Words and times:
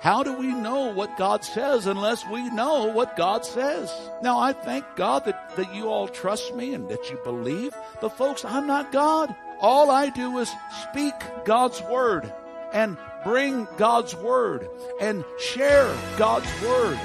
How 0.00 0.22
do 0.22 0.32
we 0.32 0.46
know 0.46 0.94
what 0.94 1.18
God 1.18 1.44
says 1.44 1.86
unless 1.86 2.26
we 2.26 2.48
know 2.50 2.86
what 2.86 3.18
God 3.18 3.44
says? 3.44 3.92
Now, 4.22 4.38
I 4.38 4.54
thank 4.54 4.86
God 4.96 5.26
that, 5.26 5.54
that 5.56 5.74
you 5.74 5.88
all 5.88 6.08
trust 6.08 6.54
me 6.54 6.72
and 6.72 6.88
that 6.88 7.10
you 7.10 7.18
believe, 7.22 7.74
but 8.00 8.16
folks, 8.16 8.42
I'm 8.42 8.66
not 8.66 8.92
God. 8.92 9.34
All 9.60 9.90
I 9.90 10.08
do 10.08 10.38
is 10.38 10.50
speak 10.88 11.12
God's 11.44 11.82
word 11.82 12.32
and 12.72 12.96
bring 13.24 13.68
God's 13.76 14.16
word 14.16 14.70
and 15.02 15.22
share 15.38 15.94
God's 16.16 16.48
word. 16.62 16.98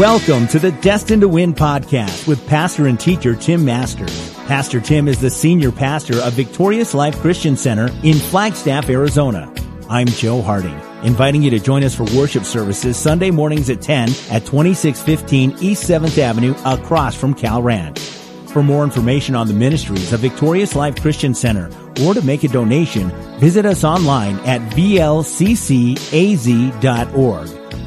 Welcome 0.00 0.48
to 0.48 0.58
the 0.58 0.72
Destined 0.72 1.20
to 1.20 1.28
Win 1.28 1.52
podcast 1.52 2.26
with 2.26 2.46
pastor 2.46 2.86
and 2.86 2.98
teacher 2.98 3.36
Tim 3.36 3.66
Masters. 3.66 4.32
Pastor 4.46 4.80
Tim 4.80 5.06
is 5.08 5.20
the 5.20 5.28
senior 5.28 5.70
pastor 5.70 6.18
of 6.22 6.32
Victorious 6.32 6.94
Life 6.94 7.20
Christian 7.20 7.54
Center 7.54 7.90
in 8.02 8.14
Flagstaff, 8.14 8.88
Arizona. 8.88 9.52
I'm 9.90 10.06
Joe 10.06 10.40
Harding, 10.40 10.80
inviting 11.02 11.42
you 11.42 11.50
to 11.50 11.58
join 11.58 11.84
us 11.84 11.94
for 11.94 12.04
worship 12.16 12.44
services 12.44 12.96
Sunday 12.96 13.30
mornings 13.30 13.68
at 13.68 13.82
10 13.82 14.08
at 14.30 14.46
2615 14.46 15.56
East 15.60 15.84
7th 15.84 16.16
Avenue 16.16 16.54
across 16.64 17.14
from 17.14 17.34
Cal 17.34 17.62
Ranch. 17.62 17.98
For 17.98 18.62
more 18.62 18.84
information 18.84 19.34
on 19.34 19.48
the 19.48 19.52
ministries 19.52 20.14
of 20.14 20.20
Victorious 20.20 20.74
Life 20.74 20.98
Christian 21.02 21.34
Center 21.34 21.70
or 22.00 22.14
to 22.14 22.22
make 22.22 22.42
a 22.42 22.48
donation, 22.48 23.10
visit 23.38 23.66
us 23.66 23.84
online 23.84 24.38
at 24.46 24.62
vlccaz.org. 24.72 25.90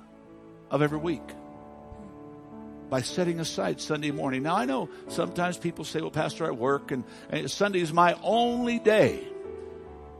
of 0.70 0.80
every 0.80 0.98
week 0.98 1.22
by 2.88 3.02
setting 3.02 3.41
aside 3.41 3.80
Sunday 3.80 4.12
morning. 4.12 4.44
Now, 4.44 4.56
I 4.56 4.64
know 4.64 4.88
sometimes 5.08 5.58
people 5.58 5.84
say, 5.84 6.00
well, 6.00 6.10
Pastor, 6.10 6.46
I 6.46 6.52
work 6.52 6.92
and, 6.92 7.04
and 7.28 7.50
Sunday 7.50 7.80
is 7.80 7.92
my 7.92 8.16
only 8.22 8.78
day. 8.78 9.26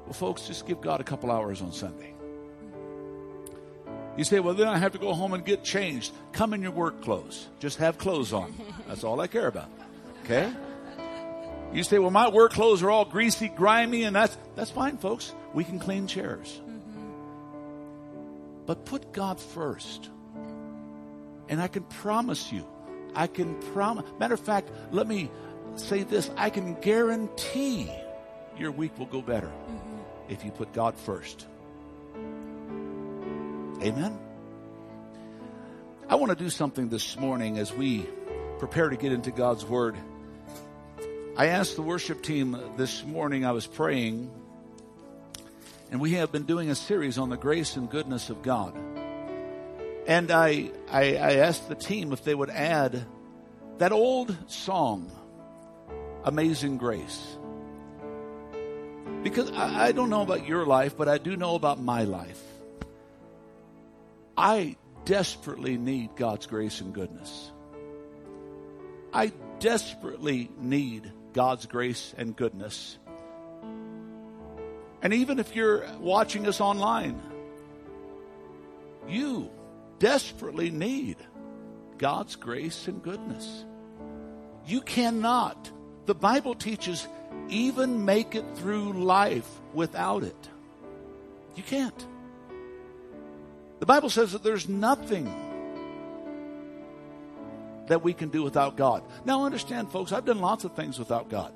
Well, 0.05 0.15
folks, 0.15 0.49
just 0.49 0.67
give 0.67 0.81
God 0.81 1.01
a 1.01 1.05
couple 1.05 1.31
hours 1.31 1.63
on 1.63 1.73
Sunday. 1.73 2.18
You 4.19 4.25
say, 4.25 4.41
well, 4.41 4.53
then 4.53 4.67
I 4.67 4.79
have 4.79 4.93
to 4.93 4.99
go 4.99 5.15
home 5.15 5.33
and 5.33 5.45
get 5.45 5.63
changed. 5.63 6.13
Come 6.33 6.53
in 6.53 6.61
your 6.61 6.73
work 6.73 7.03
clothes. 7.03 7.47
Just 7.61 7.79
have 7.79 7.99
clothes 7.99 8.33
on. 8.33 8.53
That's 8.89 9.05
all 9.05 9.21
I 9.21 9.29
care 9.29 9.47
about. 9.47 9.71
Okay? 10.25 10.53
You 11.73 11.85
say, 11.85 12.01
well, 12.01 12.11
my 12.11 12.29
work 12.29 12.53
clothes 12.53 12.83
are 12.83 12.91
all 12.91 13.05
greasy, 13.05 13.49
grimy, 13.49 14.03
and 14.03 14.17
that's, 14.17 14.37
that's 14.57 14.73
fine, 14.73 14.99
folks. 14.99 15.33
We 15.55 15.63
can 15.63 15.79
clean 15.79 16.09
chairs. 16.09 16.61
But 18.67 18.85
put 18.85 19.13
God 19.13 19.39
first. 19.39 20.11
And 21.49 21.63
I 21.63 21.69
can 21.69 21.85
promise 21.85 22.51
you, 22.51 22.67
I 23.15 23.29
can 23.29 23.55
promise. 23.73 24.05
Matter 24.19 24.35
of 24.35 24.41
fact, 24.41 24.69
let 24.91 25.07
me 25.07 25.31
say 25.77 26.03
this 26.03 26.29
I 26.37 26.51
can 26.51 26.75
guarantee 26.81 27.89
your 28.59 28.73
week 28.73 28.99
will 28.99 29.07
go 29.07 29.23
better 29.23 29.47
mm-hmm. 29.47 29.99
if 30.29 30.45
you 30.45 30.51
put 30.51 30.73
God 30.73 30.97
first. 30.97 31.47
Amen. 33.81 34.19
I 36.09 36.17
want 36.17 36.37
to 36.37 36.37
do 36.37 36.51
something 36.51 36.89
this 36.89 37.17
morning 37.17 37.59
as 37.59 37.73
we 37.73 38.09
prepare 38.59 38.89
to 38.89 38.97
get 38.97 39.13
into 39.13 39.31
God's 39.31 39.65
Word. 39.65 39.97
I 41.37 41.47
asked 41.47 41.77
the 41.77 41.83
worship 41.83 42.21
team 42.21 42.59
this 42.77 43.05
morning, 43.05 43.47
I 43.47 43.53
was 43.53 43.69
praying, 43.69 44.33
and 45.93 46.01
we 46.01 46.15
have 46.15 46.33
been 46.33 46.43
doing 46.43 46.71
a 46.71 46.75
series 46.75 47.19
on 47.19 47.29
the 47.29 47.37
grace 47.37 47.77
and 47.77 47.89
goodness 47.89 48.31
of 48.31 48.43
God. 48.43 48.77
And 50.09 50.33
I, 50.33 50.73
I, 50.91 51.15
I 51.15 51.33
asked 51.37 51.69
the 51.69 51.77
team 51.77 52.13
if 52.13 52.25
they 52.25 52.35
would 52.35 52.51
add 52.51 53.07
that 53.79 53.93
old 53.93 54.37
song, 54.51 55.09
Amazing 56.25 56.79
Grace. 56.79 57.37
Because 59.23 59.53
I, 59.53 59.87
I 59.87 59.93
don't 59.93 60.11
know 60.11 60.23
about 60.23 60.49
your 60.49 60.67
life, 60.67 60.97
but 60.97 61.07
I 61.07 61.19
do 61.19 61.37
know 61.37 61.55
about 61.55 61.81
my 61.81 62.03
life. 62.03 62.48
I 64.39 64.77
desperately 65.05 65.77
need 65.77 66.15
God's 66.15 66.47
grace 66.47 66.81
and 66.81 66.95
goodness. 66.95 67.51
I 69.13 69.33
desperately 69.59 70.49
need 70.61 71.11
God's 71.33 71.67
grace 71.67 72.15
and 72.17 72.37
goodness. 72.37 72.99
And 75.03 75.13
even 75.13 75.41
if 75.41 75.57
you're 75.57 75.85
watching 75.99 76.47
us 76.47 76.61
online, 76.61 77.21
you 79.09 79.51
desperately 79.99 80.71
need 80.71 81.17
God's 81.99 82.37
grace 82.37 82.87
and 82.87 83.03
goodness. 83.03 83.65
You 84.69 84.83
cannot, 84.83 85.69
the 86.07 86.15
Bible 86.15 86.55
teaches, 86.55 87.09
even 87.49 88.05
make 88.05 88.37
it 88.37 88.45
through 88.55 88.93
life 88.93 89.49
without 89.75 90.23
it. 90.23 90.49
You 91.57 91.65
can't. 91.65 92.07
The 93.81 93.87
Bible 93.87 94.11
says 94.11 94.33
that 94.33 94.43
there's 94.43 94.69
nothing 94.69 95.33
that 97.87 98.03
we 98.03 98.13
can 98.13 98.29
do 98.29 98.43
without 98.43 98.77
God. 98.77 99.03
Now, 99.25 99.45
understand, 99.45 99.91
folks, 99.91 100.13
I've 100.13 100.25
done 100.25 100.41
lots 100.41 100.65
of 100.65 100.75
things 100.75 100.99
without 100.99 101.29
God. 101.29 101.53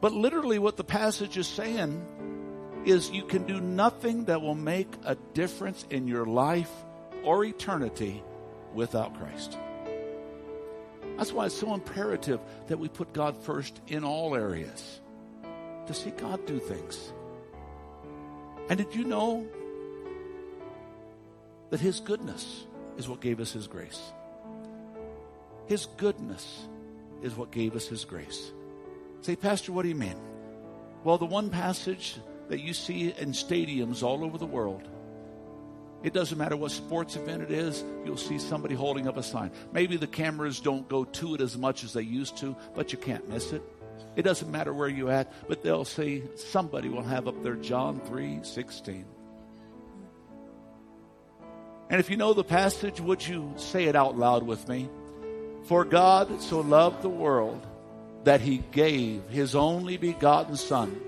But 0.00 0.12
literally, 0.12 0.58
what 0.58 0.76
the 0.76 0.84
passage 0.84 1.36
is 1.36 1.46
saying 1.46 2.82
is 2.84 3.10
you 3.10 3.24
can 3.24 3.44
do 3.44 3.60
nothing 3.60 4.26
that 4.26 4.42
will 4.42 4.54
make 4.54 4.88
a 5.04 5.14
difference 5.32 5.86
in 5.90 6.06
your 6.06 6.26
life 6.26 6.70
or 7.22 7.44
eternity 7.44 8.22
without 8.74 9.18
Christ. 9.18 9.56
That's 11.16 11.32
why 11.32 11.46
it's 11.46 11.54
so 11.54 11.72
imperative 11.72 12.40
that 12.66 12.78
we 12.78 12.88
put 12.88 13.12
God 13.12 13.36
first 13.44 13.80
in 13.86 14.04
all 14.04 14.34
areas 14.34 15.00
to 15.86 15.94
see 15.94 16.10
God 16.10 16.44
do 16.46 16.58
things. 16.58 17.12
And 18.68 18.78
did 18.78 18.94
you 18.94 19.04
know 19.04 19.46
that 21.70 21.80
His 21.80 22.00
goodness 22.00 22.64
is 22.96 23.08
what 23.08 23.20
gave 23.20 23.40
us 23.40 23.52
His 23.52 23.66
grace. 23.66 24.00
His 25.66 25.86
goodness 25.96 26.66
is 27.22 27.34
what 27.34 27.50
gave 27.50 27.74
us 27.74 27.86
His 27.86 28.04
grace. 28.04 28.52
Say, 29.22 29.36
Pastor, 29.36 29.72
what 29.72 29.82
do 29.82 29.88
you 29.88 29.94
mean? 29.94 30.16
Well, 31.02 31.18
the 31.18 31.24
one 31.24 31.50
passage 31.50 32.16
that 32.48 32.60
you 32.60 32.74
see 32.74 33.12
in 33.12 33.32
stadiums 33.32 34.02
all 34.02 34.24
over 34.24 34.38
the 34.38 34.46
world, 34.46 34.82
it 36.02 36.12
doesn't 36.12 36.36
matter 36.36 36.56
what 36.56 36.70
sports 36.70 37.16
event 37.16 37.42
it 37.42 37.50
is, 37.50 37.82
you'll 38.04 38.18
see 38.18 38.38
somebody 38.38 38.74
holding 38.74 39.08
up 39.08 39.16
a 39.16 39.22
sign. 39.22 39.50
Maybe 39.72 39.96
the 39.96 40.06
cameras 40.06 40.60
don't 40.60 40.86
go 40.88 41.04
to 41.04 41.34
it 41.34 41.40
as 41.40 41.56
much 41.56 41.82
as 41.82 41.94
they 41.94 42.02
used 42.02 42.36
to, 42.38 42.54
but 42.74 42.92
you 42.92 42.98
can't 42.98 43.26
miss 43.28 43.52
it. 43.52 43.62
It 44.14 44.22
doesn't 44.22 44.50
matter 44.50 44.72
where 44.72 44.88
you're 44.88 45.10
at, 45.10 45.32
but 45.48 45.62
they'll 45.62 45.84
say 45.84 46.22
somebody 46.36 46.88
will 46.88 47.02
have 47.02 47.26
up 47.26 47.42
there 47.42 47.56
John 47.56 48.00
3 48.00 48.40
16. 48.42 49.06
And 51.94 52.00
if 52.00 52.10
you 52.10 52.16
know 52.16 52.34
the 52.34 52.42
passage, 52.42 53.00
would 53.00 53.24
you 53.24 53.54
say 53.56 53.84
it 53.84 53.94
out 53.94 54.18
loud 54.18 54.42
with 54.42 54.66
me? 54.68 54.88
For 55.66 55.84
God 55.84 56.42
so 56.42 56.58
loved 56.58 57.02
the 57.02 57.08
world 57.08 57.64
that 58.24 58.40
he 58.40 58.64
gave 58.72 59.22
his 59.28 59.54
only 59.54 59.96
begotten 59.96 60.56
Son, 60.56 61.00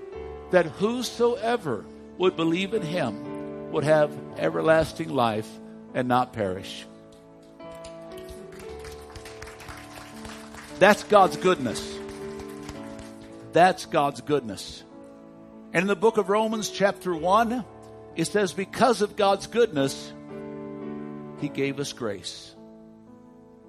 that 0.51 0.65
whosoever 0.65 1.83
would 2.17 2.37
believe 2.37 2.73
in 2.73 2.83
him 2.83 3.69
would 3.73 3.83
have 3.83 4.17
everlasting 4.37 5.09
life 5.09 5.49
and 5.93 6.07
not 6.07 6.31
perish. 6.31 6.85
That's 10.79 11.03
God's 11.03 11.35
goodness. 11.35 11.99
That's 13.51 13.87
God's 13.87 14.21
goodness. 14.21 14.85
And 15.73 15.81
in 15.81 15.87
the 15.87 15.97
book 15.97 16.15
of 16.15 16.29
Romans, 16.29 16.69
chapter 16.69 17.13
1, 17.13 17.65
it 18.15 18.23
says, 18.27 18.53
Because 18.53 19.01
of 19.01 19.17
God's 19.17 19.47
goodness, 19.47 20.13
He 21.39 21.49
gave 21.49 21.79
us 21.79 21.93
grace. 21.93 22.55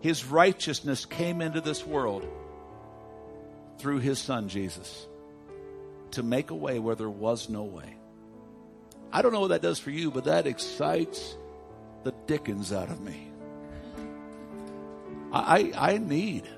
His 0.01 0.25
righteousness 0.25 1.05
came 1.05 1.41
into 1.41 1.61
this 1.61 1.85
world 1.85 2.27
through 3.79 3.99
His 3.99 4.19
Son, 4.19 4.49
Jesus, 4.49 5.07
to 6.13 6.23
make 6.23 6.51
a 6.51 6.55
way 6.55 6.79
where 6.79 6.95
there 6.95 7.11
was 7.11 7.49
no 7.49 7.65
way. 7.65 7.97
I 9.13 9.23
don't 9.23 9.33
know 9.33 9.41
what 9.41 9.49
that 9.49 9.63
does 9.63 9.79
for 9.79 9.91
you, 9.91 10.11
but 10.11 10.25
that 10.25 10.47
excites 10.47 11.37
the 12.05 12.13
dickens 12.27 12.73
out 12.73 12.91
of 12.91 13.01
me. 13.01 13.29
I, 15.33 15.73
I, 15.77 15.99
need 15.99 16.49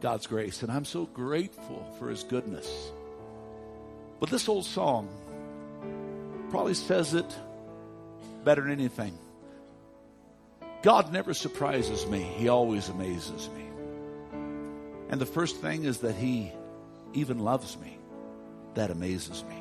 God's 0.00 0.26
grace, 0.26 0.62
and 0.62 0.72
I'm 0.72 0.86
so 0.86 1.04
grateful 1.04 1.94
for 1.98 2.08
His 2.08 2.24
goodness. 2.24 2.90
But 4.18 4.30
this 4.30 4.48
old 4.48 4.64
song 4.64 5.08
probably 6.48 6.74
says 6.74 7.12
it 7.12 7.36
better 8.44 8.62
than 8.62 8.72
anything. 8.72 9.18
God 10.82 11.12
never 11.12 11.34
surprises 11.34 12.06
me, 12.06 12.20
He 12.20 12.48
always 12.48 12.88
amazes 12.88 13.48
me. 13.50 13.64
And 15.10 15.20
the 15.20 15.26
first 15.26 15.56
thing 15.60 15.84
is 15.84 15.98
that 15.98 16.14
He 16.14 16.52
even 17.12 17.38
loves 17.40 17.76
me. 17.78 17.98
That 18.74 18.90
amazes 18.90 19.44
me. 19.44 19.56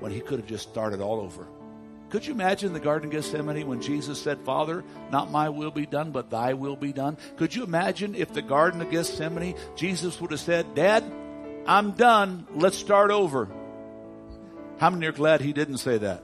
When 0.00 0.10
He 0.10 0.20
could 0.20 0.40
have 0.40 0.48
just 0.48 0.68
started 0.68 1.00
all 1.00 1.20
over. 1.20 1.46
Could 2.10 2.26
you 2.26 2.32
imagine 2.32 2.72
the 2.72 2.80
Garden 2.80 3.08
of 3.08 3.12
Gethsemane 3.12 3.66
when 3.66 3.82
Jesus 3.82 4.20
said, 4.20 4.40
Father, 4.40 4.82
not 5.12 5.30
my 5.30 5.50
will 5.50 5.70
be 5.70 5.84
done, 5.84 6.10
but 6.10 6.30
thy 6.30 6.54
will 6.54 6.76
be 6.76 6.92
done? 6.92 7.18
Could 7.36 7.54
you 7.54 7.64
imagine 7.64 8.14
if 8.14 8.32
the 8.32 8.40
Garden 8.40 8.80
of 8.80 8.90
Gethsemane, 8.90 9.56
Jesus 9.76 10.18
would 10.20 10.30
have 10.30 10.40
said, 10.40 10.74
Dad, 10.74 11.04
I'm 11.66 11.92
done. 11.92 12.46
Let's 12.54 12.78
start 12.78 13.10
over. 13.10 13.48
How 14.78 14.88
many 14.88 15.06
are 15.06 15.12
glad 15.12 15.42
he 15.42 15.52
didn't 15.52 15.78
say 15.78 15.98
that? 15.98 16.22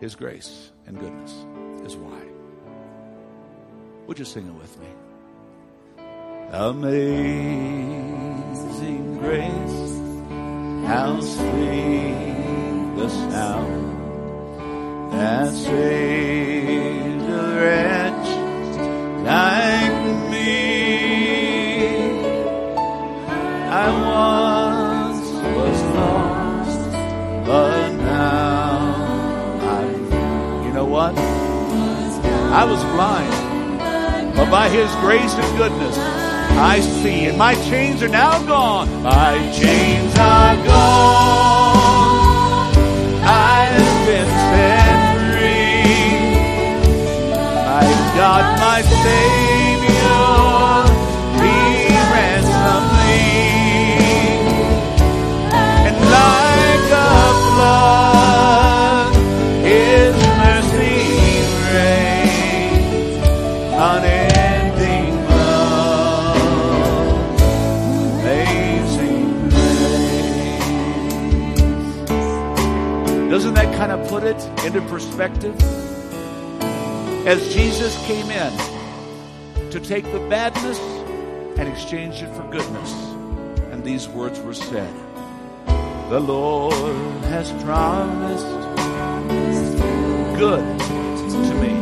His 0.00 0.14
grace 0.14 0.70
and 0.86 0.98
goodness 0.98 1.32
is 1.84 1.96
why. 1.96 2.20
Would 4.06 4.18
you 4.18 4.24
sing 4.24 4.46
it 4.46 4.54
with 4.54 4.78
me? 4.80 4.88
Amazing 6.52 7.04
grace, 9.18 9.98
how 10.86 11.20
sweet 11.20 12.94
the 12.96 13.08
sound 13.08 13.84
that 15.12 15.52
saved 15.52 17.22
a 17.22 17.60
wretch 17.60 18.28
I 32.56 32.64
was 32.64 32.82
blind, 32.94 34.36
but 34.36 34.48
by 34.48 34.68
His 34.68 34.88
grace 35.02 35.34
and 35.34 35.58
goodness, 35.58 35.98
I 36.56 36.78
see, 36.78 37.24
and 37.26 37.36
my 37.36 37.56
chains 37.68 38.00
are 38.00 38.08
now 38.08 38.40
gone. 38.46 39.02
My 39.02 39.38
chains 39.52 40.16
are 40.16 40.54
gone. 40.64 42.24
I've 43.26 44.06
been 44.06 44.28
set 44.52 45.16
free. 45.18 46.14
My 47.66 47.86
God, 48.14 48.44
my 48.60 48.82
Savior, 48.82 49.53
into 74.64 74.80
perspective? 74.88 75.60
As 77.26 77.52
Jesus 77.54 77.96
came 78.06 78.30
in 78.30 79.70
to 79.70 79.78
take 79.78 80.04
the 80.04 80.20
badness 80.30 80.78
and 81.58 81.68
exchange 81.68 82.22
it 82.22 82.34
for 82.34 82.42
goodness, 82.50 82.92
and 83.72 83.84
these 83.84 84.08
words 84.08 84.40
were 84.40 84.54
said 84.54 84.92
The 86.10 86.20
Lord 86.20 86.96
has 87.24 87.52
promised 87.62 88.46
good 90.38 90.80
to 90.80 91.54
me. 91.60 91.74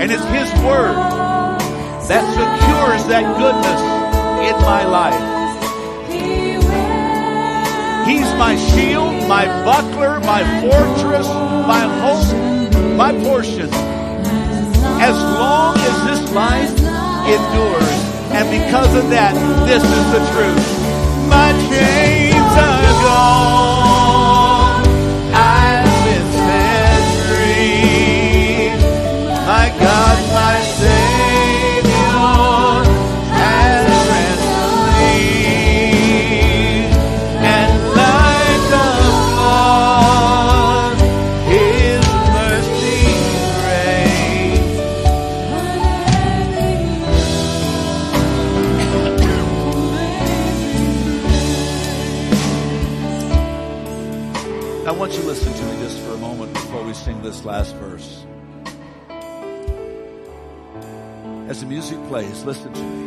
And 0.00 0.10
it's 0.10 0.24
His 0.24 0.64
word 0.64 0.96
that 2.08 2.24
secures 2.32 3.06
that 3.08 3.36
goodness 3.36 3.80
in 4.48 4.62
my 4.64 4.84
life. 4.84 5.37
He's 8.08 8.32
my 8.38 8.56
shield, 8.56 9.28
my 9.28 9.44
buckler, 9.64 10.18
my 10.20 10.42
fortress, 10.62 11.26
my 11.26 11.84
hope, 12.00 12.96
my 12.96 13.12
portion. 13.22 13.68
As 14.98 15.14
long 15.14 15.76
as 15.76 15.94
this 16.08 16.32
life 16.32 16.70
endures. 17.28 17.98
And 18.32 18.48
because 18.64 18.94
of 18.96 19.10
that, 19.10 19.34
this 19.66 19.84
is 19.84 20.06
the 20.14 20.22
truth. 20.32 21.28
My 21.28 21.52
chains 21.68 22.34
are 22.34 23.04
gone. 23.04 23.57
I 54.88 54.90
want 54.90 55.12
you 55.12 55.20
to 55.20 55.26
listen 55.26 55.52
to 55.52 55.64
me 55.64 55.82
just 55.82 56.00
for 56.00 56.12
a 56.12 56.16
moment 56.16 56.50
before 56.54 56.82
we 56.82 56.94
sing 56.94 57.20
this 57.20 57.44
last 57.44 57.76
verse. 57.76 58.24
As 61.46 61.60
the 61.60 61.66
music 61.66 61.98
plays, 62.08 62.42
listen 62.44 62.72
to 62.72 62.82
me. 62.82 63.06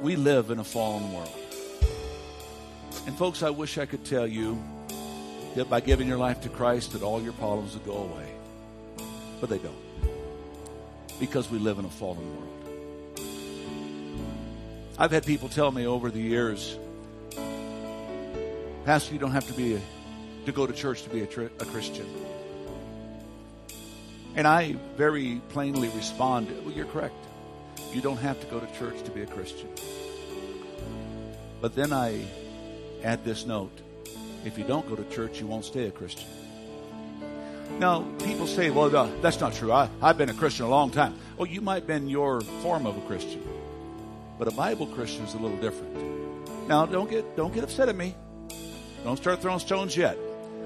We 0.00 0.16
live 0.16 0.48
in 0.48 0.58
a 0.58 0.64
fallen 0.64 1.12
world. 1.12 1.28
And 3.06 3.14
folks, 3.18 3.42
I 3.42 3.50
wish 3.50 3.76
I 3.76 3.84
could 3.84 4.06
tell 4.06 4.26
you 4.26 4.58
that 5.54 5.68
by 5.68 5.80
giving 5.80 6.08
your 6.08 6.16
life 6.16 6.40
to 6.40 6.48
Christ 6.48 6.92
that 6.94 7.02
all 7.02 7.20
your 7.20 7.34
problems 7.34 7.74
would 7.74 7.84
go 7.84 7.98
away. 7.98 8.26
But 9.38 9.50
they 9.50 9.58
don't. 9.58 9.76
Because 11.20 11.50
we 11.50 11.58
live 11.58 11.78
in 11.78 11.84
a 11.84 11.90
fallen 11.90 12.26
world. 12.36 12.48
I've 14.98 15.10
had 15.10 15.26
people 15.26 15.50
tell 15.50 15.70
me 15.70 15.86
over 15.86 16.10
the 16.10 16.22
years, 16.22 16.78
Pastor, 18.84 19.12
you 19.12 19.20
don't 19.20 19.30
have 19.30 19.46
to 19.46 19.52
be 19.52 19.74
a, 19.74 19.80
to 20.44 20.52
go 20.52 20.66
to 20.66 20.72
church 20.72 21.04
to 21.04 21.10
be 21.10 21.20
a, 21.20 21.24
a 21.24 21.64
Christian. 21.66 22.06
And 24.34 24.46
I 24.46 24.76
very 24.96 25.40
plainly 25.50 25.88
respond, 25.90 26.48
well, 26.64 26.74
you're 26.74 26.86
correct. 26.86 27.14
You 27.92 28.00
don't 28.00 28.16
have 28.16 28.40
to 28.40 28.46
go 28.46 28.58
to 28.58 28.66
church 28.78 29.02
to 29.04 29.10
be 29.12 29.22
a 29.22 29.26
Christian. 29.26 29.68
But 31.60 31.76
then 31.76 31.92
I 31.92 32.24
add 33.04 33.24
this 33.24 33.46
note. 33.46 33.78
If 34.44 34.58
you 34.58 34.64
don't 34.64 34.88
go 34.88 34.96
to 34.96 35.04
church, 35.14 35.38
you 35.38 35.46
won't 35.46 35.64
stay 35.64 35.86
a 35.86 35.92
Christian. 35.92 36.26
Now, 37.78 38.02
people 38.24 38.48
say, 38.48 38.70
well, 38.70 38.94
uh, 38.94 39.08
that's 39.20 39.38
not 39.38 39.54
true. 39.54 39.70
I, 39.70 39.88
I've 40.02 40.18
been 40.18 40.28
a 40.28 40.34
Christian 40.34 40.66
a 40.66 40.68
long 40.68 40.90
time. 40.90 41.14
Well, 41.36 41.46
you 41.46 41.60
might 41.60 41.74
have 41.74 41.86
been 41.86 42.08
your 42.08 42.40
form 42.62 42.86
of 42.86 42.96
a 42.96 43.00
Christian. 43.02 43.42
But 44.38 44.48
a 44.48 44.50
Bible 44.50 44.86
Christian 44.86 45.24
is 45.24 45.34
a 45.34 45.38
little 45.38 45.56
different. 45.58 46.68
Now, 46.68 46.84
don't 46.84 47.08
get, 47.08 47.36
don't 47.36 47.54
get 47.54 47.62
upset 47.62 47.88
at 47.88 47.94
me. 47.94 48.16
Don't 49.04 49.16
start 49.16 49.40
throwing 49.42 49.58
stones 49.58 49.96
yet. 49.96 50.16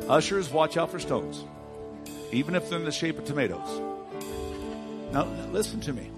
Ushers, 0.08 0.50
watch 0.50 0.76
out 0.76 0.90
for 0.90 0.98
stones, 0.98 1.44
even 2.32 2.54
if 2.54 2.68
they're 2.68 2.78
in 2.78 2.84
the 2.84 2.92
shape 2.92 3.18
of 3.18 3.24
tomatoes. 3.24 3.80
Now, 5.12 5.24
listen 5.52 5.80
to 5.82 5.92
me. 5.92 6.10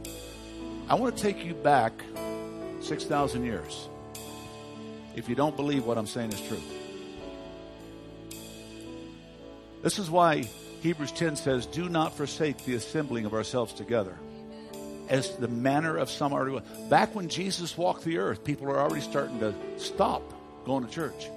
I 0.89 0.95
want 0.95 1.17
to 1.17 1.23
take 1.23 1.45
you 1.45 1.55
back 1.55 1.93
6,000 2.81 3.45
years 3.45 3.89
if 5.15 5.29
you 5.29 5.35
don't 5.35 5.57
believe 5.57 5.85
what 5.85 5.99
I'm 5.99 6.07
saying 6.07 6.33
is 6.33 6.41
true. 6.49 6.61
This 9.83 9.99
is 9.99 10.11
why 10.11 10.49
Hebrews 10.83 11.13
10 11.13 11.37
says, 11.37 11.67
Do 11.67 11.89
not 11.89 12.17
forsake 12.17 12.65
the 12.65 12.75
assembling 12.75 13.27
of 13.27 13.35
ourselves 13.35 13.73
together. 13.73 14.17
As 15.09 15.37
the 15.37 15.49
manner 15.49 15.97
of 15.97 16.11
some 16.11 16.33
are. 16.33 16.61
Back 16.89 17.15
when 17.15 17.29
Jesus 17.29 17.77
walked 17.79 18.05
the 18.05 18.19
earth, 18.19 18.45
people 18.45 18.69
are 18.69 18.79
already 18.79 19.01
starting 19.01 19.41
to 19.41 19.55
stop 19.79 20.23
going 20.65 20.85
to 20.85 20.91
church, 20.93 21.31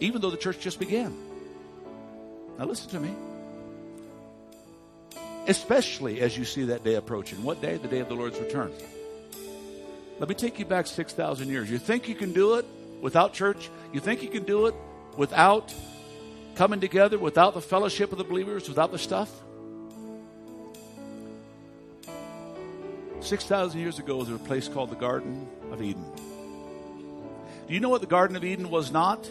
even 0.00 0.20
though 0.20 0.30
the 0.30 0.36
church 0.36 0.58
just 0.60 0.78
began. 0.78 1.14
Now, 2.58 2.64
listen 2.64 2.90
to 2.90 3.00
me. 3.00 3.14
Especially 5.46 6.20
as 6.20 6.36
you 6.36 6.44
see 6.44 6.64
that 6.64 6.84
day 6.84 6.94
approaching. 6.94 7.42
What 7.42 7.62
day? 7.62 7.76
The 7.76 7.88
day 7.88 8.00
of 8.00 8.08
the 8.08 8.14
Lord's 8.14 8.38
return. 8.38 8.72
Let 10.18 10.28
me 10.28 10.34
take 10.34 10.58
you 10.58 10.66
back 10.66 10.86
6,000 10.86 11.48
years. 11.48 11.70
You 11.70 11.78
think 11.78 12.08
you 12.08 12.14
can 12.14 12.32
do 12.32 12.56
it 12.56 12.66
without 13.00 13.32
church? 13.32 13.70
You 13.92 14.00
think 14.00 14.22
you 14.22 14.28
can 14.28 14.44
do 14.44 14.66
it 14.66 14.74
without 15.16 15.72
coming 16.54 16.80
together 16.80 17.18
without 17.18 17.54
the 17.54 17.60
fellowship 17.60 18.12
of 18.12 18.18
the 18.18 18.24
believers, 18.24 18.68
without 18.68 18.92
the 18.92 18.98
stuff? 18.98 19.30
6,000 23.20 23.80
years 23.80 23.98
ago, 23.98 24.22
there 24.24 24.34
was 24.34 24.42
a 24.42 24.44
place 24.44 24.68
called 24.68 24.90
the 24.90 24.96
Garden 24.96 25.48
of 25.70 25.80
Eden. 25.80 26.04
Do 27.66 27.74
you 27.74 27.80
know 27.80 27.88
what 27.88 28.00
the 28.00 28.06
Garden 28.06 28.36
of 28.36 28.44
Eden 28.44 28.70
was 28.70 28.90
not? 28.90 29.30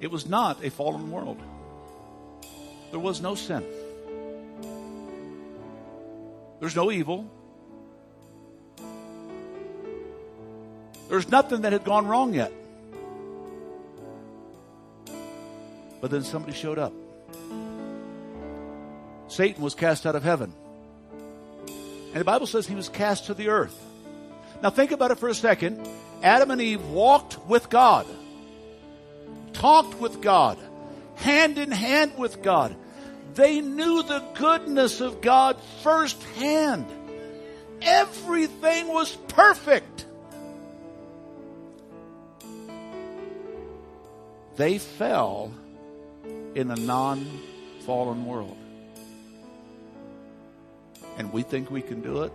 It 0.00 0.10
was 0.10 0.26
not 0.26 0.64
a 0.64 0.70
fallen 0.70 1.10
world. 1.10 1.40
There 2.90 3.00
was 3.00 3.20
no 3.20 3.34
sin. 3.34 3.64
There's 6.60 6.76
no 6.76 6.90
evil. 6.90 7.30
There's 11.08 11.28
nothing 11.28 11.62
that 11.62 11.72
had 11.72 11.84
gone 11.84 12.06
wrong 12.06 12.34
yet. 12.34 12.52
But 16.00 16.10
then 16.10 16.22
somebody 16.22 16.54
showed 16.54 16.78
up. 16.78 16.92
Satan 19.28 19.62
was 19.62 19.74
cast 19.74 20.06
out 20.06 20.16
of 20.16 20.22
heaven. 20.22 20.52
And 21.68 22.20
the 22.20 22.24
Bible 22.24 22.46
says 22.46 22.66
he 22.66 22.74
was 22.74 22.88
cast 22.88 23.26
to 23.26 23.34
the 23.34 23.48
earth. 23.48 23.78
Now 24.62 24.70
think 24.70 24.92
about 24.92 25.10
it 25.10 25.18
for 25.18 25.28
a 25.28 25.34
second. 25.34 25.86
Adam 26.22 26.50
and 26.50 26.60
Eve 26.60 26.84
walked 26.86 27.44
with 27.46 27.68
God, 27.68 28.06
talked 29.64 29.98
with 29.98 30.20
God, 30.20 30.58
hand 31.14 31.56
in 31.56 31.70
hand 31.70 32.18
with 32.18 32.42
God. 32.42 32.76
They 33.32 33.62
knew 33.62 34.02
the 34.02 34.22
goodness 34.34 35.00
of 35.00 35.22
God 35.22 35.56
firsthand. 35.82 36.84
Everything 37.80 38.88
was 38.88 39.16
perfect. 39.28 40.04
They 44.56 44.76
fell 44.76 45.50
in 46.54 46.70
a 46.70 46.76
non 46.76 47.26
fallen 47.86 48.26
world. 48.26 48.58
And 51.16 51.32
we 51.32 51.40
think 51.40 51.70
we 51.70 51.80
can 51.80 52.02
do 52.02 52.24
it 52.24 52.32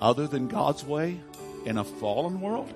other 0.00 0.26
than 0.26 0.48
God's 0.48 0.84
way 0.84 1.20
in 1.64 1.78
a 1.78 1.84
fallen 1.84 2.40
world? 2.40 2.74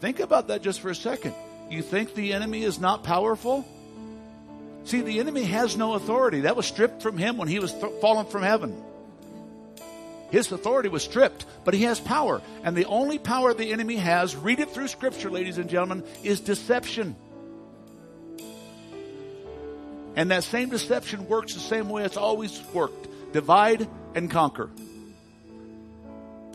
Think 0.00 0.20
about 0.20 0.48
that 0.48 0.62
just 0.62 0.80
for 0.80 0.90
a 0.90 0.94
second. 0.94 1.34
You 1.70 1.82
think 1.82 2.14
the 2.14 2.32
enemy 2.32 2.62
is 2.62 2.80
not 2.80 3.04
powerful? 3.04 3.66
See, 4.84 5.02
the 5.02 5.20
enemy 5.20 5.44
has 5.44 5.76
no 5.76 5.94
authority. 5.94 6.40
That 6.40 6.56
was 6.56 6.66
stripped 6.66 7.02
from 7.02 7.18
him 7.18 7.36
when 7.36 7.48
he 7.48 7.58
was 7.58 7.72
th- 7.72 8.00
fallen 8.00 8.26
from 8.26 8.42
heaven. 8.42 8.82
His 10.30 10.50
authority 10.50 10.88
was 10.88 11.02
stripped, 11.02 11.44
but 11.64 11.74
he 11.74 11.82
has 11.82 12.00
power. 12.00 12.40
And 12.62 12.76
the 12.76 12.86
only 12.86 13.18
power 13.18 13.52
the 13.52 13.72
enemy 13.72 13.96
has, 13.96 14.34
read 14.34 14.60
it 14.60 14.70
through 14.70 14.88
scripture, 14.88 15.30
ladies 15.30 15.58
and 15.58 15.68
gentlemen, 15.68 16.04
is 16.22 16.40
deception. 16.40 17.14
And 20.16 20.30
that 20.30 20.44
same 20.44 20.70
deception 20.70 21.28
works 21.28 21.54
the 21.54 21.60
same 21.60 21.88
way 21.88 22.04
it's 22.04 22.16
always 22.16 22.60
worked 22.72 23.08
divide 23.32 23.88
and 24.14 24.30
conquer. 24.30 24.70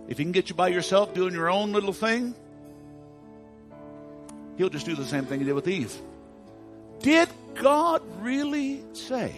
If 0.08 0.18
he 0.18 0.24
can 0.24 0.32
get 0.32 0.50
you 0.50 0.56
by 0.56 0.68
yourself 0.70 1.14
doing 1.14 1.34
your 1.34 1.50
own 1.50 1.72
little 1.72 1.94
thing, 1.94 2.36
he'll 4.58 4.70
just 4.70 4.86
do 4.86 4.96
the 4.96 5.06
same 5.06 5.26
thing 5.26 5.40
he 5.40 5.46
did 5.46 5.54
with 5.54 5.68
Eve. 5.68 5.96
Did 7.00 7.30
God 7.56 8.02
really 8.20 8.84
say? 8.94 9.34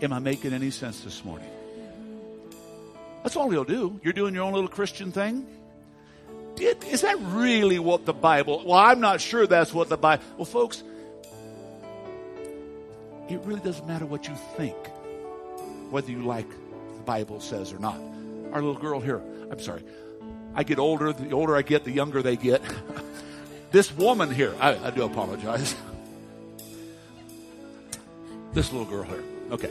Am 0.00 0.12
I 0.12 0.18
making 0.18 0.52
any 0.52 0.70
sense 0.70 1.02
this 1.02 1.24
morning? 1.24 1.48
That's 3.22 3.36
all 3.36 3.48
he'll 3.50 3.64
do. 3.64 4.00
You're 4.02 4.12
doing 4.12 4.34
your 4.34 4.42
own 4.42 4.52
little 4.52 4.68
Christian 4.68 5.12
thing. 5.12 5.46
Did, 6.56 6.82
is 6.84 7.02
that 7.02 7.16
really 7.20 7.78
what 7.78 8.04
the 8.04 8.12
Bible? 8.12 8.62
Well, 8.66 8.78
I'm 8.78 9.00
not 9.00 9.20
sure 9.20 9.46
that's 9.46 9.72
what 9.72 9.88
the 9.88 9.96
Bible. 9.96 10.24
Well, 10.36 10.44
folks, 10.44 10.82
it 13.28 13.40
really 13.44 13.60
doesn't 13.60 13.86
matter 13.86 14.04
what 14.04 14.26
you 14.26 14.34
think, 14.56 14.76
whether 15.90 16.10
you 16.10 16.24
like 16.24 16.48
the 16.50 17.02
Bible 17.04 17.40
says 17.40 17.72
or 17.72 17.78
not. 17.78 18.00
Our 18.52 18.60
little 18.60 18.80
girl 18.80 19.00
here, 19.00 19.20
I'm 19.50 19.60
sorry. 19.60 19.82
I 20.54 20.62
get 20.62 20.78
older, 20.78 21.12
the 21.12 21.32
older 21.32 21.56
I 21.56 21.62
get, 21.62 21.84
the 21.84 21.90
younger 21.90 22.22
they 22.22 22.36
get. 22.36 22.62
this 23.72 23.90
woman 23.96 24.32
here, 24.32 24.54
I, 24.60 24.76
I 24.86 24.90
do 24.90 25.04
apologize. 25.04 25.74
this 28.52 28.70
little 28.70 28.86
girl 28.86 29.04
here, 29.04 29.24
okay. 29.50 29.70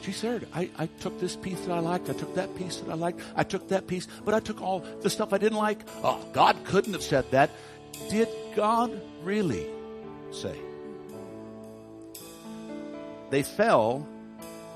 She 0.00 0.12
said, 0.12 0.46
I, 0.54 0.70
I 0.78 0.86
took 1.00 1.20
this 1.20 1.36
piece 1.36 1.60
that 1.60 1.72
I 1.72 1.80
liked. 1.80 2.08
I 2.08 2.14
took 2.14 2.34
that 2.36 2.56
piece 2.56 2.76
that 2.76 2.90
I 2.90 2.94
liked. 2.94 3.20
I 3.36 3.42
took 3.42 3.68
that 3.68 3.86
piece, 3.86 4.08
but 4.24 4.32
I 4.32 4.40
took 4.40 4.62
all 4.62 4.80
the 5.02 5.10
stuff 5.10 5.34
I 5.34 5.38
didn't 5.38 5.58
like. 5.58 5.80
Oh, 6.02 6.26
God 6.32 6.56
couldn't 6.64 6.94
have 6.94 7.02
said 7.02 7.30
that. 7.32 7.50
Did 8.08 8.28
God 8.56 8.98
really 9.22 9.66
say? 10.30 10.56
They 13.28 13.42
fell 13.42 14.08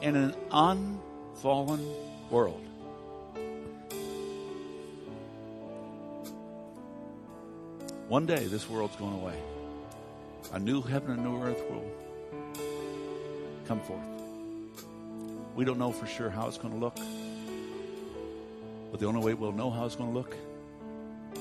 in 0.03 0.17
an 0.17 0.35
unfallen 0.51 1.81
world. 2.33 2.67
One 8.09 8.25
day, 8.25 8.45
this 8.47 8.69
world's 8.69 8.97
going 8.97 9.13
away. 9.13 9.39
A 10.53 10.59
new 10.59 10.81
heaven 10.81 11.13
and 11.13 11.25
new 11.25 11.43
earth 11.43 11.63
will 11.71 11.85
come 13.69 13.81
forth. 13.81 14.01
We 15.55 15.67
don't 15.67 15.79
know 15.79 15.93
for 15.93 16.07
sure 16.07 16.31
how 16.31 16.49
it's 16.49 16.57
going 16.57 16.73
to 16.73 16.81
look. 16.81 16.97
But 18.91 19.01
the 19.01 19.07
only 19.07 19.21
way 19.21 19.35
we'll 19.35 19.53
know 19.53 19.71
how 19.71 19.85
it's 19.85 19.97
going 19.97 20.13
to 20.13 20.19
look 20.19 20.35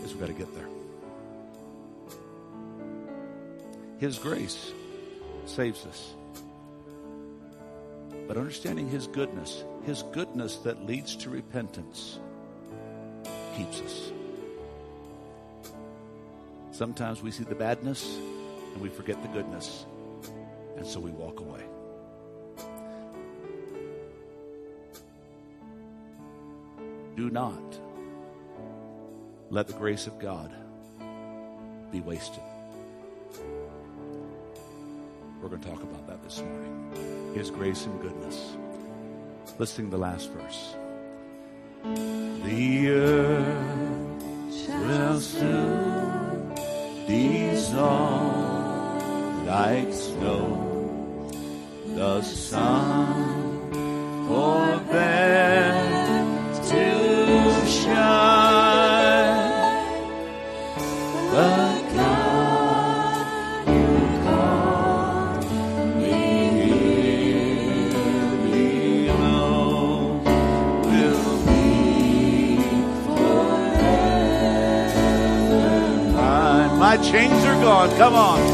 is 0.03 0.11
we've 0.11 0.19
got 0.19 0.27
to 0.27 0.33
get 0.33 0.53
there. 0.53 0.67
His 3.99 4.19
grace 4.19 4.71
saves 5.45 5.85
us. 5.85 6.13
But 8.27 8.37
understanding 8.37 8.89
His 8.89 9.07
goodness, 9.07 9.63
His 9.85 10.03
goodness 10.13 10.57
that 10.57 10.85
leads 10.85 11.15
to 11.17 11.29
repentance, 11.29 12.19
keeps 13.57 13.81
us. 13.81 14.11
Sometimes 16.71 17.21
we 17.21 17.31
see 17.31 17.43
the 17.43 17.55
badness 17.55 18.17
and 18.73 18.81
we 18.81 18.89
forget 18.89 19.21
the 19.21 19.27
goodness, 19.29 19.85
and 20.77 20.85
so 20.85 20.99
we 20.99 21.11
walk 21.11 21.39
away. 21.39 21.63
Do 27.17 27.29
not 27.29 27.79
let 29.49 29.67
the 29.67 29.73
grace 29.73 30.07
of 30.07 30.17
God 30.17 30.51
be 31.91 31.99
wasted. 31.99 32.41
We're 35.41 35.49
going 35.49 35.61
to 35.61 35.69
talk 35.69 35.83
about 35.83 36.07
that 36.07 36.23
this 36.23 36.41
morning. 36.41 37.33
His 37.35 37.49
grace 37.49 37.85
and 37.85 38.01
goodness. 38.01 38.55
Let's 39.61 39.73
sing 39.73 39.91
the 39.91 39.97
last 39.99 40.31
verse. 40.31 40.75
The 41.83 42.89
earth 42.89 44.23
will 44.67 45.19
soon 45.21 46.55
dissolve 47.05 48.25
like 49.45 49.93
snow. 49.93 51.29
The 51.93 52.23
sun 52.23 53.71
forbears 54.27 55.30
Chains 77.03 77.43
are 77.45 77.59
gone. 77.61 77.89
Come 77.97 78.13
on. 78.15 78.50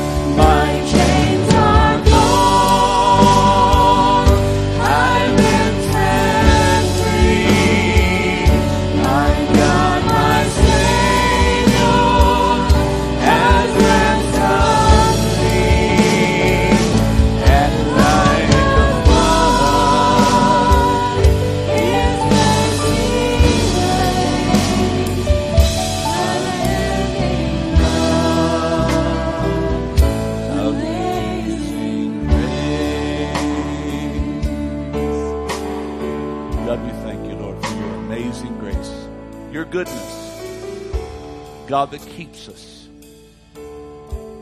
God 41.68 41.92
that 41.92 42.02
keeps 42.02 42.48
us, 42.48 42.88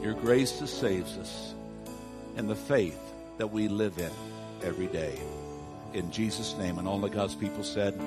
your 0.03 0.13
grace 0.13 0.59
that 0.59 0.67
saves 0.67 1.17
us, 1.17 1.53
and 2.37 2.47
the 2.47 2.55
faith 2.55 2.99
that 3.37 3.47
we 3.47 3.67
live 3.67 3.97
in 3.97 4.11
every 4.63 4.87
day. 4.87 5.19
In 5.93 6.11
Jesus' 6.11 6.55
name, 6.57 6.77
and 6.77 6.87
all 6.87 7.03
of 7.03 7.11
God's 7.11 7.35
people 7.35 7.63
said, 7.63 7.99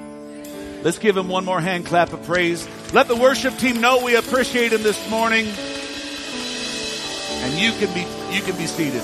Let's 0.85 1.01
give 1.01 1.17
him 1.17 1.29
one 1.29 1.45
more 1.45 1.61
hand 1.61 1.87
clap 1.87 2.13
of 2.13 2.23
praise. 2.25 2.69
Let 2.93 3.09
the 3.09 3.17
worship 3.17 3.57
team 3.59 3.81
know 3.81 4.05
we 4.05 4.15
appreciate 4.15 4.73
him 4.73 4.85
this 4.85 5.11
morning. 5.11 5.47
And 7.41 7.59
you 7.59 7.73
can 7.73 7.93
be 7.95 8.01
you 8.35 8.43
can 8.43 8.57
be 8.57 8.67
seated. 8.67 9.03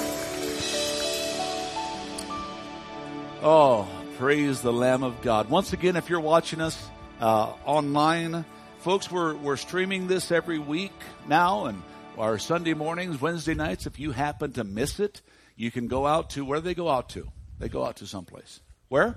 Oh, 3.42 3.88
praise 4.16 4.62
the 4.62 4.72
Lamb 4.72 5.02
of 5.02 5.20
God. 5.20 5.50
Once 5.50 5.72
again, 5.72 5.96
if 5.96 6.08
you're 6.08 6.20
watching 6.20 6.60
us 6.60 6.80
uh, 7.20 7.52
online, 7.64 8.44
folks, 8.84 9.10
we're 9.10 9.34
we're 9.36 9.56
streaming 9.56 10.08
this 10.08 10.30
every 10.30 10.58
week 10.58 10.92
now, 11.26 11.64
and 11.64 11.82
our 12.18 12.38
Sunday 12.38 12.74
mornings, 12.74 13.18
Wednesday 13.18 13.54
nights. 13.54 13.86
If 13.86 13.98
you 13.98 14.12
happen 14.12 14.52
to 14.52 14.62
miss 14.62 15.00
it, 15.00 15.22
you 15.56 15.70
can 15.70 15.88
go 15.88 16.06
out 16.06 16.28
to 16.30 16.44
where 16.44 16.58
do 16.58 16.64
they 16.64 16.74
go 16.74 16.90
out 16.90 17.08
to? 17.10 17.26
They 17.58 17.70
go 17.70 17.82
out 17.82 17.96
to 17.96 18.06
someplace. 18.06 18.60
Where? 18.90 19.16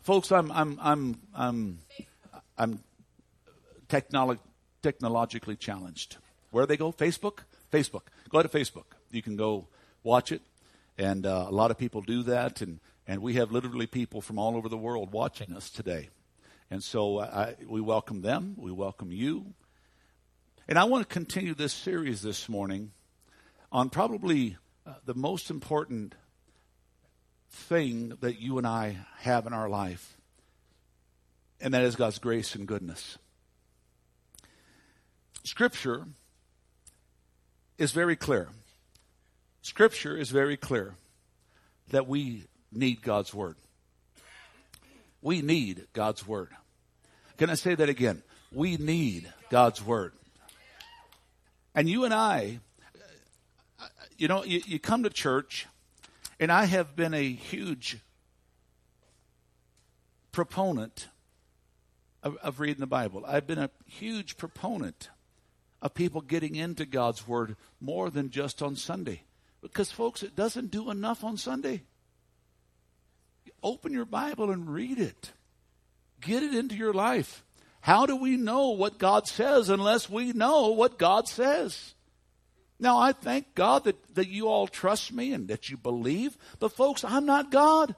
Folks, 0.00 0.32
I'm 0.32 0.50
I'm 0.50 0.78
I'm 0.80 1.20
I'm 1.34 1.78
I'm 2.56 2.82
technolo- 3.90 4.38
technologically 4.82 5.56
challenged. 5.56 6.16
Where 6.52 6.64
they 6.64 6.78
go? 6.78 6.92
Facebook? 6.92 7.40
Facebook. 7.70 8.04
Go 8.30 8.42
to 8.42 8.48
Facebook. 8.48 8.86
You 9.10 9.20
can 9.20 9.36
go 9.36 9.68
watch 10.02 10.32
it. 10.32 10.40
And 10.96 11.26
uh, 11.26 11.44
a 11.46 11.52
lot 11.52 11.70
of 11.70 11.76
people 11.76 12.00
do 12.00 12.22
that. 12.22 12.62
And, 12.62 12.80
and 13.06 13.20
we 13.20 13.34
have 13.34 13.52
literally 13.52 13.86
people 13.86 14.22
from 14.22 14.38
all 14.38 14.56
over 14.56 14.70
the 14.70 14.78
world 14.78 15.12
watching 15.12 15.52
us 15.52 15.68
today. 15.68 16.08
And 16.70 16.84
so 16.84 17.18
I, 17.18 17.56
we 17.66 17.80
welcome 17.80 18.22
them. 18.22 18.54
We 18.56 18.70
welcome 18.70 19.10
you. 19.10 19.54
And 20.68 20.78
I 20.78 20.84
want 20.84 21.08
to 21.08 21.12
continue 21.12 21.52
this 21.52 21.72
series 21.72 22.22
this 22.22 22.48
morning 22.48 22.92
on 23.72 23.90
probably 23.90 24.56
uh, 24.86 24.94
the 25.04 25.14
most 25.14 25.50
important 25.50 26.14
thing 27.50 28.16
that 28.20 28.40
you 28.40 28.56
and 28.58 28.66
I 28.68 28.98
have 29.18 29.48
in 29.48 29.52
our 29.52 29.68
life, 29.68 30.16
and 31.60 31.74
that 31.74 31.82
is 31.82 31.96
God's 31.96 32.20
grace 32.20 32.54
and 32.54 32.68
goodness. 32.68 33.18
Scripture 35.42 36.06
is 37.78 37.90
very 37.90 38.14
clear. 38.14 38.48
Scripture 39.62 40.16
is 40.16 40.30
very 40.30 40.56
clear 40.56 40.94
that 41.88 42.06
we 42.06 42.44
need 42.70 43.02
God's 43.02 43.34
Word. 43.34 43.56
We 45.20 45.42
need 45.42 45.88
God's 45.92 46.24
Word. 46.24 46.50
Can 47.40 47.48
I 47.48 47.54
say 47.54 47.74
that 47.74 47.88
again? 47.88 48.22
We 48.52 48.76
need 48.76 49.32
God's 49.48 49.82
Word. 49.82 50.12
And 51.74 51.88
you 51.88 52.04
and 52.04 52.12
I, 52.12 52.60
you 54.18 54.28
know, 54.28 54.44
you, 54.44 54.60
you 54.66 54.78
come 54.78 55.04
to 55.04 55.08
church, 55.08 55.66
and 56.38 56.52
I 56.52 56.66
have 56.66 56.94
been 56.94 57.14
a 57.14 57.32
huge 57.32 57.96
proponent 60.32 61.08
of, 62.22 62.36
of 62.42 62.60
reading 62.60 62.80
the 62.80 62.86
Bible. 62.86 63.24
I've 63.26 63.46
been 63.46 63.58
a 63.58 63.70
huge 63.86 64.36
proponent 64.36 65.08
of 65.80 65.94
people 65.94 66.20
getting 66.20 66.56
into 66.56 66.84
God's 66.84 67.26
Word 67.26 67.56
more 67.80 68.10
than 68.10 68.28
just 68.28 68.60
on 68.60 68.76
Sunday. 68.76 69.22
Because, 69.62 69.90
folks, 69.90 70.22
it 70.22 70.36
doesn't 70.36 70.70
do 70.70 70.90
enough 70.90 71.24
on 71.24 71.38
Sunday. 71.38 71.84
Open 73.62 73.94
your 73.94 74.04
Bible 74.04 74.50
and 74.50 74.68
read 74.68 74.98
it, 74.98 75.32
get 76.20 76.42
it 76.42 76.54
into 76.54 76.76
your 76.76 76.92
life. 76.92 77.44
How 77.80 78.06
do 78.06 78.16
we 78.16 78.36
know 78.36 78.70
what 78.70 78.98
God 78.98 79.26
says 79.26 79.68
unless 79.68 80.08
we 80.08 80.32
know 80.32 80.68
what 80.68 80.98
God 80.98 81.28
says? 81.28 81.94
Now, 82.78 82.98
I 82.98 83.12
thank 83.12 83.54
God 83.54 83.84
that, 83.84 84.14
that 84.14 84.28
you 84.28 84.48
all 84.48 84.66
trust 84.66 85.12
me 85.12 85.32
and 85.32 85.48
that 85.48 85.68
you 85.68 85.76
believe, 85.76 86.36
but, 86.58 86.72
folks, 86.72 87.04
I'm 87.04 87.26
not 87.26 87.50
God. 87.50 87.94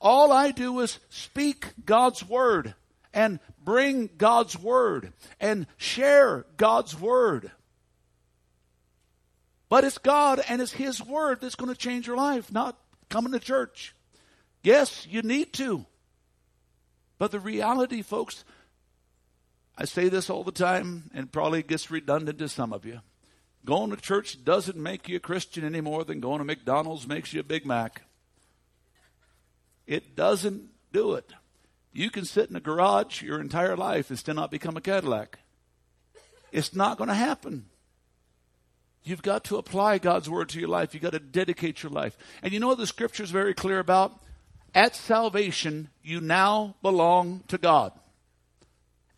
All 0.00 0.32
I 0.32 0.50
do 0.52 0.80
is 0.80 0.98
speak 1.10 1.66
God's 1.84 2.24
Word 2.24 2.74
and 3.12 3.40
bring 3.64 4.08
God's 4.18 4.58
Word 4.58 5.12
and 5.40 5.66
share 5.76 6.44
God's 6.56 6.98
Word. 6.98 7.50
But 9.68 9.84
it's 9.84 9.98
God 9.98 10.42
and 10.48 10.60
it's 10.60 10.72
His 10.72 11.02
Word 11.02 11.40
that's 11.40 11.54
going 11.54 11.72
to 11.72 11.78
change 11.78 12.06
your 12.06 12.16
life, 12.16 12.52
not 12.52 12.76
coming 13.08 13.32
to 13.32 13.40
church. 13.40 13.94
Yes, 14.62 15.06
you 15.08 15.22
need 15.22 15.52
to. 15.54 15.86
But 17.22 17.30
the 17.30 17.38
reality, 17.38 18.02
folks, 18.02 18.44
I 19.78 19.84
say 19.84 20.08
this 20.08 20.28
all 20.28 20.42
the 20.42 20.50
time 20.50 21.08
and 21.14 21.30
probably 21.30 21.62
gets 21.62 21.88
redundant 21.88 22.40
to 22.40 22.48
some 22.48 22.72
of 22.72 22.84
you. 22.84 22.98
Going 23.64 23.90
to 23.90 23.96
church 23.96 24.44
doesn't 24.44 24.76
make 24.76 25.08
you 25.08 25.18
a 25.18 25.20
Christian 25.20 25.62
any 25.62 25.80
more 25.80 26.02
than 26.02 26.18
going 26.18 26.38
to 26.38 26.44
McDonald's 26.44 27.06
makes 27.06 27.32
you 27.32 27.38
a 27.38 27.44
Big 27.44 27.64
Mac. 27.64 28.02
It 29.86 30.16
doesn't 30.16 30.70
do 30.92 31.14
it. 31.14 31.32
You 31.92 32.10
can 32.10 32.24
sit 32.24 32.50
in 32.50 32.56
a 32.56 32.60
garage 32.60 33.22
your 33.22 33.40
entire 33.40 33.76
life 33.76 34.10
and 34.10 34.18
still 34.18 34.34
not 34.34 34.50
become 34.50 34.76
a 34.76 34.80
Cadillac. 34.80 35.38
It's 36.50 36.74
not 36.74 36.98
going 36.98 37.06
to 37.06 37.14
happen. 37.14 37.66
You've 39.04 39.22
got 39.22 39.44
to 39.44 39.58
apply 39.58 39.98
God's 39.98 40.28
word 40.28 40.48
to 40.48 40.58
your 40.58 40.68
life. 40.68 40.92
You've 40.92 41.04
got 41.04 41.12
to 41.12 41.20
dedicate 41.20 41.84
your 41.84 41.92
life. 41.92 42.18
And 42.42 42.52
you 42.52 42.58
know 42.58 42.66
what 42.66 42.78
the 42.78 42.86
scripture 42.88 43.22
is 43.22 43.30
very 43.30 43.54
clear 43.54 43.78
about? 43.78 44.20
At 44.74 44.96
salvation, 44.96 45.90
you 46.02 46.20
now 46.20 46.76
belong 46.82 47.44
to 47.48 47.58
God. 47.58 47.92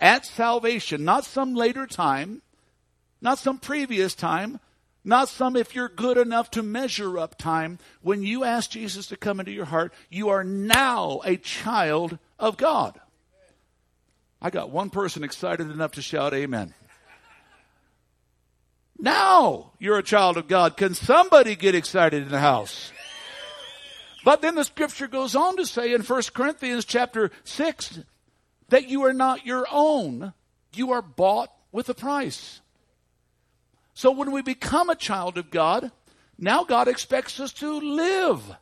At 0.00 0.26
salvation, 0.26 1.04
not 1.04 1.24
some 1.24 1.54
later 1.54 1.86
time, 1.86 2.42
not 3.20 3.38
some 3.38 3.58
previous 3.58 4.14
time, 4.14 4.58
not 5.04 5.28
some 5.28 5.54
if 5.54 5.74
you're 5.74 5.88
good 5.88 6.16
enough 6.16 6.50
to 6.52 6.62
measure 6.62 7.18
up 7.18 7.38
time. 7.38 7.78
When 8.02 8.22
you 8.22 8.42
ask 8.42 8.70
Jesus 8.70 9.06
to 9.08 9.16
come 9.16 9.38
into 9.38 9.52
your 9.52 9.66
heart, 9.66 9.92
you 10.10 10.30
are 10.30 10.42
now 10.42 11.20
a 11.24 11.36
child 11.36 12.18
of 12.38 12.56
God. 12.56 12.98
I 14.40 14.50
got 14.50 14.70
one 14.70 14.90
person 14.90 15.24
excited 15.24 15.70
enough 15.70 15.92
to 15.92 16.02
shout 16.02 16.34
amen. 16.34 16.74
Now 18.98 19.72
you're 19.78 19.98
a 19.98 20.02
child 20.02 20.36
of 20.36 20.48
God. 20.48 20.76
Can 20.76 20.94
somebody 20.94 21.56
get 21.56 21.74
excited 21.74 22.22
in 22.22 22.28
the 22.30 22.40
house? 22.40 22.90
But 24.24 24.40
then 24.40 24.54
the 24.54 24.64
scripture 24.64 25.06
goes 25.06 25.36
on 25.36 25.56
to 25.58 25.66
say 25.66 25.92
in 25.92 26.00
1 26.00 26.22
Corinthians 26.32 26.86
chapter 26.86 27.30
6 27.44 28.00
that 28.70 28.88
you 28.88 29.04
are 29.04 29.12
not 29.12 29.44
your 29.44 29.66
own. 29.70 30.32
You 30.72 30.92
are 30.92 31.02
bought 31.02 31.50
with 31.70 31.88
a 31.90 31.94
price. 31.94 32.60
So 33.92 34.10
when 34.10 34.32
we 34.32 34.42
become 34.42 34.88
a 34.88 34.96
child 34.96 35.36
of 35.36 35.50
God, 35.50 35.92
now 36.38 36.64
God 36.64 36.88
expects 36.88 37.38
us 37.38 37.52
to 37.54 37.78
live 37.78 38.56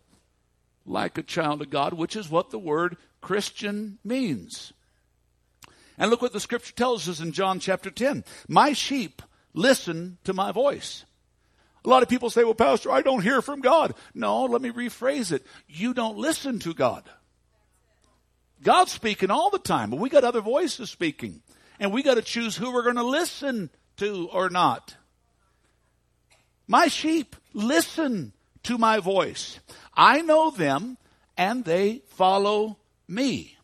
like 0.85 1.17
a 1.17 1.23
child 1.23 1.63
of 1.63 1.71
God, 1.71 1.95
which 1.95 2.17
is 2.17 2.29
what 2.29 2.51
the 2.51 2.59
word 2.59 2.97
Christian 3.21 3.99
means. 4.05 4.73
And 5.97 6.11
look 6.11 6.21
what 6.21 6.33
the 6.33 6.41
scripture 6.41 6.75
tells 6.75 7.09
us 7.09 7.21
in 7.21 7.33
John 7.33 7.61
chapter 7.61 7.91
10. 7.91 8.25
My 8.49 8.73
sheep 8.73 9.23
listen 9.55 10.19
to 10.25 10.33
my 10.33 10.51
voice. 10.51 11.05
A 11.85 11.89
lot 11.89 12.03
of 12.03 12.09
people 12.09 12.31
say, 12.31 12.45
well, 12.45 12.55
Pastor, 12.55 12.91
I 12.93 13.03
don't 13.03 13.23
hear 13.23 13.43
from 13.43 13.61
God. 13.61 13.95
No, 14.15 14.45
let 14.45 14.63
me 14.63 14.71
rephrase 14.71 15.33
it. 15.33 15.45
You 15.67 15.95
don't 15.95 16.17
listen 16.17 16.59
to 16.61 16.75
God. 16.75 17.05
God's 18.63 18.93
speaking 18.93 19.31
all 19.31 19.51
the 19.51 19.59
time, 19.59 19.91
but 19.91 19.99
we 19.99 20.09
got 20.09 20.23
other 20.23 20.41
voices 20.41 20.91
speaking. 20.91 21.43
And 21.81 21.93
we 21.93 22.05
got 22.05 22.15
to 22.15 22.23
choose 22.23 22.57
who 22.57 22.73
we're 22.73 22.85
going 22.85 22.97
to 22.97 23.03
listen 23.03 23.71
to 23.97 24.29
or 24.33 24.49
not. 24.49 24.95
My 26.69 26.87
sheep 26.87 27.35
listen 27.53 28.33
to 28.63 28.79
my 28.79 29.01
voice. 29.01 29.59
I 29.95 30.23
know 30.23 30.51
them 30.51 30.97
and 31.37 31.65
they 31.65 32.03
follow 32.07 32.79
me 33.09 33.57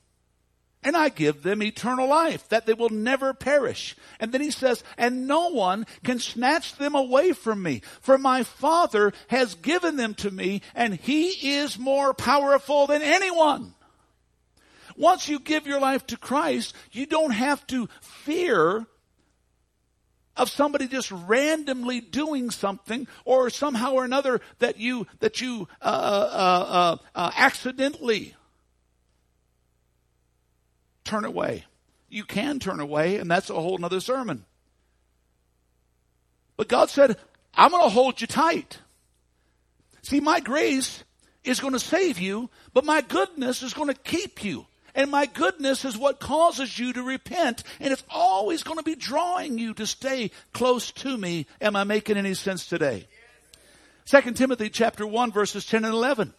and 0.85 0.97
I 0.97 1.09
give 1.09 1.43
them 1.43 1.63
eternal 1.63 2.09
life, 2.09 2.49
that 2.49 2.67
they 2.67 2.73
will 2.73 2.91
never 2.91 3.35
perish. 3.35 3.97
And 4.21 4.31
then 4.31 4.41
he 4.41 4.51
says, 4.51 4.85
and 4.97 5.27
no 5.27 5.49
one 5.51 5.87
can 6.05 6.21
snatch 6.21 6.77
them 6.77 6.95
away 6.95 7.33
from 7.33 7.63
me, 7.63 7.83
for 8.01 8.17
my 8.17 8.45
Father 8.45 9.13
has 9.29 9.55
given 9.57 9.97
them 9.97 10.15
to 10.15 10.31
me, 10.31 10.63
and 10.75 10.95
he 10.95 11.57
is 11.57 11.79
more 11.79 12.15
powerful 12.15 12.87
than 12.87 13.03
anyone. 13.03 13.75
Once 14.97 15.29
you 15.29 15.39
give 15.39 15.67
your 15.67 15.81
life 15.81 16.07
to 16.07 16.17
Christ, 16.17 16.75
you 16.93 17.07
don't 17.07 17.31
have 17.33 17.67
to 17.69 17.89
fear 18.01 18.87
of 20.37 20.49
somebody 20.49 20.87
just 20.87 21.11
randomly 21.11 22.01
doing 22.01 22.51
something 22.51 23.09
or 23.25 23.51
somehow 23.51 23.93
or 23.93 24.05
another 24.05 24.41
that 24.61 24.79
you 24.79 25.07
that 25.19 25.41
you 25.41 25.67
uh, 25.83 25.85
uh, 25.85 26.67
uh, 26.69 26.97
uh 27.15 27.31
accidentally 27.37 28.37
turn 31.09 31.25
away. 31.25 31.65
You 32.09 32.25
can 32.25 32.59
turn 32.59 32.81
away, 32.81 33.17
and 33.17 33.31
that's 33.31 33.51
a 33.51 33.55
whole 33.55 33.83
other 33.85 34.01
sermon. 34.01 34.45
But 36.57 36.69
God 36.69 36.91
said, 36.91 37.17
I'm 37.55 37.71
going 37.71 37.83
to 37.83 37.89
hold 37.89 38.21
you 38.21 38.27
tight. 38.27 38.79
See, 40.03 40.21
my 40.21 40.41
grace 40.41 41.05
is 41.45 41.61
going 41.61 41.73
to 41.73 41.81
save 41.81 42.19
you, 42.19 42.51
but 42.73 42.85
my 42.85 43.01
goodness 43.01 43.63
is 43.63 43.75
going 43.75 43.89
to 43.89 43.95
keep 43.95 44.45
you. 44.45 44.67
And 44.95 45.11
my 45.11 45.27
goodness 45.27 45.85
is 45.85 45.97
what 45.97 46.19
causes 46.19 46.77
you 46.79 46.93
to 46.93 47.03
repent. 47.03 47.63
And 47.79 47.93
it's 47.93 48.03
always 48.11 48.63
going 48.63 48.79
to 48.79 48.85
be 48.85 48.97
drawing 48.97 49.59
you 49.59 49.75
to 49.75 49.87
stay 49.87 50.31
close 50.53 50.91
to 50.93 51.17
me. 51.17 51.47
Am 51.61 51.77
I 51.77 51.85
making 51.85 52.17
any 52.17 52.35
sense 52.35 52.67
today? 52.67 53.07
Second 54.07 54.37
Timothy 54.37 54.71
chapter 54.71 55.07
1 55.07 55.31
verses 55.31 55.67
10 55.67 55.85
and 55.85 55.95
11. 55.95 56.35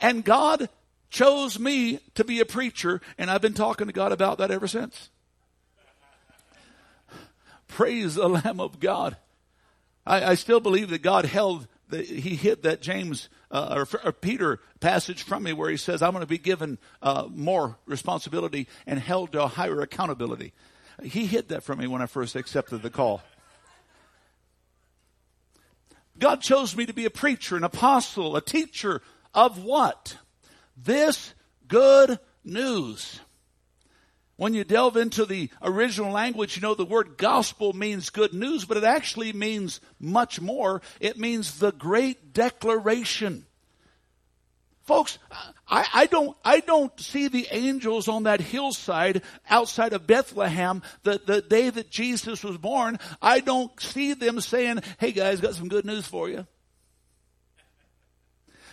And 0.00 0.24
God 0.24 0.68
chose 1.10 1.58
me 1.58 2.00
to 2.14 2.24
be 2.24 2.40
a 2.40 2.44
preacher, 2.44 3.00
and 3.18 3.30
I've 3.30 3.42
been 3.42 3.54
talking 3.54 3.86
to 3.86 3.92
God 3.92 4.12
about 4.12 4.38
that 4.38 4.50
ever 4.50 4.66
since. 4.66 5.10
Praise 7.68 8.14
the 8.14 8.28
Lamb 8.28 8.60
of 8.60 8.80
God. 8.80 9.16
I, 10.06 10.24
I 10.24 10.34
still 10.34 10.60
believe 10.60 10.90
that 10.90 11.02
God 11.02 11.24
held 11.24 11.66
that 11.88 12.06
he 12.06 12.34
hid 12.34 12.62
that 12.64 12.82
James 12.82 13.28
uh, 13.50 13.84
or, 13.92 14.00
or, 14.04 14.12
Peter 14.12 14.58
passage 14.80 15.22
from 15.22 15.44
me 15.44 15.52
where 15.52 15.70
he 15.70 15.76
says, 15.76 16.02
I'm 16.02 16.10
going 16.10 16.22
to 16.22 16.26
be 16.26 16.38
given 16.38 16.78
uh, 17.00 17.28
more 17.30 17.78
responsibility 17.86 18.66
and 18.86 18.98
held 18.98 19.32
to 19.32 19.44
a 19.44 19.46
higher 19.46 19.80
accountability. 19.80 20.52
He 21.02 21.26
hid 21.26 21.50
that 21.50 21.62
from 21.62 21.78
me 21.78 21.86
when 21.86 22.02
I 22.02 22.06
first 22.06 22.34
accepted 22.34 22.82
the 22.82 22.90
call. 22.90 23.22
God 26.18 26.40
chose 26.40 26.74
me 26.74 26.86
to 26.86 26.94
be 26.94 27.04
a 27.04 27.10
preacher, 27.10 27.56
an 27.56 27.64
apostle, 27.64 28.36
a 28.36 28.40
teacher 28.40 29.02
of 29.34 29.62
what? 29.62 30.16
This 30.76 31.34
good 31.68 32.18
news. 32.44 33.20
When 34.36 34.52
you 34.52 34.64
delve 34.64 34.98
into 34.98 35.24
the 35.24 35.50
original 35.62 36.12
language, 36.12 36.56
you 36.56 36.62
know 36.62 36.74
the 36.74 36.84
word 36.84 37.16
gospel 37.16 37.72
means 37.72 38.10
good 38.10 38.34
news, 38.34 38.66
but 38.66 38.76
it 38.76 38.84
actually 38.84 39.32
means 39.32 39.80
much 39.98 40.40
more. 40.40 40.82
It 41.00 41.18
means 41.18 41.58
the 41.58 41.72
great 41.72 42.34
declaration. 42.34 43.46
Folks, 44.84 45.18
I, 45.66 45.86
I, 45.92 46.06
don't, 46.06 46.36
I 46.44 46.60
don't 46.60 46.98
see 47.00 47.26
the 47.26 47.48
angels 47.50 48.06
on 48.06 48.24
that 48.24 48.40
hillside 48.40 49.22
outside 49.50 49.94
of 49.94 50.06
Bethlehem 50.06 50.82
the, 51.02 51.20
the 51.24 51.42
day 51.42 51.70
that 51.70 51.90
Jesus 51.90 52.44
was 52.44 52.56
born. 52.56 52.98
I 53.20 53.40
don't 53.40 53.78
see 53.80 54.12
them 54.12 54.40
saying, 54.40 54.82
hey 54.98 55.10
guys, 55.10 55.40
got 55.40 55.54
some 55.54 55.68
good 55.68 55.86
news 55.86 56.06
for 56.06 56.28
you. 56.28 56.46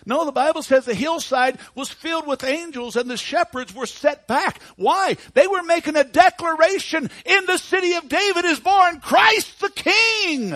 No, 0.05 0.25
the 0.25 0.31
Bible 0.31 0.63
says 0.63 0.85
the 0.85 0.93
hillside 0.93 1.57
was 1.75 1.89
filled 1.89 2.27
with 2.27 2.43
angels 2.43 2.95
and 2.95 3.09
the 3.09 3.17
shepherds 3.17 3.73
were 3.73 3.85
set 3.85 4.27
back. 4.27 4.61
Why? 4.75 5.15
They 5.33 5.47
were 5.47 5.63
making 5.63 5.95
a 5.95 6.03
declaration 6.03 7.09
in 7.25 7.45
the 7.45 7.57
city 7.57 7.93
of 7.93 8.09
David 8.09 8.45
is 8.45 8.59
born 8.59 8.99
Christ 8.99 9.61
the 9.61 9.69
King. 9.69 10.55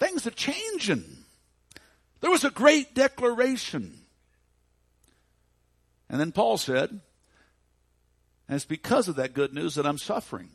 Things 0.00 0.26
are 0.26 0.30
changing. 0.30 1.04
There 2.20 2.30
was 2.30 2.44
a 2.44 2.50
great 2.50 2.94
declaration. 2.94 3.98
And 6.08 6.20
then 6.20 6.32
Paul 6.32 6.58
said, 6.58 6.90
and 8.48 8.56
it's 8.56 8.64
because 8.64 9.06
of 9.06 9.16
that 9.16 9.32
good 9.32 9.54
news 9.54 9.76
that 9.76 9.86
I'm 9.86 9.98
suffering. 9.98 10.50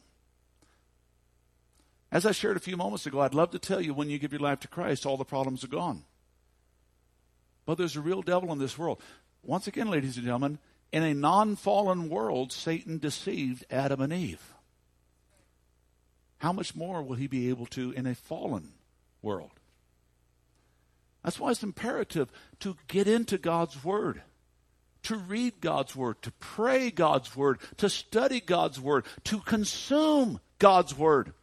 As 2.16 2.26
I 2.26 2.32
shared 2.32 2.56
a 2.56 2.62
few 2.62 2.78
moments 2.78 3.06
ago, 3.06 3.20
I'd 3.20 3.34
love 3.34 3.52
to 3.52 3.60
tell 3.60 3.82
you 3.82 3.94
when 3.94 4.10
you 4.10 4.18
give 4.18 4.32
your 4.32 4.40
life 4.40 4.62
to 4.62 4.70
Christ, 4.70 5.06
all 5.06 5.18
the 5.18 5.26
problems 5.26 5.66
are 5.66 5.68
gone. 5.68 6.06
But 7.66 7.78
there's 7.78 7.98
a 7.98 8.02
real 8.02 8.22
devil 8.22 8.54
in 8.54 8.58
this 8.58 8.78
world. 8.78 9.02
Once 9.44 9.68
again, 9.68 9.90
ladies 9.90 10.16
and 10.16 10.24
gentlemen, 10.24 10.60
in 10.94 11.04
a 11.04 11.14
non 11.14 11.58
fallen 11.58 12.08
world, 12.08 12.54
Satan 12.54 13.00
deceived 13.00 13.66
Adam 13.70 14.00
and 14.00 14.14
Eve. 14.14 14.54
How 16.38 16.54
much 16.54 16.74
more 16.74 17.04
will 17.04 17.18
he 17.18 17.28
be 17.28 17.50
able 17.50 17.66
to 17.66 17.92
in 17.92 18.08
a 18.08 18.16
fallen 18.16 18.70
world? 19.22 19.52
That's 21.22 21.38
why 21.38 21.52
it's 21.52 21.64
imperative 21.64 22.32
to 22.62 22.78
get 22.88 23.10
into 23.10 23.38
God's 23.38 23.84
Word, 23.84 24.22
to 25.04 25.18
read 25.18 25.60
God's 25.60 25.98
Word, 25.98 26.22
to 26.22 26.32
pray 26.32 26.92
God's 26.92 27.36
Word, 27.36 27.60
to 27.76 27.90
study 27.90 28.40
God's 28.40 28.80
Word, 28.80 29.06
to 29.26 29.40
consume 29.40 30.40
God's 30.60 30.98
Word. 30.98 31.34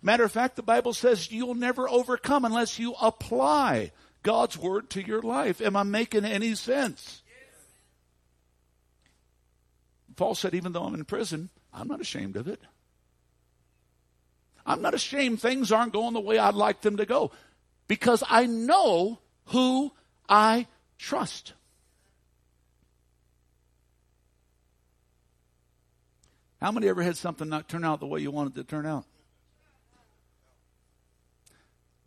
Matter 0.00 0.24
of 0.24 0.32
fact, 0.32 0.56
the 0.56 0.62
Bible 0.62 0.92
says 0.92 1.32
you'll 1.32 1.54
never 1.54 1.88
overcome 1.88 2.44
unless 2.44 2.78
you 2.78 2.94
apply 3.00 3.90
God's 4.22 4.56
word 4.56 4.90
to 4.90 5.04
your 5.04 5.22
life. 5.22 5.60
Am 5.60 5.76
I 5.76 5.82
making 5.82 6.24
any 6.24 6.54
sense? 6.54 7.22
Paul 10.16 10.34
said, 10.34 10.54
even 10.54 10.72
though 10.72 10.84
I'm 10.84 10.94
in 10.94 11.04
prison, 11.04 11.48
I'm 11.72 11.88
not 11.88 12.00
ashamed 12.00 12.36
of 12.36 12.48
it. 12.48 12.60
I'm 14.66 14.82
not 14.82 14.94
ashamed 14.94 15.40
things 15.40 15.72
aren't 15.72 15.92
going 15.92 16.12
the 16.12 16.20
way 16.20 16.38
I'd 16.38 16.54
like 16.54 16.82
them 16.82 16.98
to 16.98 17.06
go 17.06 17.30
because 17.86 18.22
I 18.28 18.46
know 18.46 19.18
who 19.46 19.92
I 20.28 20.66
trust. 20.98 21.54
How 26.60 26.72
many 26.72 26.88
ever 26.88 27.02
had 27.02 27.16
something 27.16 27.48
not 27.48 27.68
turn 27.68 27.84
out 27.84 28.00
the 28.00 28.06
way 28.06 28.20
you 28.20 28.30
wanted 28.30 28.56
to 28.56 28.64
turn 28.64 28.84
out? 28.84 29.06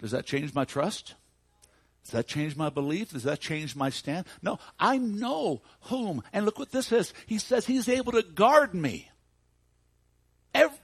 Does 0.01 0.11
that 0.11 0.25
change 0.25 0.53
my 0.53 0.65
trust? 0.65 1.15
Does 2.03 2.11
that 2.11 2.27
change 2.27 2.55
my 2.55 2.69
belief? 2.69 3.11
Does 3.11 3.23
that 3.23 3.39
change 3.39 3.75
my 3.75 3.91
stand? 3.91 4.25
No, 4.41 4.57
I 4.79 4.97
know 4.97 5.61
whom. 5.81 6.23
And 6.33 6.45
look 6.45 6.57
what 6.57 6.71
this 6.71 6.91
is. 6.91 7.13
He 7.27 7.37
says 7.37 7.67
he's 7.67 7.87
able 7.87 8.11
to 8.13 8.23
guard 8.23 8.73
me 8.73 9.09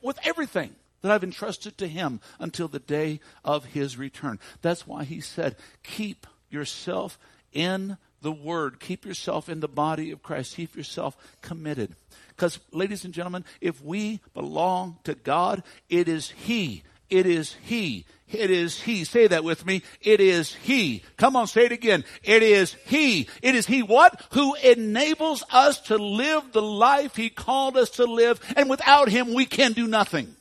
with 0.02 0.20
everything 0.24 0.76
that 1.02 1.12
I've 1.12 1.24
entrusted 1.24 1.78
to 1.80 1.88
him 1.88 2.22
until 2.40 2.68
the 2.68 2.80
day 2.80 3.20
of 3.44 3.66
his 3.66 3.98
return. 3.98 4.40
That's 4.62 4.86
why 4.86 5.04
he 5.04 5.20
said, 5.20 5.56
keep 5.84 6.28
yourself 6.50 7.18
in 7.52 7.98
the 8.22 8.32
word. 8.32 8.80
Keep 8.80 9.06
yourself 9.06 9.50
in 9.50 9.60
the 9.60 9.68
body 9.68 10.12
of 10.12 10.22
Christ. 10.24 10.56
Keep 10.56 10.76
yourself 10.76 11.18
committed. 11.42 11.96
Because, 12.30 12.60
ladies 12.72 13.06
and 13.06 13.14
gentlemen, 13.14 13.46
if 13.62 13.84
we 13.84 14.20
belong 14.34 14.98
to 15.04 15.16
God, 15.16 15.64
it 15.90 16.08
is 16.08 16.30
he. 16.30 16.84
It 17.10 17.26
is 17.26 17.56
he 17.64 18.06
it 18.30 18.52
is 18.52 18.82
He. 18.82 19.04
Say 19.06 19.28
that 19.28 19.44
with 19.44 19.66
me. 19.66 19.84
It 20.02 20.20
is 20.20 20.54
He. 20.54 21.04
Come 21.16 21.36
on, 21.36 21.48
say 21.48 21.66
it 21.66 21.72
again. 21.72 22.04
It 22.24 22.44
is 22.44 22.74
He. 22.86 23.30
It 23.42 23.56
is 23.56 23.66
He 23.66 23.84
what? 23.84 24.22
Who 24.32 24.56
enables 24.56 25.44
us 25.52 25.80
to 25.82 25.98
live 25.98 26.52
the 26.52 26.62
life 26.62 27.16
He 27.16 27.30
called 27.30 27.78
us 27.78 27.92
to 27.92 28.06
live, 28.06 28.42
and 28.58 28.70
without 28.70 29.10
Him 29.10 29.34
we 29.34 29.46
can 29.46 29.74
do 29.74 29.88
nothing. 29.88 30.36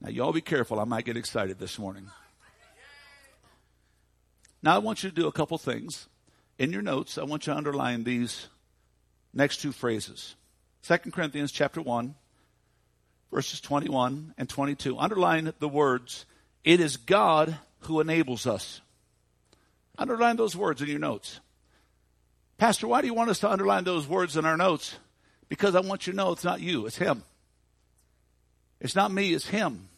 Now, 0.00 0.10
y'all 0.10 0.32
be 0.32 0.40
careful. 0.40 0.80
I 0.80 0.84
might 0.84 1.04
get 1.04 1.16
excited 1.16 1.60
this 1.60 1.78
morning. 1.78 2.08
Now, 4.60 4.74
I 4.74 4.78
want 4.78 5.04
you 5.04 5.10
to 5.10 5.14
do 5.14 5.28
a 5.28 5.32
couple 5.32 5.58
things. 5.58 6.08
In 6.58 6.72
your 6.72 6.82
notes, 6.82 7.18
I 7.18 7.22
want 7.22 7.46
you 7.46 7.52
to 7.52 7.56
underline 7.56 8.02
these 8.02 8.48
next 9.32 9.58
two 9.58 9.70
phrases. 9.70 10.34
2 10.82 10.98
Corinthians 11.12 11.52
chapter 11.52 11.80
1, 11.80 12.16
verses 13.32 13.60
21 13.60 14.34
and 14.36 14.48
22. 14.48 14.98
Underline 14.98 15.52
the 15.58 15.68
words, 15.68 16.26
it 16.62 16.80
is 16.80 16.96
God 16.96 17.56
who 17.80 18.00
enables 18.00 18.46
us. 18.46 18.80
Underline 19.98 20.36
those 20.36 20.54
words 20.54 20.82
in 20.82 20.88
your 20.88 20.98
notes. 20.98 21.40
Pastor, 22.58 22.86
why 22.86 23.00
do 23.00 23.06
you 23.06 23.14
want 23.14 23.30
us 23.30 23.40
to 23.40 23.50
underline 23.50 23.84
those 23.84 24.06
words 24.06 24.36
in 24.36 24.44
our 24.44 24.56
notes? 24.56 24.96
Because 25.48 25.74
I 25.74 25.80
want 25.80 26.06
you 26.06 26.12
to 26.12 26.16
know 26.16 26.32
it's 26.32 26.44
not 26.44 26.60
you, 26.60 26.86
it's 26.86 26.96
Him. 26.96 27.24
It's 28.80 28.94
not 28.94 29.12
me, 29.12 29.32
it's 29.32 29.48
Him. 29.48 29.88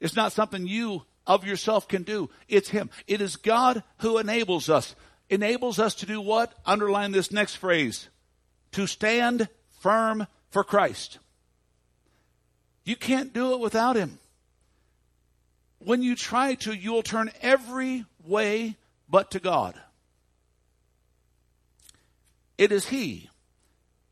It's 0.00 0.16
not 0.16 0.32
something 0.32 0.66
you 0.66 1.02
of 1.26 1.44
yourself 1.44 1.86
can 1.86 2.02
do. 2.02 2.30
It's 2.48 2.70
Him. 2.70 2.90
It 3.06 3.20
is 3.20 3.36
God 3.36 3.82
who 3.98 4.18
enables 4.18 4.68
us. 4.68 4.94
Enables 5.28 5.78
us 5.78 5.94
to 5.96 6.06
do 6.06 6.20
what? 6.20 6.52
Underline 6.64 7.12
this 7.12 7.30
next 7.30 7.56
phrase. 7.56 8.08
To 8.72 8.86
stand 8.86 9.48
firm 9.80 10.26
for 10.50 10.64
Christ. 10.64 11.18
You 12.84 12.96
can't 12.96 13.32
do 13.32 13.52
it 13.52 13.60
without 13.60 13.96
Him. 13.96 14.18
When 15.78 16.02
you 16.02 16.14
try 16.14 16.54
to, 16.56 16.72
you'll 16.74 17.02
turn 17.02 17.30
every 17.40 18.04
way 18.24 18.76
but 19.08 19.30
to 19.32 19.40
God. 19.40 19.80
It 22.58 22.72
is 22.72 22.86
He, 22.88 23.30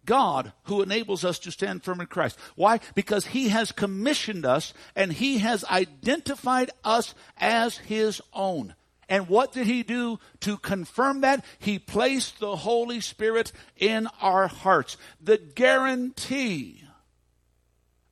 God, 0.07 0.53
who 0.65 0.81
enables 0.81 1.25
us 1.25 1.39
to 1.41 1.51
stand 1.51 1.85
firm 1.85 2.01
in 2.01 2.07
Christ. 2.07 2.39
Why? 2.57 2.81
Because 2.95 3.27
He 3.27 3.51
has 3.51 3.73
commissioned 3.73 4.47
us 4.47 4.73
and 4.97 5.13
He 5.13 5.39
has 5.39 5.65
identified 5.65 6.71
us 6.83 7.15
as 7.37 7.77
His 7.77 8.23
own. 8.33 8.75
And 9.11 9.29
what 9.29 9.53
did 9.53 9.67
He 9.67 9.83
do 9.83 10.19
to 10.41 10.57
confirm 10.57 11.21
that? 11.21 11.45
He 11.59 11.79
placed 11.79 12.41
the 12.41 12.57
Holy 12.57 13.01
Spirit 13.01 13.53
in 13.77 14.09
our 14.21 14.49
hearts. 14.49 14.97
The 15.21 15.37
guarantee 15.37 16.85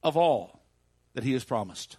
of 0.06 0.16
all 0.16 0.62
that 1.14 1.24
He 1.24 1.32
has 1.32 1.42
promised. 1.42 1.96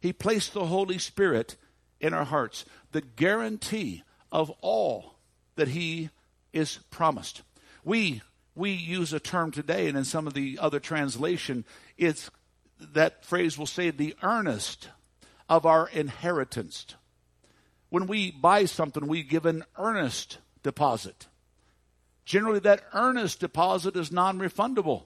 He 0.00 0.12
placed 0.12 0.52
the 0.52 0.66
Holy 0.66 0.98
Spirit 0.98 1.54
in 2.00 2.12
our 2.12 2.24
hearts. 2.24 2.64
The 2.90 3.00
guarantee 3.00 4.02
of 4.32 4.50
all 4.60 5.14
that 5.54 5.68
He 5.68 6.10
is 6.52 6.80
promised. 6.90 7.42
We 7.84 8.20
we 8.56 8.72
use 8.72 9.12
a 9.12 9.20
term 9.20 9.52
today, 9.52 9.86
and 9.86 9.96
in 9.96 10.04
some 10.04 10.26
of 10.26 10.34
the 10.34 10.58
other 10.60 10.80
translation, 10.80 11.64
it's 11.96 12.28
that 12.80 13.24
phrase 13.24 13.56
will 13.56 13.66
say 13.66 13.90
the 13.90 14.16
earnest 14.20 14.88
of 15.48 15.64
our 15.64 15.88
inheritance. 15.90 16.84
When 17.90 18.08
we 18.08 18.32
buy 18.32 18.64
something, 18.64 19.06
we 19.06 19.22
give 19.22 19.46
an 19.46 19.64
earnest 19.78 20.38
deposit. 20.64 21.28
Generally, 22.24 22.60
that 22.60 22.82
earnest 22.92 23.38
deposit 23.38 23.94
is 23.94 24.10
non 24.10 24.40
refundable. 24.40 25.04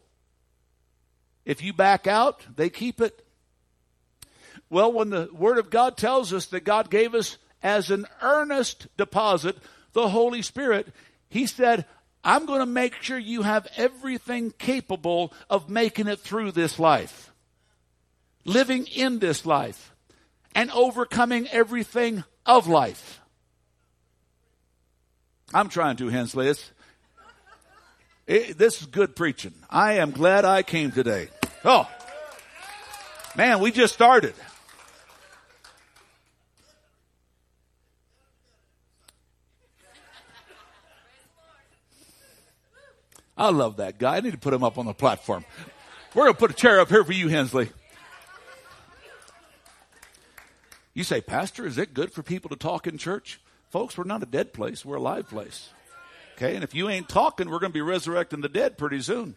If 1.45 1.63
you 1.63 1.73
back 1.73 2.07
out, 2.07 2.45
they 2.57 2.71
keep 2.71 3.01
it. 3.01 3.25
Well, 4.71 4.93
when 4.93 5.11
the 5.11 5.29
Word 5.33 5.59
of 5.59 5.71
God 5.71 5.97
tells 5.97 6.33
us 6.33 6.47
that 6.47 6.65
God 6.65 6.91
gave 6.91 7.15
us 7.15 7.37
as 7.63 7.91
an 7.91 8.07
earnest 8.23 8.87
deposit 8.97 9.57
the 9.93 10.09
Holy 10.09 10.43
Spirit, 10.43 10.89
he 11.29 11.47
said, 11.47 11.85
I'm 12.25 12.47
going 12.47 12.61
to 12.61 12.67
make 12.67 12.95
sure 13.03 13.19
you 13.19 13.43
have 13.43 13.67
everything 13.77 14.53
capable 14.59 15.33
of 15.51 15.69
making 15.69 16.07
it 16.07 16.21
through 16.21 16.53
this 16.53 16.79
life, 16.79 17.33
living 18.45 18.87
in 18.87 19.19
this 19.19 19.45
life, 19.45 19.93
and 20.55 20.71
overcoming 20.71 21.49
everything 21.49 22.25
of 22.47 22.69
life. 22.69 23.21
I'm 25.53 25.69
trying 25.69 25.97
to, 25.97 26.09
Hensley. 26.09 26.49
It's, 26.49 26.71
it, 28.33 28.59
this 28.59 28.81
is 28.81 28.87
good 28.87 29.15
preaching. 29.15 29.53
I 29.69 29.95
am 29.95 30.11
glad 30.11 30.45
I 30.45 30.63
came 30.63 30.91
today. 30.91 31.29
Oh, 31.65 31.89
man, 33.37 33.61
we 33.61 33.71
just 33.71 33.93
started. 33.93 34.35
I 43.37 43.51
love 43.51 43.77
that 43.77 43.99
guy. 43.99 44.17
I 44.17 44.21
need 44.21 44.33
to 44.33 44.39
put 44.39 44.55
him 44.55 44.63
up 44.63 44.79
on 44.79 44.87
the 44.87 44.95
platform. 44.95 45.45
We're 46.15 46.25
going 46.25 46.35
to 46.35 46.39
put 46.39 46.51
a 46.51 46.55
chair 46.55 46.81
up 46.81 46.89
here 46.89 47.05
for 47.05 47.13
you, 47.13 47.29
Hensley. 47.29 47.71
You 50.95 51.05
say, 51.05 51.21
Pastor, 51.21 51.67
is 51.67 51.79
it 51.79 51.93
good 51.93 52.13
for 52.13 52.23
people 52.23 52.51
to 52.51 52.57
talk 52.57 52.87
in 52.87 52.99
church? 52.99 53.41
Folks, 53.71 53.97
we're 53.97 54.05
not 54.05 54.23
a 54.23 54.27
dead 54.27 54.53
place. 54.53 54.85
We're 54.85 54.97
a 54.97 55.01
live 55.01 55.29
place. 55.29 55.71
Okay. 56.43 56.57
And 56.57 56.65
if 56.65 56.75
you 56.75 56.89
ain't 56.89 57.09
talking, 57.09 57.49
we're 57.49 57.61
going 57.61 57.71
to 57.71 57.75
be 57.75 57.83
resurrecting 57.83 58.41
the 58.41 58.49
dead 58.49 58.77
pretty 58.77 59.01
soon. 59.01 59.37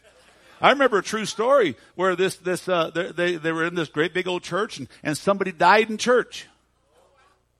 I 0.60 0.72
remember 0.72 0.98
a 0.98 1.04
true 1.04 1.26
story 1.26 1.76
where 1.94 2.16
this, 2.16 2.38
this, 2.38 2.68
uh, 2.68 2.90
they, 2.90 3.36
they 3.36 3.52
were 3.52 3.66
in 3.66 3.76
this 3.76 3.90
great 3.90 4.14
big 4.14 4.28
old 4.28 4.42
church 4.42 4.80
and, 4.80 4.88
and 5.04 5.16
somebody 5.16 5.52
died 5.52 5.92
in 5.92 5.98
church. 5.98 6.48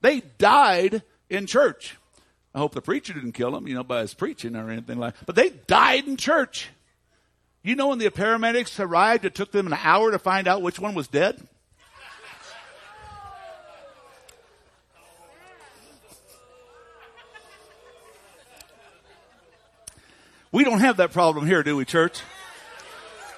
They 0.00 0.20
died 0.38 1.02
in 1.30 1.46
church. 1.46 1.96
I 2.54 2.58
hope 2.58 2.74
the 2.74 2.82
preacher 2.82 3.12
didn't 3.12 3.32
kill 3.32 3.52
them, 3.52 3.68
you 3.68 3.74
know, 3.74 3.84
by 3.84 4.00
his 4.00 4.14
preaching 4.14 4.56
or 4.56 4.68
anything 4.68 4.98
like 4.98 5.16
that. 5.16 5.26
But 5.26 5.36
they 5.36 5.50
died 5.50 6.08
in 6.08 6.16
church. 6.16 6.70
You 7.62 7.76
know 7.76 7.88
when 7.88 7.98
the 7.98 8.10
paramedics 8.10 8.80
arrived, 8.80 9.24
it 9.24 9.34
took 9.36 9.52
them 9.52 9.68
an 9.68 9.78
hour 9.80 10.10
to 10.10 10.18
find 10.18 10.48
out 10.48 10.62
which 10.62 10.80
one 10.80 10.94
was 10.94 11.06
dead? 11.06 11.40
We 20.56 20.64
don't 20.64 20.80
have 20.80 20.96
that 20.96 21.12
problem 21.12 21.46
here, 21.46 21.62
do 21.62 21.76
we, 21.76 21.84
church? 21.84 22.22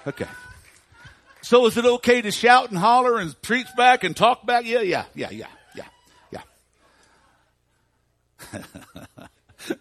Okay. 0.06 0.28
So 1.42 1.66
is 1.66 1.76
it 1.76 1.84
okay 1.84 2.22
to 2.22 2.30
shout 2.30 2.70
and 2.70 2.78
holler 2.78 3.18
and 3.18 3.34
preach 3.42 3.66
back 3.76 4.04
and 4.04 4.16
talk 4.16 4.46
back? 4.46 4.64
Yeah, 4.64 4.82
yeah, 4.82 5.04
yeah, 5.16 5.30
yeah. 5.32 5.48
Yeah, 5.74 6.42
yeah. 8.52 8.62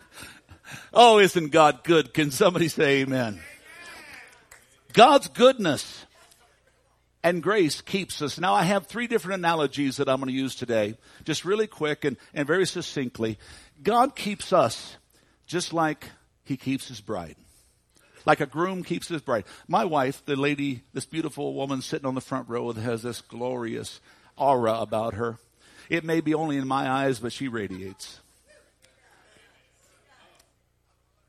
oh, 0.95 1.19
isn't 1.19 1.51
God 1.51 1.83
good? 1.83 2.11
Can 2.11 2.31
somebody 2.31 2.69
say 2.69 3.01
amen? 3.01 3.39
God's 4.93 5.27
goodness 5.27 6.07
and 7.21 7.43
grace 7.43 7.81
keeps 7.81 8.19
us. 8.23 8.39
Now 8.39 8.55
I 8.55 8.63
have 8.63 8.87
three 8.87 9.05
different 9.05 9.41
analogies 9.41 9.97
that 9.97 10.09
I'm 10.09 10.17
going 10.17 10.29
to 10.29 10.33
use 10.33 10.55
today, 10.55 10.97
just 11.23 11.45
really 11.45 11.67
quick 11.67 12.03
and, 12.03 12.17
and 12.33 12.47
very 12.47 12.65
succinctly. 12.65 13.37
God 13.83 14.15
keeps 14.15 14.51
us 14.51 14.97
just 15.45 15.71
like 15.71 16.07
he 16.47 16.55
keeps 16.55 16.87
his 16.87 17.01
bride. 17.01 17.35
Like 18.25 18.39
a 18.39 18.45
groom 18.45 18.83
keeps 18.83 19.09
his 19.09 19.21
bride. 19.21 19.43
My 19.67 19.85
wife, 19.85 20.23
the 20.25 20.35
lady, 20.35 20.81
this 20.93 21.05
beautiful 21.05 21.53
woman 21.53 21.81
sitting 21.81 22.05
on 22.05 22.15
the 22.15 22.21
front 22.21 22.47
row 22.49 22.71
has 22.71 23.03
this 23.03 23.21
glorious 23.21 23.99
aura 24.37 24.79
about 24.79 25.15
her. 25.15 25.37
It 25.89 26.03
may 26.03 26.21
be 26.21 26.33
only 26.33 26.57
in 26.57 26.67
my 26.67 26.89
eyes, 26.89 27.19
but 27.19 27.33
she 27.33 27.47
radiates. 27.47 28.19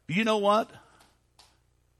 You 0.06 0.24
know 0.24 0.38
what? 0.38 0.70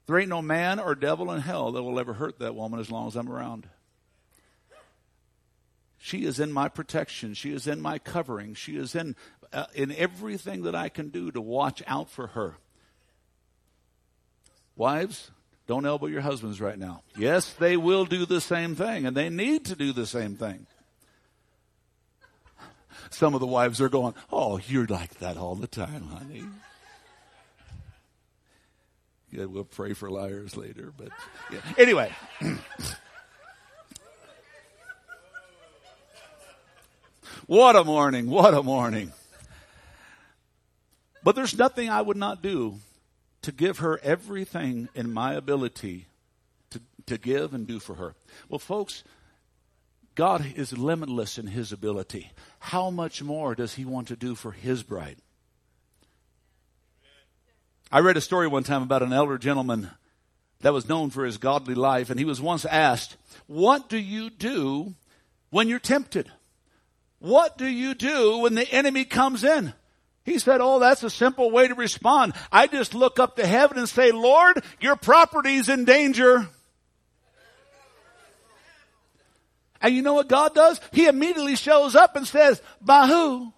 There 0.06 0.18
ain't 0.18 0.30
no 0.30 0.40
man 0.40 0.78
or 0.78 0.94
devil 0.94 1.30
in 1.32 1.40
hell 1.40 1.72
that 1.72 1.82
will 1.82 1.98
ever 1.98 2.14
hurt 2.14 2.38
that 2.38 2.54
woman 2.54 2.80
as 2.80 2.90
long 2.90 3.08
as 3.08 3.16
I'm 3.16 3.28
around. 3.28 3.68
She 5.98 6.24
is 6.24 6.38
in 6.40 6.52
my 6.52 6.68
protection. 6.68 7.34
She 7.34 7.52
is 7.52 7.66
in 7.66 7.80
my 7.80 7.98
covering. 7.98 8.54
She 8.54 8.76
is 8.76 8.94
in 8.94 9.16
uh, 9.52 9.66
in 9.74 9.92
everything 9.92 10.62
that 10.62 10.74
I 10.74 10.88
can 10.88 11.08
do 11.08 11.30
to 11.32 11.40
watch 11.40 11.82
out 11.86 12.10
for 12.10 12.28
her. 12.28 12.56
Wives, 14.78 15.30
don't 15.66 15.84
elbow 15.84 16.06
your 16.06 16.20
husbands 16.20 16.60
right 16.60 16.78
now. 16.78 17.02
Yes, 17.16 17.52
they 17.52 17.76
will 17.76 18.04
do 18.04 18.24
the 18.24 18.40
same 18.40 18.76
thing, 18.76 19.04
and 19.06 19.16
they 19.16 19.28
need 19.28 19.64
to 19.64 19.74
do 19.74 19.92
the 19.92 20.06
same 20.06 20.36
thing. 20.36 20.68
Some 23.10 23.34
of 23.34 23.40
the 23.40 23.46
wives 23.46 23.80
are 23.80 23.88
going, 23.88 24.14
Oh, 24.30 24.60
you're 24.68 24.86
like 24.86 25.18
that 25.18 25.36
all 25.36 25.56
the 25.56 25.66
time, 25.66 26.04
honey. 26.04 26.44
Yeah, 29.32 29.46
we'll 29.46 29.64
pray 29.64 29.94
for 29.94 30.08
liars 30.08 30.56
later, 30.56 30.92
but 30.96 31.08
yeah. 31.52 31.58
anyway. 31.76 32.12
what 37.46 37.74
a 37.74 37.82
morning! 37.82 38.30
What 38.30 38.54
a 38.54 38.62
morning! 38.62 39.12
But 41.24 41.34
there's 41.34 41.58
nothing 41.58 41.90
I 41.90 42.00
would 42.00 42.16
not 42.16 42.42
do 42.42 42.78
to 43.42 43.52
give 43.52 43.78
her 43.78 43.98
everything 44.02 44.88
in 44.94 45.12
my 45.12 45.34
ability 45.34 46.06
to, 46.70 46.80
to 47.06 47.18
give 47.18 47.54
and 47.54 47.66
do 47.66 47.78
for 47.78 47.94
her. 47.94 48.14
Well, 48.48 48.58
folks, 48.58 49.04
God 50.14 50.44
is 50.56 50.76
limitless 50.76 51.38
in 51.38 51.46
his 51.46 51.72
ability. 51.72 52.32
How 52.58 52.90
much 52.90 53.22
more 53.22 53.54
does 53.54 53.74
he 53.74 53.84
want 53.84 54.08
to 54.08 54.16
do 54.16 54.34
for 54.34 54.52
his 54.52 54.82
bride? 54.82 55.18
I 57.90 58.00
read 58.00 58.16
a 58.16 58.20
story 58.20 58.48
one 58.48 58.64
time 58.64 58.82
about 58.82 59.02
an 59.02 59.12
elder 59.12 59.38
gentleman 59.38 59.90
that 60.60 60.72
was 60.72 60.88
known 60.88 61.10
for 61.10 61.24
his 61.24 61.38
godly 61.38 61.74
life, 61.74 62.10
and 62.10 62.18
he 62.18 62.26
was 62.26 62.40
once 62.40 62.64
asked, 62.64 63.16
What 63.46 63.88
do 63.88 63.96
you 63.96 64.28
do 64.28 64.94
when 65.50 65.68
you're 65.68 65.78
tempted? 65.78 66.30
What 67.20 67.56
do 67.56 67.66
you 67.66 67.94
do 67.94 68.38
when 68.38 68.54
the 68.54 68.70
enemy 68.70 69.04
comes 69.04 69.42
in? 69.42 69.72
He 70.28 70.38
said, 70.38 70.60
Oh, 70.60 70.78
that's 70.78 71.02
a 71.02 71.10
simple 71.10 71.50
way 71.50 71.68
to 71.68 71.74
respond. 71.74 72.34
I 72.52 72.66
just 72.66 72.94
look 72.94 73.18
up 73.18 73.36
to 73.36 73.46
heaven 73.46 73.78
and 73.78 73.88
say, 73.88 74.12
Lord, 74.12 74.62
your 74.80 74.96
property's 74.96 75.68
in 75.68 75.84
danger. 75.84 76.48
And 79.80 79.94
you 79.94 80.02
know 80.02 80.14
what 80.14 80.28
God 80.28 80.54
does? 80.54 80.80
He 80.92 81.06
immediately 81.06 81.56
shows 81.56 81.94
up 81.94 82.14
and 82.14 82.26
says, 82.26 82.60
By 82.80 83.06
who? 83.06 83.52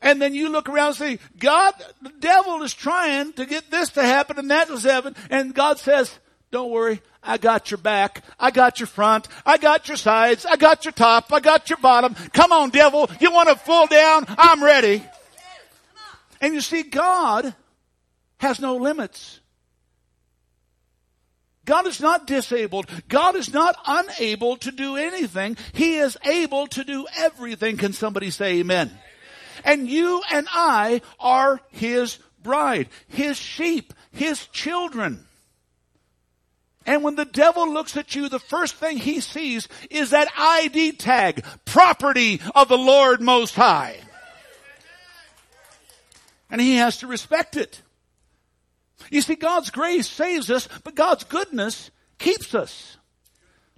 And 0.00 0.20
then 0.20 0.34
you 0.34 0.50
look 0.50 0.68
around 0.68 0.88
and 0.88 0.96
say, 0.96 1.18
God, 1.38 1.74
the 2.02 2.12
devil 2.20 2.62
is 2.62 2.74
trying 2.74 3.32
to 3.34 3.46
get 3.46 3.70
this 3.70 3.90
to 3.90 4.02
happen 4.02 4.38
and 4.38 4.50
that 4.50 4.68
to 4.68 4.78
happen. 4.78 5.16
And 5.30 5.54
God 5.54 5.78
says, 5.78 6.18
don't 6.54 6.70
worry. 6.70 7.00
I 7.24 7.38
got 7.38 7.70
your 7.70 7.78
back. 7.78 8.22
I 8.38 8.50
got 8.50 8.78
your 8.78 8.86
front. 8.86 9.28
I 9.46 9.58
got 9.58 9.88
your 9.88 9.96
sides. 9.96 10.44
I 10.46 10.56
got 10.56 10.84
your 10.84 10.92
top. 10.92 11.32
I 11.32 11.40
got 11.40 11.70
your 11.70 11.78
bottom. 11.78 12.14
Come 12.32 12.52
on, 12.52 12.70
devil. 12.70 13.10
You 13.20 13.32
want 13.32 13.48
to 13.48 13.56
fall 13.56 13.86
down? 13.86 14.26
I'm 14.28 14.62
ready. 14.62 15.02
And 16.40 16.54
you 16.54 16.60
see, 16.60 16.82
God 16.82 17.54
has 18.38 18.60
no 18.60 18.76
limits. 18.76 19.40
God 21.64 21.86
is 21.86 22.00
not 22.00 22.26
disabled. 22.26 22.90
God 23.08 23.36
is 23.36 23.52
not 23.52 23.76
unable 23.86 24.56
to 24.58 24.70
do 24.70 24.96
anything. 24.96 25.56
He 25.72 25.96
is 25.96 26.18
able 26.24 26.66
to 26.68 26.84
do 26.84 27.06
everything. 27.16 27.78
Can 27.78 27.94
somebody 27.94 28.30
say 28.30 28.58
amen? 28.58 28.90
And 29.64 29.88
you 29.88 30.22
and 30.30 30.46
I 30.52 31.00
are 31.18 31.60
His 31.70 32.18
bride, 32.42 32.88
His 33.08 33.38
sheep, 33.38 33.94
His 34.12 34.46
children. 34.48 35.26
And 36.86 37.02
when 37.02 37.14
the 37.14 37.24
devil 37.24 37.72
looks 37.72 37.96
at 37.96 38.14
you, 38.14 38.28
the 38.28 38.38
first 38.38 38.74
thing 38.76 38.98
he 38.98 39.20
sees 39.20 39.68
is 39.90 40.10
that 40.10 40.28
ID 40.36 40.92
tag, 40.92 41.44
property 41.64 42.40
of 42.54 42.68
the 42.68 42.78
Lord 42.78 43.20
Most 43.20 43.54
High. 43.54 43.98
And 46.50 46.60
he 46.60 46.76
has 46.76 46.98
to 46.98 47.06
respect 47.06 47.56
it. 47.56 47.82
You 49.10 49.22
see, 49.22 49.34
God's 49.34 49.70
grace 49.70 50.08
saves 50.08 50.50
us, 50.50 50.68
but 50.82 50.94
God's 50.94 51.24
goodness 51.24 51.90
keeps 52.18 52.54
us. 52.54 52.96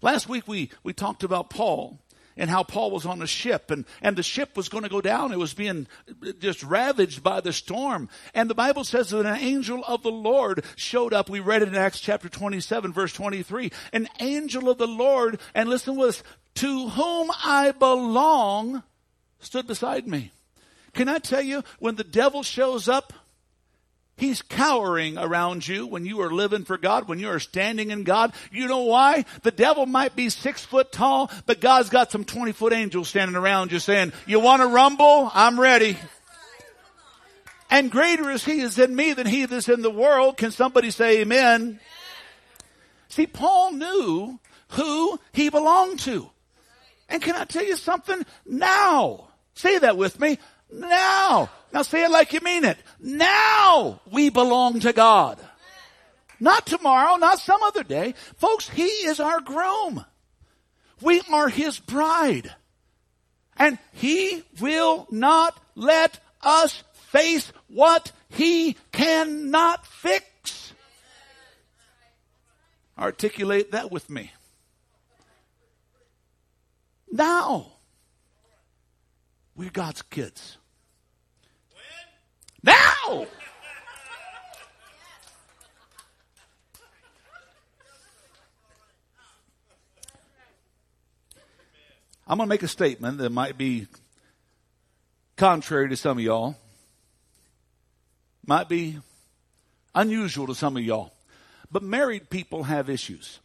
Last 0.02 0.28
week 0.28 0.46
we, 0.46 0.70
we 0.82 0.92
talked 0.92 1.22
about 1.22 1.50
Paul 1.50 1.98
and 2.36 2.50
how 2.50 2.62
Paul 2.62 2.90
was 2.90 3.06
on 3.06 3.22
a 3.22 3.26
ship 3.26 3.70
and, 3.70 3.84
and 4.02 4.16
the 4.16 4.22
ship 4.22 4.56
was 4.56 4.68
going 4.68 4.84
to 4.84 4.90
go 4.90 5.00
down. 5.00 5.32
It 5.32 5.38
was 5.38 5.54
being 5.54 5.86
just 6.38 6.62
ravaged 6.62 7.22
by 7.22 7.40
the 7.40 7.52
storm. 7.52 8.08
And 8.34 8.50
the 8.50 8.54
Bible 8.54 8.84
says 8.84 9.10
that 9.10 9.26
an 9.26 9.36
angel 9.36 9.82
of 9.86 10.02
the 10.02 10.10
Lord 10.10 10.64
showed 10.76 11.12
up. 11.12 11.30
We 11.30 11.40
read 11.40 11.62
it 11.62 11.68
in 11.68 11.74
Acts 11.74 12.00
chapter 12.00 12.28
27 12.28 12.92
verse 12.92 13.12
23. 13.12 13.72
An 13.92 14.08
angel 14.20 14.68
of 14.68 14.78
the 14.78 14.86
Lord, 14.86 15.40
and 15.54 15.68
listen 15.68 15.96
with 15.96 16.08
us, 16.08 16.22
to 16.56 16.88
whom 16.88 17.30
I 17.44 17.72
belong, 17.72 18.82
stood 19.40 19.66
beside 19.66 20.06
me. 20.06 20.32
Can 20.94 21.08
I 21.08 21.18
tell 21.18 21.42
you, 21.42 21.62
when 21.78 21.96
the 21.96 22.04
devil 22.04 22.42
shows 22.42 22.88
up, 22.88 23.12
He's 24.18 24.40
cowering 24.40 25.18
around 25.18 25.68
you 25.68 25.86
when 25.86 26.06
you 26.06 26.22
are 26.22 26.30
living 26.30 26.64
for 26.64 26.78
God, 26.78 27.06
when 27.06 27.18
you 27.18 27.28
are 27.28 27.38
standing 27.38 27.90
in 27.90 28.02
God. 28.02 28.32
You 28.50 28.66
know 28.66 28.84
why? 28.84 29.26
The 29.42 29.50
devil 29.50 29.84
might 29.84 30.16
be 30.16 30.30
six 30.30 30.64
foot 30.64 30.90
tall, 30.90 31.30
but 31.44 31.60
God's 31.60 31.90
got 31.90 32.10
some 32.10 32.24
20 32.24 32.52
foot 32.52 32.72
angels 32.72 33.08
standing 33.08 33.36
around 33.36 33.72
you 33.72 33.78
saying, 33.78 34.14
you 34.26 34.40
want 34.40 34.62
to 34.62 34.68
rumble? 34.68 35.30
I'm 35.34 35.60
ready. 35.60 35.98
And 37.68 37.90
greater 37.90 38.30
is 38.30 38.42
he 38.42 38.60
is 38.60 38.78
in 38.78 38.96
me 38.96 39.12
than 39.12 39.26
he 39.26 39.44
that's 39.44 39.68
in 39.68 39.82
the 39.82 39.90
world. 39.90 40.38
Can 40.38 40.50
somebody 40.50 40.90
say 40.90 41.20
amen? 41.20 41.78
See, 43.08 43.26
Paul 43.26 43.72
knew 43.72 44.38
who 44.70 45.20
he 45.32 45.50
belonged 45.50 46.00
to. 46.00 46.30
And 47.10 47.20
can 47.20 47.36
I 47.36 47.44
tell 47.44 47.64
you 47.64 47.76
something? 47.76 48.24
Now, 48.46 49.28
say 49.54 49.78
that 49.78 49.98
with 49.98 50.18
me. 50.18 50.38
Now. 50.72 51.50
Now 51.76 51.82
say 51.82 52.04
it 52.04 52.10
like 52.10 52.32
you 52.32 52.40
mean 52.40 52.64
it. 52.64 52.78
Now 52.98 54.00
we 54.10 54.30
belong 54.30 54.80
to 54.80 54.94
God. 54.94 55.38
Not 56.40 56.64
tomorrow, 56.64 57.16
not 57.16 57.38
some 57.38 57.62
other 57.62 57.82
day. 57.82 58.14
Folks, 58.38 58.66
He 58.66 58.86
is 58.86 59.20
our 59.20 59.42
groom. 59.42 60.02
We 61.02 61.20
are 61.30 61.50
His 61.50 61.78
bride. 61.78 62.50
And 63.58 63.78
He 63.92 64.42
will 64.58 65.06
not 65.10 65.60
let 65.74 66.18
us 66.40 66.82
face 66.94 67.52
what 67.68 68.10
He 68.30 68.78
cannot 68.90 69.86
fix. 69.86 70.72
Articulate 72.98 73.72
that 73.72 73.92
with 73.92 74.08
me. 74.08 74.32
Now, 77.12 77.72
we're 79.54 79.68
God's 79.68 80.00
kids. 80.00 80.56
Now! 82.66 83.26
I'm 92.28 92.38
going 92.38 92.48
to 92.48 92.50
make 92.50 92.64
a 92.64 92.68
statement 92.68 93.18
that 93.18 93.30
might 93.30 93.56
be 93.56 93.86
contrary 95.36 95.88
to 95.90 95.96
some 95.96 96.18
of 96.18 96.24
y'all, 96.24 96.56
might 98.44 98.68
be 98.68 98.98
unusual 99.94 100.48
to 100.48 100.54
some 100.54 100.76
of 100.76 100.82
y'all. 100.82 101.12
But 101.70 101.84
married 101.84 102.28
people 102.28 102.64
have 102.64 102.90
issues. 102.90 103.38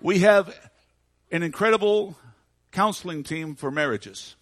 We 0.00 0.20
have 0.20 0.69
an 1.30 1.42
incredible 1.42 2.16
counseling 2.72 3.22
team 3.22 3.54
for 3.54 3.70
marriages. 3.70 4.36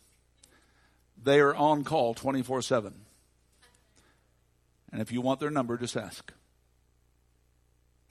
They 1.23 1.41
are 1.41 1.55
on 1.55 1.85
call 1.85 2.15
24 2.15 2.63
7. 2.63 2.95
And 4.91 5.03
if 5.03 5.13
you 5.13 5.21
want 5.21 5.41
their 5.41 5.51
number, 5.51 5.77
just 5.77 5.97
ask. 5.97 6.33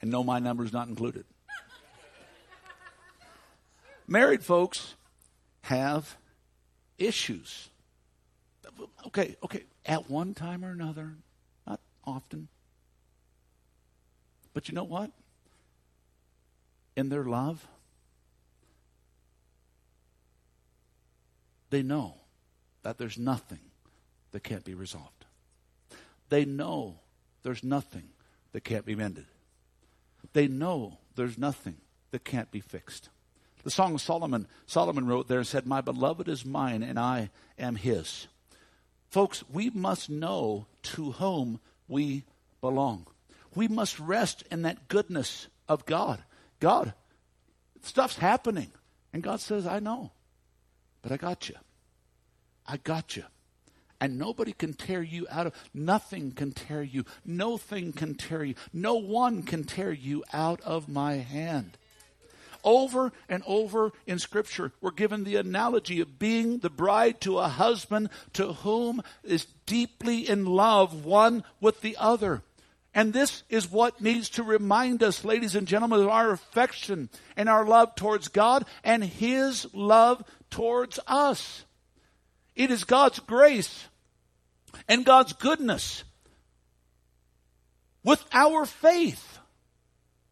And 0.00 0.10
no, 0.10 0.22
my 0.22 0.38
number 0.38 0.64
is 0.64 0.72
not 0.72 0.88
included. 0.88 1.24
Married 4.06 4.44
folks 4.44 4.94
have 5.62 6.16
issues. 6.98 7.70
Okay, 9.06 9.36
okay, 9.42 9.64
at 9.84 10.08
one 10.08 10.34
time 10.34 10.64
or 10.64 10.70
another, 10.70 11.16
not 11.66 11.80
often. 12.04 12.46
But 14.54 14.68
you 14.68 14.74
know 14.74 14.84
what? 14.84 15.10
In 16.94 17.08
their 17.08 17.24
love, 17.24 17.66
They 21.70 21.82
know 21.82 22.14
that 22.82 22.98
there's 22.98 23.18
nothing 23.18 23.60
that 24.32 24.42
can't 24.42 24.64
be 24.64 24.74
resolved. 24.74 25.24
They 26.28 26.44
know 26.44 27.00
there's 27.42 27.64
nothing 27.64 28.08
that 28.52 28.64
can't 28.64 28.84
be 28.84 28.94
mended. 28.94 29.26
They 30.32 30.48
know 30.48 30.98
there's 31.16 31.38
nothing 31.38 31.76
that 32.10 32.24
can't 32.24 32.50
be 32.50 32.60
fixed. 32.60 33.08
The 33.64 33.70
song 33.70 33.94
of 33.94 34.00
Solomon, 34.00 34.46
Solomon 34.66 35.06
wrote 35.06 35.28
there 35.28 35.38
and 35.38 35.46
said, 35.46 35.66
My 35.66 35.80
beloved 35.80 36.28
is 36.28 36.44
mine 36.44 36.82
and 36.82 36.98
I 36.98 37.30
am 37.58 37.76
his. 37.76 38.26
Folks, 39.10 39.42
we 39.50 39.70
must 39.70 40.10
know 40.10 40.66
to 40.82 41.12
whom 41.12 41.60
we 41.88 42.24
belong. 42.60 43.06
We 43.54 43.68
must 43.68 43.98
rest 43.98 44.44
in 44.50 44.62
that 44.62 44.88
goodness 44.88 45.48
of 45.68 45.86
God. 45.86 46.22
God, 46.60 46.92
stuff's 47.82 48.18
happening. 48.18 48.70
And 49.12 49.22
God 49.22 49.40
says, 49.40 49.66
I 49.66 49.80
know. 49.80 50.12
But 51.02 51.12
I 51.12 51.16
got 51.16 51.48
you. 51.48 51.56
I 52.66 52.76
got 52.76 53.16
you. 53.16 53.24
And 54.00 54.18
nobody 54.18 54.52
can 54.52 54.74
tear 54.74 55.02
you 55.02 55.26
out 55.30 55.48
of, 55.48 55.54
nothing 55.74 56.30
can 56.30 56.52
tear 56.52 56.82
you. 56.82 57.04
No 57.24 57.56
thing 57.56 57.92
can 57.92 58.14
tear 58.14 58.44
you. 58.44 58.54
No 58.72 58.94
one 58.94 59.42
can 59.42 59.64
tear 59.64 59.90
you 59.90 60.22
out 60.32 60.60
of 60.60 60.88
my 60.88 61.14
hand. 61.14 61.76
Over 62.62 63.12
and 63.28 63.42
over 63.46 63.92
in 64.06 64.18
Scripture, 64.18 64.72
we're 64.80 64.90
given 64.90 65.24
the 65.24 65.36
analogy 65.36 66.00
of 66.00 66.18
being 66.18 66.58
the 66.58 66.70
bride 66.70 67.20
to 67.22 67.38
a 67.38 67.48
husband 67.48 68.10
to 68.34 68.52
whom 68.52 69.00
is 69.24 69.46
deeply 69.66 70.28
in 70.28 70.44
love 70.44 71.04
one 71.04 71.44
with 71.60 71.80
the 71.80 71.96
other. 71.98 72.42
And 72.98 73.12
this 73.12 73.44
is 73.48 73.70
what 73.70 74.00
needs 74.00 74.28
to 74.30 74.42
remind 74.42 75.04
us, 75.04 75.24
ladies 75.24 75.54
and 75.54 75.68
gentlemen, 75.68 76.00
of 76.00 76.08
our 76.08 76.32
affection 76.32 77.08
and 77.36 77.48
our 77.48 77.64
love 77.64 77.94
towards 77.94 78.26
God 78.26 78.64
and 78.82 79.04
His 79.04 79.72
love 79.72 80.24
towards 80.50 80.98
us. 81.06 81.64
It 82.56 82.72
is 82.72 82.82
God's 82.82 83.20
grace 83.20 83.84
and 84.88 85.04
God's 85.04 85.32
goodness 85.32 86.02
with 88.02 88.24
our 88.32 88.66
faith 88.66 89.38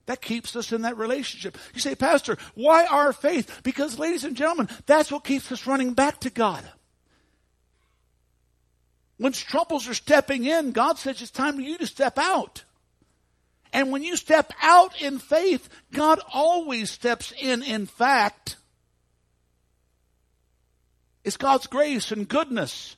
that 0.07 0.21
keeps 0.21 0.57
us 0.57 0.73
in 0.73 0.83
that 0.83 0.97
relationship. 0.97 1.57
You 1.73 1.81
say, 1.81 1.95
Pastor, 1.95 2.37
why 2.57 2.85
our 2.87 3.13
faith? 3.13 3.61
Because, 3.63 3.97
ladies 3.97 4.25
and 4.25 4.37
gentlemen, 4.37 4.69
that's 4.87 5.13
what 5.13 5.23
keeps 5.23 5.53
us 5.53 5.69
running 5.69 5.93
back 5.93 6.19
to 6.23 6.31
God. 6.31 6.69
When 9.19 9.33
troubles 9.33 9.89
are 9.89 9.95
stepping 9.95 10.45
in, 10.45 10.73
God 10.73 10.99
says 10.99 11.23
it's 11.23 11.31
time 11.31 11.55
for 11.55 11.63
you 11.63 11.79
to 11.79 11.87
step 11.87 12.19
out. 12.19 12.65
And 13.73 13.91
when 13.91 14.03
you 14.03 14.17
step 14.17 14.53
out 14.63 15.01
in 15.01 15.19
faith, 15.19 15.69
God 15.93 16.21
always 16.33 16.91
steps 16.91 17.33
in 17.39 17.63
in 17.63 17.87
fact. 17.87 18.57
It's 21.25 21.37
God's 21.37 21.67
grace 21.67 22.13
and 22.13 22.29
goodness 22.29 22.96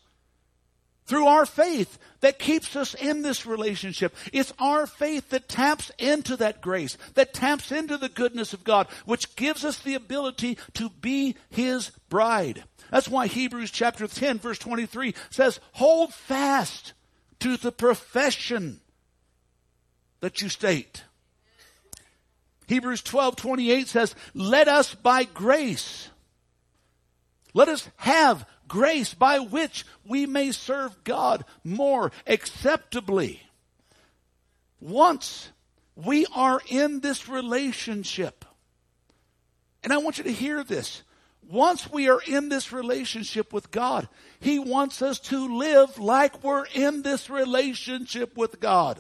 through 1.09 1.27
our 1.27 1.47
faith 1.47 1.99
that 2.21 2.39
keeps 2.39 2.77
us 2.77 2.95
in 2.95 3.23
this 3.23 3.47
relationship. 3.47 4.15
It's 4.33 4.53
our 4.59 4.87
faith 4.87 5.31
that 5.31 5.49
taps 5.49 5.91
into 5.99 6.37
that 6.37 6.61
grace, 6.61 6.99
that 7.15 7.33
taps 7.33 7.73
into 7.73 7.97
the 7.97 8.11
goodness 8.11 8.53
of 8.53 8.63
God, 8.63 8.87
which 9.07 9.35
gives 9.35 9.65
us 9.65 9.79
the 9.79 9.95
ability 9.95 10.59
to 10.75 10.91
be 10.91 11.35
His 11.49 11.91
bride. 12.11 12.63
That's 12.91 13.09
why 13.09 13.27
Hebrews 13.27 13.71
chapter 13.71 14.07
10 14.07 14.39
verse 14.39 14.59
23 14.59 15.15
says, 15.31 15.61
hold 15.73 16.13
fast 16.13 16.93
to 17.41 17.57
the 17.57 17.73
profession 17.73 18.81
that 20.21 20.43
you 20.43 20.51
state. 20.51 21.05
Hebrews 22.67 23.01
12, 23.01 23.35
28 23.37 23.89
says, 23.89 24.15
let 24.35 24.69
us 24.69 24.95
by 24.95 25.25
grace, 25.25 26.11
let 27.55 27.69
us 27.69 27.89
have 27.97 28.45
grace 28.69 29.15
by 29.15 29.39
which 29.39 29.85
we 30.07 30.27
may 30.27 30.53
serve 30.53 31.03
God 31.05 31.45
more 31.65 32.13
acceptably. 32.27 33.43
Once 34.81 35.51
we 35.97 36.27
are 36.35 36.61
in 36.69 37.01
this 37.01 37.29
relationship, 37.29 38.45
and 39.83 39.93
I 39.93 39.99
want 39.99 40.19
you 40.19 40.25
to 40.25 40.33
hear 40.33 40.63
this. 40.63 41.03
Once 41.49 41.91
we 41.91 42.11
are 42.11 42.21
in 42.27 42.51
this 42.51 42.73
relationship 42.73 43.53
with 43.55 43.71
God, 43.71 44.07
He 44.39 44.59
wants 44.59 45.01
us 45.01 45.19
to 45.21 45.57
live 45.57 45.99
like 45.99 46.45
we're 46.45 46.67
in 46.75 47.03
this 47.03 47.31
relationship 47.31 48.37
with 48.37 48.61
God. 48.61 48.99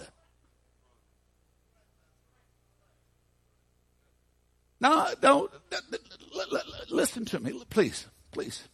Now, 4.80 5.08
don't, 5.20 5.50
listen 6.88 7.24
to 7.26 7.40
me, 7.40 7.60
please, 7.68 8.06
please. 8.30 8.68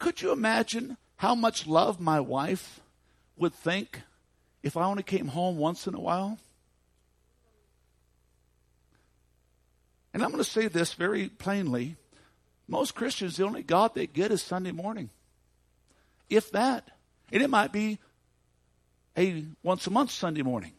Could 0.00 0.22
you 0.22 0.32
imagine 0.32 0.96
how 1.16 1.34
much 1.34 1.66
love 1.66 2.00
my 2.00 2.18
wife 2.18 2.80
would 3.36 3.54
think 3.54 4.00
if 4.62 4.76
I 4.76 4.84
only 4.84 5.02
came 5.02 5.28
home 5.28 5.58
once 5.58 5.86
in 5.86 5.94
a 5.94 6.00
while? 6.00 6.38
And 10.12 10.24
I'm 10.24 10.30
going 10.30 10.42
to 10.42 10.50
say 10.50 10.66
this 10.68 10.94
very 10.94 11.28
plainly. 11.28 11.96
Most 12.66 12.94
Christians, 12.94 13.36
the 13.36 13.44
only 13.44 13.62
God 13.62 13.94
they 13.94 14.06
get 14.06 14.32
is 14.32 14.42
Sunday 14.42 14.72
morning. 14.72 15.10
If 16.30 16.50
that. 16.52 16.90
And 17.30 17.42
it 17.42 17.50
might 17.50 17.70
be 17.70 17.98
a 19.18 19.44
once 19.62 19.86
a 19.86 19.90
month 19.90 20.10
Sunday 20.10 20.42
morning. 20.42 20.72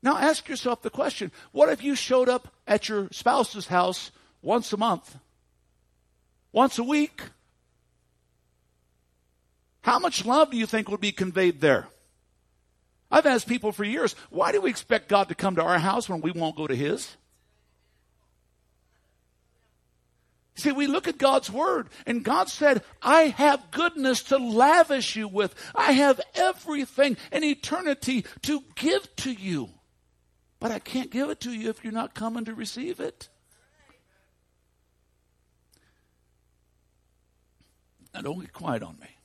Now 0.00 0.16
ask 0.16 0.48
yourself 0.48 0.82
the 0.82 0.90
question 0.90 1.32
what 1.50 1.68
if 1.68 1.82
you 1.82 1.96
showed 1.96 2.28
up 2.28 2.54
at 2.68 2.88
your 2.88 3.08
spouse's 3.10 3.66
house 3.66 4.12
once 4.42 4.72
a 4.72 4.76
month? 4.76 5.16
Once 6.52 6.78
a 6.78 6.84
week? 6.84 7.20
How 9.82 9.98
much 9.98 10.24
love 10.24 10.50
do 10.50 10.56
you 10.56 10.66
think 10.66 10.88
would 10.88 11.00
be 11.00 11.12
conveyed 11.12 11.60
there? 11.60 11.88
I've 13.10 13.26
asked 13.26 13.48
people 13.48 13.72
for 13.72 13.84
years, 13.84 14.14
why 14.30 14.52
do 14.52 14.60
we 14.60 14.70
expect 14.70 15.08
God 15.08 15.28
to 15.28 15.34
come 15.34 15.56
to 15.56 15.62
our 15.62 15.78
house 15.78 16.08
when 16.08 16.20
we 16.20 16.30
won't 16.30 16.56
go 16.56 16.66
to 16.66 16.76
His? 16.76 17.16
See, 20.56 20.72
we 20.72 20.88
look 20.88 21.06
at 21.06 21.18
God's 21.18 21.50
Word, 21.50 21.88
and 22.04 22.24
God 22.24 22.48
said, 22.48 22.82
I 23.00 23.28
have 23.28 23.70
goodness 23.70 24.24
to 24.24 24.38
lavish 24.38 25.14
you 25.14 25.28
with. 25.28 25.54
I 25.74 25.92
have 25.92 26.20
everything 26.34 27.16
in 27.30 27.44
eternity 27.44 28.26
to 28.42 28.64
give 28.74 29.14
to 29.16 29.30
you. 29.32 29.70
But 30.58 30.72
I 30.72 30.80
can't 30.80 31.10
give 31.10 31.30
it 31.30 31.40
to 31.42 31.52
you 31.52 31.70
if 31.70 31.84
you're 31.84 31.92
not 31.92 32.12
coming 32.12 32.44
to 32.46 32.54
receive 32.54 32.98
it. 32.98 33.28
Now, 38.12 38.22
don't 38.22 38.40
get 38.40 38.52
quiet 38.52 38.82
on 38.82 38.98
me. 38.98 39.17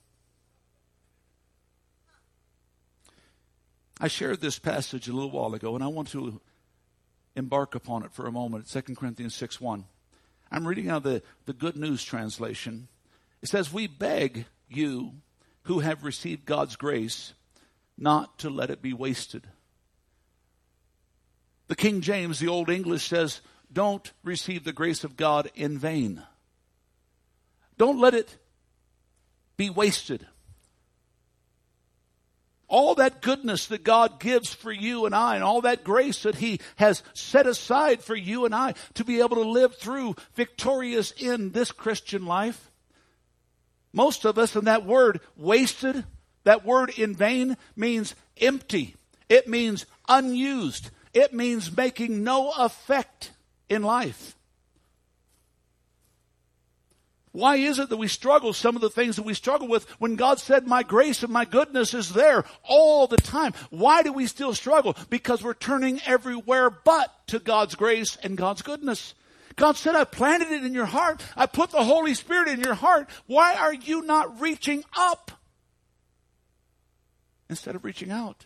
I 4.03 4.09
shared 4.09 4.41
this 4.41 4.59
passage 4.59 5.07
a 5.07 5.13
little 5.13 5.31
while 5.31 5.53
ago, 5.53 5.75
and 5.75 5.83
I 5.83 5.87
want 5.87 6.09
to 6.09 6.41
embark 7.37 7.73
upon 7.73 8.03
it 8.03 8.11
for 8.11 8.27
a 8.27 8.33
moment. 8.33 8.69
2 8.69 8.81
Corinthians 8.95 9.33
6 9.33 9.61
1. 9.61 9.85
I'm 10.51 10.67
reading 10.67 10.89
out 10.89 11.03
the, 11.03 11.23
the 11.45 11.53
Good 11.53 11.77
News 11.77 12.03
translation. 12.03 12.89
It 13.41 13.47
says, 13.47 13.71
We 13.71 13.87
beg 13.87 14.45
you 14.67 15.13
who 15.61 15.79
have 15.79 16.03
received 16.03 16.45
God's 16.45 16.75
grace 16.75 17.33
not 17.97 18.39
to 18.39 18.49
let 18.49 18.69
it 18.69 18.81
be 18.81 18.91
wasted. 18.91 19.47
The 21.69 21.75
King 21.77 22.01
James, 22.01 22.39
the 22.39 22.49
Old 22.49 22.69
English 22.69 23.07
says, 23.07 23.39
Don't 23.71 24.11
receive 24.21 24.65
the 24.65 24.73
grace 24.73 25.05
of 25.05 25.15
God 25.15 25.49
in 25.55 25.77
vain. 25.77 26.21
Don't 27.77 28.01
let 28.01 28.13
it 28.13 28.37
be 29.55 29.69
wasted 29.69 30.27
all 32.73 32.95
that 32.95 33.21
goodness 33.21 33.67
that 33.67 33.83
God 33.83 34.19
gives 34.19 34.51
for 34.51 34.71
you 34.71 35.05
and 35.05 35.13
I, 35.13 35.35
and 35.35 35.43
all 35.43 35.61
that 35.61 35.83
grace 35.83 36.23
that 36.23 36.37
He 36.37 36.59
has 36.77 37.03
set 37.13 37.45
aside 37.45 38.01
for 38.01 38.15
you 38.15 38.45
and 38.45 38.55
I 38.55 38.73
to 38.95 39.05
be 39.05 39.19
able 39.19 39.35
to 39.35 39.47
live 39.47 39.75
through 39.75 40.15
victorious 40.33 41.11
in 41.11 41.51
this 41.51 41.71
Christian 41.71 42.25
life. 42.25 42.71
Most 43.93 44.25
of 44.25 44.39
us, 44.39 44.55
and 44.55 44.65
that 44.65 44.87
word 44.87 45.21
wasted, 45.37 46.03
that 46.45 46.65
word 46.65 46.89
in 46.97 47.13
vain 47.13 47.57
means 47.75 48.15
empty. 48.41 48.95
It 49.29 49.47
means 49.47 49.85
unused. 50.09 50.89
It 51.13 51.31
means 51.31 51.77
making 51.77 52.23
no 52.23 52.53
effect 52.57 53.33
in 53.69 53.83
life. 53.83 54.35
Why 57.33 57.55
is 57.55 57.79
it 57.79 57.89
that 57.89 57.97
we 57.97 58.07
struggle 58.07 58.53
some 58.53 58.75
of 58.75 58.81
the 58.83 58.91
things 58.91 59.15
that 59.15 59.25
we 59.25 59.33
struggle 59.33 59.67
with 59.67 59.89
when 59.99 60.15
God 60.15 60.39
said, 60.39 60.67
my 60.67 60.83
grace 60.83 61.23
and 61.23 61.33
my 61.33 61.45
goodness 61.45 61.95
is 61.95 62.13
there 62.13 62.45
all 62.63 63.07
the 63.07 63.17
time? 63.17 63.53
Why 63.71 64.03
do 64.03 64.13
we 64.13 64.27
still 64.27 64.53
struggle? 64.53 64.95
Because 65.09 65.43
we're 65.43 65.55
turning 65.55 65.99
everywhere 66.05 66.69
but 66.69 67.11
to 67.27 67.39
God's 67.39 67.73
grace 67.73 68.19
and 68.21 68.37
God's 68.37 68.61
goodness. 68.61 69.15
God 69.55 69.77
said, 69.77 69.95
I 69.95 70.03
planted 70.03 70.51
it 70.51 70.63
in 70.63 70.75
your 70.75 70.85
heart. 70.85 71.23
I 71.35 71.47
put 71.47 71.71
the 71.71 71.83
Holy 71.83 72.13
Spirit 72.13 72.49
in 72.49 72.59
your 72.59 72.75
heart. 72.75 73.09
Why 73.25 73.55
are 73.55 73.73
you 73.73 74.03
not 74.03 74.39
reaching 74.39 74.83
up 74.95 75.31
instead 77.49 77.75
of 77.75 77.83
reaching 77.83 78.11
out? 78.11 78.45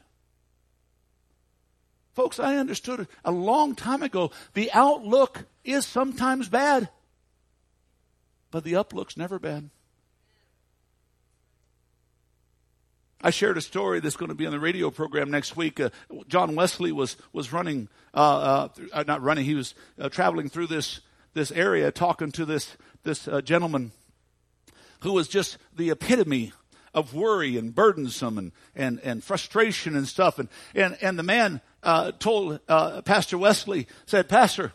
Folks, 2.14 2.40
I 2.40 2.56
understood 2.56 3.08
a 3.26 3.32
long 3.32 3.76
time 3.76 4.02
ago 4.02 4.32
the 4.54 4.72
outlook 4.72 5.44
is 5.66 5.86
sometimes 5.86 6.48
bad. 6.48 6.90
But 8.52 8.64
the 8.64 8.74
uplook's 8.74 9.18
never 9.18 9.40
bad. 9.40 9.70
I 13.22 13.32
shared 13.32 13.58
a 13.58 13.62
story 13.62 14.00
that's 14.00 14.16
going 14.16 14.30
to 14.30 14.36
be 14.36 14.46
on 14.46 14.52
the 14.52 14.60
radio 14.60 14.92
program 14.92 15.32
next 15.32 15.58
week. 15.58 15.80
Uh, 15.80 15.90
John 16.28 16.56
Wesley 16.56 16.92
was 16.92 17.18
was 17.34 17.52
running, 17.52 17.90
uh, 18.14 18.70
uh, 18.94 19.04
not 19.08 19.24
running. 19.24 19.44
He 19.44 19.56
was 19.56 19.74
uh, 20.00 20.10
traveling 20.10 20.50
through 20.50 20.68
this 20.68 21.02
this 21.34 21.52
area, 21.52 21.92
talking 21.92 22.32
to 22.34 22.46
this 22.46 22.78
this 23.04 23.28
uh, 23.28 23.42
gentleman 23.42 23.92
who 25.02 25.14
was 25.14 25.28
just 25.28 25.58
the 25.76 25.90
epitome 25.90 26.54
of 26.94 27.14
worry 27.16 27.58
and 27.58 27.74
burdensome 27.74 28.38
and 28.38 28.52
and, 28.76 29.00
and 29.00 29.24
frustration 29.24 29.96
and 29.96 30.08
stuff. 30.08 30.38
And 30.38 30.48
and 30.76 30.96
and 31.02 31.18
the 31.18 31.24
man 31.24 31.62
uh, 31.82 32.12
told 32.20 32.60
Pastor 32.68 33.40
Wesley 33.40 33.88
said, 34.06 34.30
Pastor, 34.30 34.74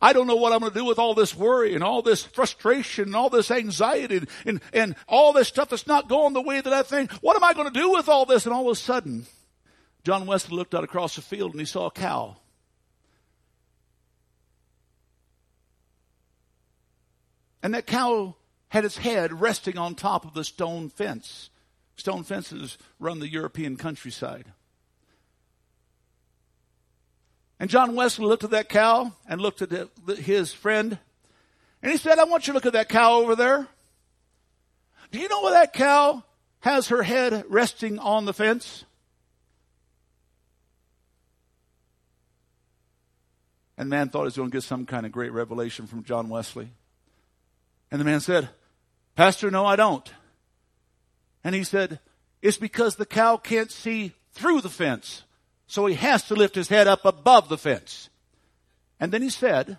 I 0.00 0.12
don't 0.12 0.26
know 0.26 0.36
what 0.36 0.52
I'm 0.52 0.60
going 0.60 0.72
to 0.72 0.78
do 0.78 0.84
with 0.84 0.98
all 0.98 1.14
this 1.14 1.34
worry 1.34 1.74
and 1.74 1.82
all 1.82 2.02
this 2.02 2.22
frustration 2.22 3.04
and 3.04 3.16
all 3.16 3.30
this 3.30 3.50
anxiety 3.50 4.18
and, 4.18 4.28
and, 4.44 4.60
and 4.72 4.96
all 5.08 5.32
this 5.32 5.48
stuff 5.48 5.70
that's 5.70 5.86
not 5.86 6.08
going 6.08 6.32
the 6.32 6.42
way 6.42 6.60
that 6.60 6.72
I 6.72 6.82
think. 6.82 7.12
What 7.14 7.36
am 7.36 7.44
I 7.44 7.54
going 7.54 7.72
to 7.72 7.80
do 7.80 7.90
with 7.90 8.08
all 8.08 8.26
this? 8.26 8.44
And 8.44 8.54
all 8.54 8.68
of 8.68 8.72
a 8.72 8.80
sudden, 8.80 9.26
John 10.04 10.26
Wesley 10.26 10.56
looked 10.56 10.74
out 10.74 10.84
across 10.84 11.16
the 11.16 11.22
field 11.22 11.52
and 11.52 11.60
he 11.60 11.66
saw 11.66 11.86
a 11.86 11.90
cow. 11.90 12.36
And 17.62 17.72
that 17.72 17.86
cow 17.86 18.36
had 18.68 18.84
its 18.84 18.98
head 18.98 19.40
resting 19.40 19.78
on 19.78 19.94
top 19.94 20.24
of 20.24 20.34
the 20.34 20.44
stone 20.44 20.90
fence. 20.90 21.48
Stone 21.96 22.24
fences 22.24 22.76
run 22.98 23.20
the 23.20 23.28
European 23.28 23.76
countryside. 23.76 24.52
And 27.64 27.70
John 27.70 27.94
Wesley 27.94 28.26
looked 28.26 28.44
at 28.44 28.50
that 28.50 28.68
cow 28.68 29.10
and 29.26 29.40
looked 29.40 29.62
at 29.62 29.88
his 30.18 30.52
friend 30.52 30.98
and 31.82 31.90
he 31.90 31.96
said, 31.96 32.18
I 32.18 32.24
want 32.24 32.46
you 32.46 32.52
to 32.52 32.56
look 32.58 32.66
at 32.66 32.74
that 32.74 32.90
cow 32.90 33.14
over 33.14 33.34
there. 33.34 33.66
Do 35.10 35.18
you 35.18 35.30
know 35.30 35.40
where 35.40 35.54
that 35.54 35.72
cow 35.72 36.22
has 36.60 36.88
her 36.88 37.02
head 37.02 37.42
resting 37.48 37.98
on 37.98 38.26
the 38.26 38.34
fence? 38.34 38.84
And 43.78 43.90
the 43.90 43.96
man 43.96 44.10
thought 44.10 44.24
he 44.24 44.26
was 44.26 44.36
going 44.36 44.50
to 44.50 44.54
get 44.54 44.62
some 44.62 44.84
kind 44.84 45.06
of 45.06 45.12
great 45.12 45.32
revelation 45.32 45.86
from 45.86 46.04
John 46.04 46.28
Wesley. 46.28 46.68
And 47.90 47.98
the 47.98 48.04
man 48.04 48.20
said, 48.20 48.50
Pastor, 49.16 49.50
no, 49.50 49.64
I 49.64 49.76
don't. 49.76 50.12
And 51.42 51.54
he 51.54 51.64
said, 51.64 51.98
It's 52.42 52.58
because 52.58 52.96
the 52.96 53.06
cow 53.06 53.38
can't 53.38 53.70
see 53.70 54.12
through 54.34 54.60
the 54.60 54.68
fence. 54.68 55.22
So 55.66 55.86
he 55.86 55.94
has 55.94 56.24
to 56.24 56.34
lift 56.34 56.54
his 56.54 56.68
head 56.68 56.86
up 56.86 57.04
above 57.04 57.48
the 57.48 57.58
fence. 57.58 58.10
And 59.00 59.12
then 59.12 59.22
he 59.22 59.30
said, 59.30 59.78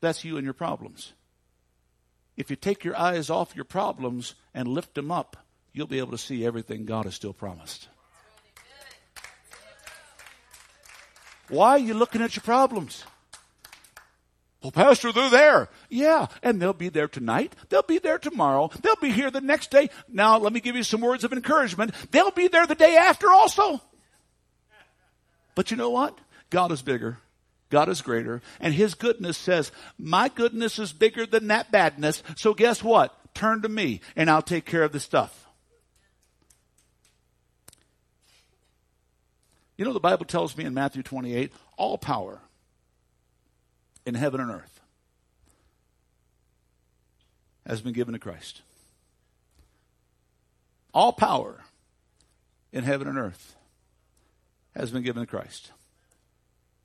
That's 0.00 0.24
you 0.24 0.36
and 0.36 0.44
your 0.44 0.54
problems. 0.54 1.12
if 2.36 2.50
you 2.50 2.56
take 2.56 2.84
your 2.84 2.96
eyes 2.96 3.30
off 3.30 3.56
your 3.56 3.64
problems 3.64 4.34
and 4.54 4.68
lift 4.68 4.94
them 4.94 5.10
up, 5.10 5.36
you'll 5.72 5.86
be 5.86 5.98
able 5.98 6.12
to 6.12 6.18
see 6.18 6.44
everything 6.44 6.84
God 6.84 7.06
has 7.06 7.14
still 7.14 7.32
promised. 7.32 7.88
Why 11.48 11.70
are 11.70 11.78
you 11.78 11.94
looking 11.94 12.22
at 12.22 12.34
your 12.34 12.42
problems? 12.42 13.04
Well, 14.62 14.72
Pastor, 14.72 15.12
they're 15.12 15.30
there. 15.30 15.68
Yeah, 15.88 16.26
and 16.42 16.60
they'll 16.60 16.72
be 16.72 16.88
there 16.88 17.06
tonight. 17.06 17.54
They'll 17.68 17.82
be 17.82 17.98
there 17.98 18.18
tomorrow. 18.18 18.68
They'll 18.82 18.96
be 18.96 19.12
here 19.12 19.30
the 19.30 19.40
next 19.40 19.70
day. 19.70 19.90
Now, 20.08 20.38
let 20.38 20.52
me 20.52 20.60
give 20.60 20.74
you 20.74 20.82
some 20.82 21.02
words 21.02 21.22
of 21.22 21.32
encouragement. 21.32 21.94
They'll 22.10 22.32
be 22.32 22.48
there 22.48 22.66
the 22.66 22.74
day 22.74 22.96
after 22.96 23.30
also. 23.30 23.80
But 25.56 25.72
you 25.72 25.76
know 25.76 25.90
what? 25.90 26.16
God 26.50 26.70
is 26.70 26.82
bigger. 26.82 27.18
God 27.70 27.88
is 27.88 28.02
greater. 28.02 28.40
And 28.60 28.72
His 28.72 28.94
goodness 28.94 29.36
says, 29.36 29.72
My 29.98 30.28
goodness 30.28 30.78
is 30.78 30.92
bigger 30.92 31.26
than 31.26 31.48
that 31.48 31.72
badness. 31.72 32.22
So 32.36 32.54
guess 32.54 32.84
what? 32.84 33.34
Turn 33.34 33.62
to 33.62 33.68
me 33.68 34.00
and 34.14 34.30
I'll 34.30 34.42
take 34.42 34.64
care 34.64 34.84
of 34.84 34.92
the 34.92 35.00
stuff. 35.00 35.46
You 39.76 39.84
know, 39.84 39.92
the 39.92 40.00
Bible 40.00 40.24
tells 40.24 40.56
me 40.56 40.64
in 40.64 40.72
Matthew 40.72 41.02
28 41.02 41.52
all 41.76 41.98
power 41.98 42.40
in 44.06 44.14
heaven 44.14 44.40
and 44.40 44.50
earth 44.50 44.80
has 47.66 47.80
been 47.80 47.92
given 47.92 48.12
to 48.12 48.20
Christ. 48.20 48.62
All 50.94 51.12
power 51.12 51.64
in 52.72 52.84
heaven 52.84 53.08
and 53.08 53.18
earth 53.18 53.56
has 54.76 54.90
been 54.90 55.02
given 55.02 55.22
to 55.22 55.26
Christ. 55.26 55.72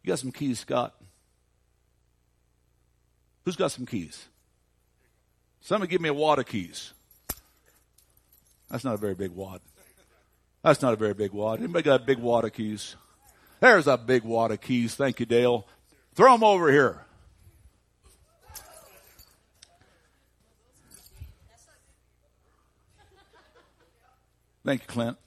You 0.03 0.09
got 0.09 0.19
some 0.19 0.31
keys, 0.31 0.59
Scott? 0.59 0.95
Who's 3.45 3.55
got 3.55 3.71
some 3.71 3.85
keys? 3.85 4.27
Somebody 5.61 5.89
give 5.89 6.01
me 6.01 6.09
a 6.09 6.13
wad 6.13 6.39
of 6.39 6.45
keys. 6.45 6.93
That's 8.69 8.83
not 8.83 8.95
a 8.95 8.97
very 8.97 9.15
big 9.15 9.31
wad. 9.31 9.61
That's 10.63 10.81
not 10.81 10.93
a 10.93 10.95
very 10.95 11.13
big 11.13 11.31
wad. 11.31 11.59
Anybody 11.59 11.83
got 11.83 12.01
a 12.01 12.03
big 12.03 12.19
wad 12.19 12.45
of 12.45 12.53
keys? 12.53 12.95
There's 13.59 13.87
a 13.87 13.97
big 13.97 14.23
wad 14.23 14.51
of 14.51 14.61
keys. 14.61 14.95
Thank 14.95 15.19
you, 15.19 15.25
Dale. 15.25 15.67
Throw 16.15 16.31
them 16.33 16.43
over 16.43 16.71
here. 16.71 17.05
Thank 24.63 24.81
you, 24.81 24.87
Clint. 24.87 25.17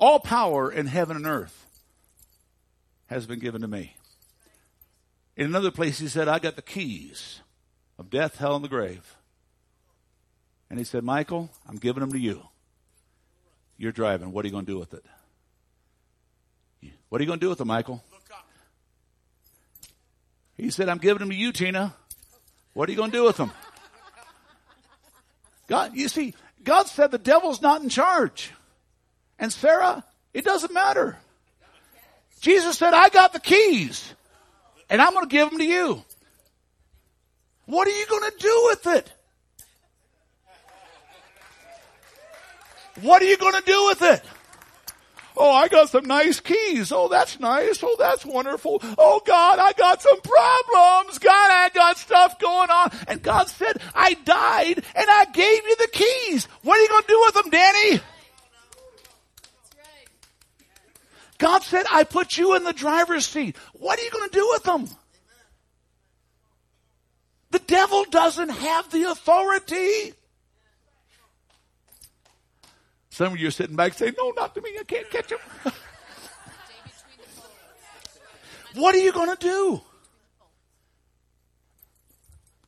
All 0.00 0.18
power 0.18 0.72
in 0.72 0.86
heaven 0.86 1.14
and 1.14 1.26
earth 1.26 1.66
has 3.06 3.26
been 3.26 3.38
given 3.38 3.60
to 3.60 3.68
me. 3.68 3.96
In 5.36 5.46
another 5.46 5.70
place, 5.70 5.98
he 5.98 6.08
said, 6.08 6.26
I 6.26 6.38
got 6.38 6.56
the 6.56 6.62
keys 6.62 7.40
of 7.98 8.08
death, 8.10 8.38
hell, 8.38 8.56
and 8.56 8.64
the 8.64 8.68
grave. 8.68 9.16
And 10.70 10.78
he 10.78 10.84
said, 10.84 11.04
Michael, 11.04 11.50
I'm 11.68 11.76
giving 11.76 12.00
them 12.00 12.12
to 12.12 12.18
you. 12.18 12.42
You're 13.76 13.92
driving. 13.92 14.32
What 14.32 14.44
are 14.44 14.48
you 14.48 14.52
going 14.52 14.66
to 14.66 14.72
do 14.72 14.78
with 14.78 14.94
it? 14.94 15.04
What 17.10 17.20
are 17.20 17.24
you 17.24 17.26
going 17.26 17.40
to 17.40 17.44
do 17.44 17.50
with 17.50 17.58
them, 17.58 17.68
Michael? 17.68 18.02
He 20.56 20.70
said, 20.70 20.88
I'm 20.88 20.98
giving 20.98 21.18
them 21.18 21.30
to 21.30 21.34
you, 21.34 21.52
Tina. 21.52 21.94
What 22.72 22.88
are 22.88 22.92
you 22.92 22.96
going 22.96 23.10
to 23.10 23.16
do 23.16 23.24
with 23.24 23.36
them? 23.36 23.50
God, 25.66 25.94
you 25.94 26.08
see, 26.08 26.34
God 26.62 26.86
said 26.86 27.10
the 27.10 27.18
devil's 27.18 27.60
not 27.60 27.82
in 27.82 27.88
charge. 27.88 28.52
And 29.40 29.52
Sarah, 29.52 30.04
it 30.34 30.44
doesn't 30.44 30.72
matter. 30.72 31.16
Jesus 32.40 32.78
said, 32.78 32.94
I 32.94 33.08
got 33.08 33.32
the 33.32 33.40
keys 33.40 34.14
and 34.88 35.02
I'm 35.02 35.12
going 35.12 35.26
to 35.26 35.30
give 35.30 35.50
them 35.50 35.58
to 35.58 35.64
you. 35.64 36.04
What 37.66 37.88
are 37.88 37.98
you 37.98 38.06
going 38.06 38.30
to 38.30 38.38
do 38.38 38.62
with 38.70 38.86
it? 38.86 39.12
What 43.02 43.22
are 43.22 43.26
you 43.26 43.38
going 43.38 43.54
to 43.54 43.62
do 43.64 43.86
with 43.86 44.02
it? 44.02 44.22
Oh, 45.36 45.52
I 45.52 45.68
got 45.68 45.88
some 45.88 46.04
nice 46.04 46.40
keys. 46.40 46.92
Oh, 46.92 47.08
that's 47.08 47.40
nice. 47.40 47.82
Oh, 47.82 47.96
that's 47.98 48.26
wonderful. 48.26 48.82
Oh, 48.98 49.22
God, 49.24 49.58
I 49.58 49.72
got 49.72 50.02
some 50.02 50.20
problems. 50.20 51.18
God, 51.18 51.50
I 51.50 51.70
got 51.72 51.96
stuff 51.96 52.38
going 52.38 52.68
on. 52.68 52.90
And 53.08 53.22
God 53.22 53.48
said, 53.48 53.80
I 53.94 54.14
died 54.24 54.84
and 54.94 55.06
I 55.08 55.24
gave 55.32 55.64
you 55.64 55.76
the 55.76 55.88
keys. 55.92 56.46
What 56.62 56.78
are 56.78 56.82
you 56.82 56.88
going 56.88 57.02
to 57.02 57.08
do 57.08 57.22
with 57.24 57.34
them, 57.34 57.50
Danny? 57.50 58.00
God 61.40 61.62
said, 61.62 61.86
I 61.90 62.04
put 62.04 62.36
you 62.36 62.54
in 62.54 62.64
the 62.64 62.74
driver's 62.74 63.24
seat. 63.24 63.56
What 63.72 63.98
are 63.98 64.02
you 64.02 64.10
going 64.10 64.28
to 64.28 64.34
do 64.38 64.48
with 64.52 64.62
them? 64.62 64.88
The 67.50 67.60
devil 67.60 68.04
doesn't 68.10 68.50
have 68.50 68.92
the 68.92 69.04
authority. 69.04 70.12
Some 73.08 73.32
of 73.32 73.40
you 73.40 73.48
are 73.48 73.52
sitting 73.52 73.74
back 73.74 73.94
saying, 73.94 74.12
No, 74.18 74.32
not 74.36 74.54
to 74.54 74.60
me. 74.60 74.70
I 74.78 74.84
can't 74.84 75.08
catch 75.10 75.32
him. 75.32 75.38
what 78.74 78.94
are 78.94 78.98
you 78.98 79.10
going 79.10 79.34
to 79.34 79.40
do? 79.40 79.80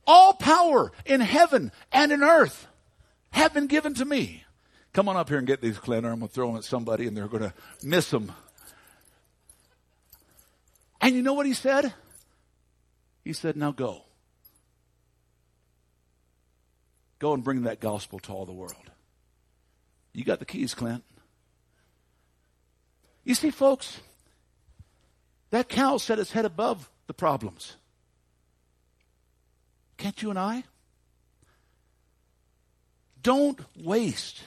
All 0.07 0.33
power 0.33 0.91
in 1.05 1.21
heaven 1.21 1.71
and 1.91 2.11
in 2.11 2.23
earth 2.23 2.67
have 3.29 3.53
been 3.53 3.67
given 3.67 3.93
to 3.93 4.03
me. 4.03 4.43
Come 4.93 5.07
on 5.07 5.15
up 5.15 5.29
here 5.29 5.37
and 5.37 5.45
get 5.45 5.61
these, 5.61 5.77
Clint, 5.77 6.07
or 6.07 6.09
I'm 6.09 6.19
going 6.19 6.27
to 6.27 6.33
throw 6.33 6.47
them 6.47 6.57
at 6.57 6.63
somebody 6.63 7.05
and 7.05 7.15
they're 7.15 7.27
going 7.27 7.43
to 7.43 7.53
miss 7.83 8.09
them. 8.09 8.31
And 11.03 11.15
you 11.15 11.21
know 11.21 11.33
what 11.33 11.45
he 11.45 11.53
said? 11.53 11.93
He 13.25 13.33
said, 13.33 13.57
Now 13.57 13.73
go. 13.73 14.03
Go 17.19 17.33
and 17.33 17.43
bring 17.43 17.63
that 17.63 17.81
gospel 17.81 18.19
to 18.19 18.31
all 18.31 18.45
the 18.45 18.53
world. 18.53 18.89
You 20.13 20.23
got 20.23 20.39
the 20.39 20.45
keys, 20.45 20.73
Clint. 20.73 21.03
You 23.25 23.35
see, 23.35 23.49
folks, 23.49 23.99
that 25.49 25.67
cow 25.67 25.97
set 25.97 26.19
its 26.19 26.31
head 26.31 26.45
above 26.45 26.89
the 27.07 27.13
problems. 27.13 27.75
Can't 29.97 30.21
you 30.21 30.29
and 30.29 30.39
I? 30.39 30.63
Don't 33.21 33.59
waste 33.75 34.41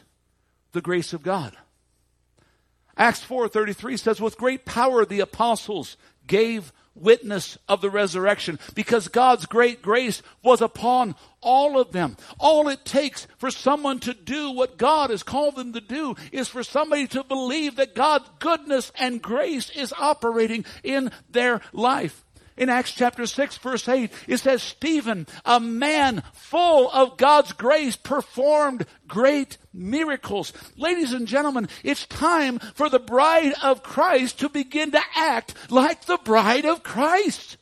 the 0.72 0.80
grace 0.80 1.12
of 1.12 1.22
God. 1.22 1.54
Acts 2.96 3.22
4:33 3.22 3.98
says 3.98 4.20
with 4.20 4.38
great 4.38 4.64
power 4.64 5.04
the 5.04 5.20
apostles 5.20 5.98
gave 6.26 6.72
witness 6.96 7.58
of 7.68 7.80
the 7.80 7.90
resurrection 7.90 8.58
because 8.74 9.08
God's 9.08 9.46
great 9.46 9.82
grace 9.82 10.22
was 10.42 10.60
upon 10.60 11.14
all 11.40 11.78
of 11.78 11.92
them. 11.92 12.16
All 12.38 12.68
it 12.68 12.84
takes 12.84 13.26
for 13.38 13.50
someone 13.50 14.00
to 14.00 14.14
do 14.14 14.50
what 14.50 14.78
God 14.78 15.10
has 15.10 15.22
called 15.22 15.56
them 15.56 15.72
to 15.74 15.80
do 15.80 16.16
is 16.32 16.48
for 16.48 16.62
somebody 16.62 17.06
to 17.08 17.22
believe 17.22 17.76
that 17.76 17.94
God's 17.94 18.28
goodness 18.38 18.90
and 18.98 19.22
grace 19.22 19.70
is 19.70 19.92
operating 19.98 20.64
in 20.82 21.10
their 21.30 21.60
life. 21.72 22.25
In 22.56 22.70
Acts 22.70 22.92
chapter 22.92 23.26
6 23.26 23.58
verse 23.58 23.86
8, 23.88 24.10
it 24.26 24.38
says, 24.38 24.62
Stephen, 24.62 25.26
a 25.44 25.60
man 25.60 26.22
full 26.32 26.90
of 26.90 27.18
God's 27.18 27.52
grace, 27.52 27.96
performed 27.96 28.86
great 29.06 29.58
miracles. 29.74 30.52
Ladies 30.76 31.12
and 31.12 31.26
gentlemen, 31.26 31.68
it's 31.84 32.06
time 32.06 32.58
for 32.58 32.88
the 32.88 32.98
bride 32.98 33.52
of 33.62 33.82
Christ 33.82 34.40
to 34.40 34.48
begin 34.48 34.92
to 34.92 35.02
act 35.14 35.54
like 35.70 36.06
the 36.06 36.18
bride 36.18 36.64
of 36.64 36.82
Christ. 36.82 37.58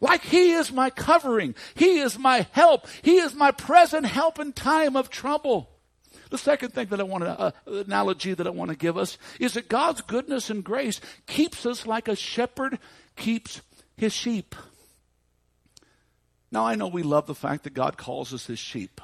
Like 0.00 0.22
he 0.22 0.52
is 0.52 0.72
my 0.72 0.90
covering. 0.90 1.54
He 1.74 1.98
is 1.98 2.18
my 2.18 2.46
help. 2.52 2.86
He 3.02 3.16
is 3.16 3.34
my 3.34 3.50
present 3.50 4.06
help 4.06 4.38
in 4.38 4.52
time 4.52 4.96
of 4.96 5.10
trouble. 5.10 5.70
The 6.30 6.38
second 6.38 6.74
thing 6.74 6.88
that 6.88 7.00
I 7.00 7.04
want 7.04 7.24
to, 7.24 7.40
uh, 7.40 7.50
analogy 7.66 8.34
that 8.34 8.46
I 8.46 8.50
want 8.50 8.70
to 8.70 8.76
give 8.76 8.98
us 8.98 9.16
is 9.38 9.54
that 9.54 9.68
God's 9.68 10.00
goodness 10.00 10.50
and 10.50 10.64
grace 10.64 11.00
keeps 11.26 11.64
us 11.64 11.86
like 11.86 12.08
a 12.08 12.16
shepherd 12.16 12.78
keeps 13.16 13.62
his 13.96 14.12
sheep. 14.12 14.54
Now, 16.52 16.64
I 16.64 16.74
know 16.74 16.86
we 16.86 17.02
love 17.02 17.26
the 17.26 17.34
fact 17.34 17.64
that 17.64 17.74
God 17.74 17.96
calls 17.96 18.32
us 18.32 18.46
his 18.46 18.58
sheep, 18.58 19.00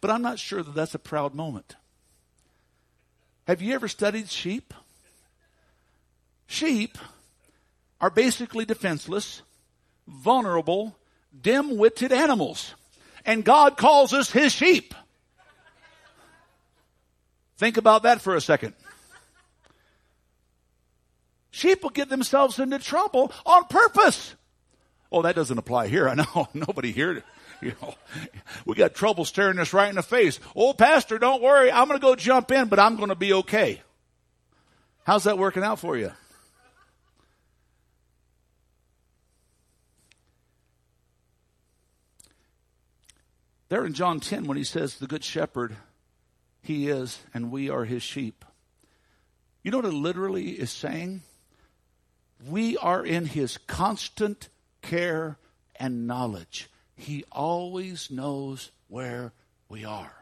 but 0.00 0.10
I'm 0.10 0.22
not 0.22 0.38
sure 0.38 0.62
that 0.62 0.74
that's 0.74 0.94
a 0.94 0.98
proud 0.98 1.34
moment. 1.34 1.74
Have 3.46 3.60
you 3.60 3.74
ever 3.74 3.88
studied 3.88 4.30
sheep? 4.30 4.72
Sheep 6.46 6.96
are 8.00 8.10
basically 8.10 8.64
defenseless, 8.64 9.42
vulnerable, 10.06 10.96
dim 11.38 11.76
witted 11.76 12.12
animals. 12.12 12.74
And 13.26 13.44
God 13.44 13.76
calls 13.76 14.12
us 14.12 14.30
his 14.30 14.52
sheep. 14.52 14.94
Think 17.56 17.76
about 17.76 18.02
that 18.02 18.20
for 18.20 18.34
a 18.34 18.40
second. 18.40 18.74
Sheep 21.54 21.84
will 21.84 21.90
get 21.90 22.08
themselves 22.08 22.58
into 22.58 22.80
trouble 22.80 23.30
on 23.46 23.66
purpose. 23.66 24.34
Oh, 25.12 25.22
that 25.22 25.36
doesn't 25.36 25.56
apply 25.56 25.86
here. 25.86 26.08
I 26.10 26.14
know 26.16 26.48
nobody 26.52 26.90
here. 26.90 27.22
You 27.62 27.74
know, 27.80 27.94
we 28.66 28.74
got 28.74 28.96
trouble 28.96 29.24
staring 29.24 29.60
us 29.60 29.72
right 29.72 29.88
in 29.88 29.94
the 29.94 30.02
face. 30.02 30.40
Oh, 30.56 30.72
pastor, 30.72 31.16
don't 31.16 31.40
worry. 31.40 31.70
I'm 31.70 31.86
going 31.86 32.00
to 32.00 32.04
go 32.04 32.16
jump 32.16 32.50
in, 32.50 32.66
but 32.66 32.80
I'm 32.80 32.96
going 32.96 33.10
to 33.10 33.14
be 33.14 33.32
okay. 33.34 33.80
How's 35.04 35.22
that 35.24 35.38
working 35.38 35.62
out 35.62 35.78
for 35.78 35.96
you? 35.96 36.10
There 43.68 43.86
in 43.86 43.94
John 43.94 44.18
10, 44.18 44.48
when 44.48 44.56
he 44.56 44.64
says, 44.64 44.98
The 44.98 45.06
good 45.06 45.22
shepherd, 45.22 45.76
he 46.62 46.88
is, 46.88 47.20
and 47.32 47.52
we 47.52 47.70
are 47.70 47.84
his 47.84 48.02
sheep. 48.02 48.44
You 49.62 49.70
know 49.70 49.78
what 49.78 49.86
it 49.86 49.94
literally 49.94 50.50
is 50.50 50.72
saying? 50.72 51.22
We 52.48 52.76
are 52.76 53.04
in 53.04 53.26
his 53.26 53.58
constant 53.58 54.48
care 54.82 55.38
and 55.76 56.06
knowledge. 56.06 56.70
He 56.94 57.24
always 57.32 58.10
knows 58.10 58.70
where 58.88 59.32
we 59.68 59.84
are. 59.84 60.14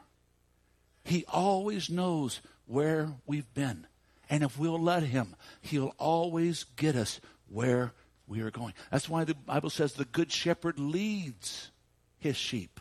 He 1.04 1.24
always 1.28 1.90
knows 1.90 2.40
where 2.66 3.12
we've 3.26 3.52
been. 3.54 3.86
And 4.30 4.42
if 4.42 4.58
we'll 4.58 4.78
let 4.78 5.02
him, 5.02 5.34
he'll 5.60 5.94
always 5.98 6.64
get 6.76 6.96
us 6.96 7.20
where 7.48 7.92
we 8.26 8.40
are 8.40 8.50
going. 8.50 8.72
That's 8.90 9.08
why 9.08 9.24
the 9.24 9.34
Bible 9.34 9.68
says 9.68 9.92
the 9.92 10.04
good 10.04 10.32
shepherd 10.32 10.78
leads 10.78 11.70
his 12.18 12.36
sheep. 12.36 12.80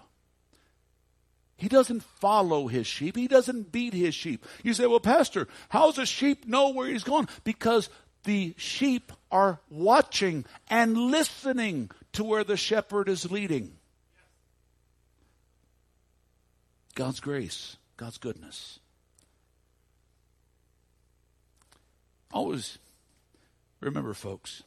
He 1.57 1.67
doesn't 1.67 2.03
follow 2.03 2.67
his 2.67 2.87
sheep. 2.87 3.15
He 3.15 3.27
doesn't 3.27 3.71
beat 3.71 3.93
his 3.93 4.15
sheep. 4.15 4.45
You 4.63 4.73
say, 4.73 4.87
well, 4.87 4.99
Pastor, 4.99 5.47
how 5.69 5.87
does 5.87 5.99
a 5.99 6.05
sheep 6.05 6.47
know 6.47 6.69
where 6.69 6.87
he's 6.87 7.03
going? 7.03 7.27
Because 7.43 7.89
the 8.23 8.55
sheep 8.57 9.11
are 9.31 9.59
watching 9.69 10.45
and 10.69 10.97
listening 10.97 11.89
to 12.13 12.23
where 12.23 12.43
the 12.43 12.57
shepherd 12.57 13.07
is 13.07 13.31
leading. 13.31 13.73
God's 16.95 17.19
grace, 17.19 17.77
God's 17.97 18.17
goodness. 18.17 18.79
Always 22.33 22.77
remember, 23.79 24.13
folks, 24.13 24.63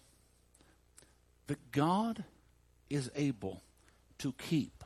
that 1.47 1.73
God 1.73 2.25
is 2.89 3.11
able 3.15 3.63
to 4.19 4.33
keep 4.33 4.85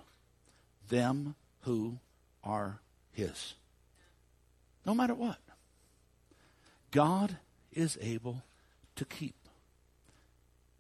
them 0.89 1.35
who 1.63 1.99
are 2.43 2.81
His. 3.13 3.55
No 4.85 4.95
matter 4.95 5.15
what. 5.15 5.39
God 6.91 7.37
is 7.73 7.99
able 8.01 8.43
to 8.97 9.05
keep. 9.05 9.35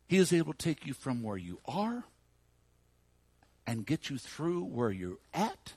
He 0.08 0.16
is 0.16 0.32
able 0.32 0.54
to 0.54 0.58
take 0.58 0.86
you 0.86 0.94
from 0.94 1.22
where 1.22 1.36
you 1.36 1.60
are 1.66 2.04
and 3.66 3.86
get 3.86 4.08
you 4.08 4.16
through 4.18 4.64
where 4.64 4.90
you're 4.90 5.18
at 5.34 5.74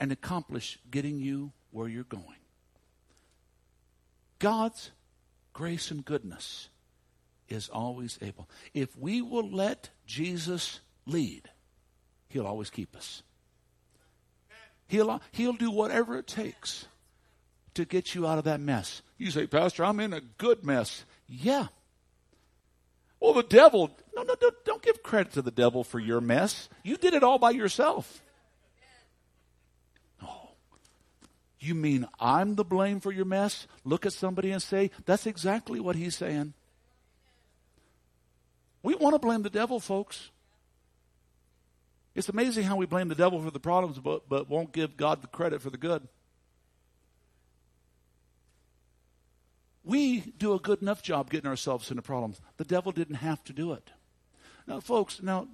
and 0.00 0.10
accomplish 0.10 0.78
getting 0.90 1.20
you 1.20 1.52
where 1.70 1.86
you're 1.86 2.02
going. 2.02 2.24
God's 4.38 4.90
grace 5.52 5.90
and 5.90 6.04
goodness 6.04 6.70
is 7.48 7.68
always 7.68 8.18
able. 8.22 8.48
If 8.72 8.96
we 8.98 9.20
will 9.20 9.48
let 9.48 9.90
Jesus 10.06 10.80
lead, 11.06 11.50
He'll 12.28 12.46
always 12.46 12.70
keep 12.70 12.96
us. 12.96 13.22
He'll, 14.88 15.20
he'll 15.32 15.52
do 15.52 15.70
whatever 15.70 16.18
it 16.18 16.26
takes 16.26 16.86
to 17.74 17.84
get 17.84 18.14
you 18.14 18.26
out 18.26 18.38
of 18.38 18.44
that 18.44 18.60
mess. 18.60 19.02
You 19.18 19.30
say, 19.30 19.46
Pastor, 19.46 19.84
I'm 19.84 20.00
in 20.00 20.12
a 20.12 20.20
good 20.20 20.64
mess. 20.64 21.04
Yeah. 21.28 21.68
Well, 23.22 23.34
the 23.34 23.44
devil, 23.44 23.88
no, 24.16 24.24
no, 24.24 24.34
no, 24.42 24.50
don't 24.64 24.82
give 24.82 25.00
credit 25.04 25.34
to 25.34 25.42
the 25.42 25.52
devil 25.52 25.84
for 25.84 26.00
your 26.00 26.20
mess. 26.20 26.68
You 26.82 26.96
did 26.96 27.14
it 27.14 27.22
all 27.22 27.38
by 27.38 27.52
yourself. 27.52 28.20
Oh, 30.20 30.50
you 31.60 31.76
mean 31.76 32.08
I'm 32.18 32.56
the 32.56 32.64
blame 32.64 32.98
for 32.98 33.12
your 33.12 33.24
mess? 33.24 33.68
Look 33.84 34.06
at 34.06 34.12
somebody 34.12 34.50
and 34.50 34.60
say, 34.60 34.90
that's 35.06 35.28
exactly 35.28 35.78
what 35.78 35.94
he's 35.94 36.16
saying. 36.16 36.54
We 38.82 38.96
want 38.96 39.14
to 39.14 39.20
blame 39.20 39.42
the 39.42 39.50
devil, 39.50 39.78
folks. 39.78 40.30
It's 42.16 42.28
amazing 42.28 42.64
how 42.64 42.74
we 42.74 42.86
blame 42.86 43.06
the 43.06 43.14
devil 43.14 43.40
for 43.40 43.52
the 43.52 43.60
problems, 43.60 44.00
but, 44.00 44.28
but 44.28 44.50
won't 44.50 44.72
give 44.72 44.96
God 44.96 45.22
the 45.22 45.28
credit 45.28 45.62
for 45.62 45.70
the 45.70 45.78
good. 45.78 46.08
We 49.84 50.20
do 50.20 50.54
a 50.54 50.60
good 50.60 50.80
enough 50.80 51.02
job 51.02 51.30
getting 51.30 51.50
ourselves 51.50 51.90
into 51.90 52.02
problems. 52.02 52.40
The 52.56 52.64
devil 52.64 52.92
didn't 52.92 53.16
have 53.16 53.42
to 53.44 53.52
do 53.52 53.72
it. 53.72 53.90
Now, 54.66 54.80
folks, 54.80 55.22
now 55.22 55.48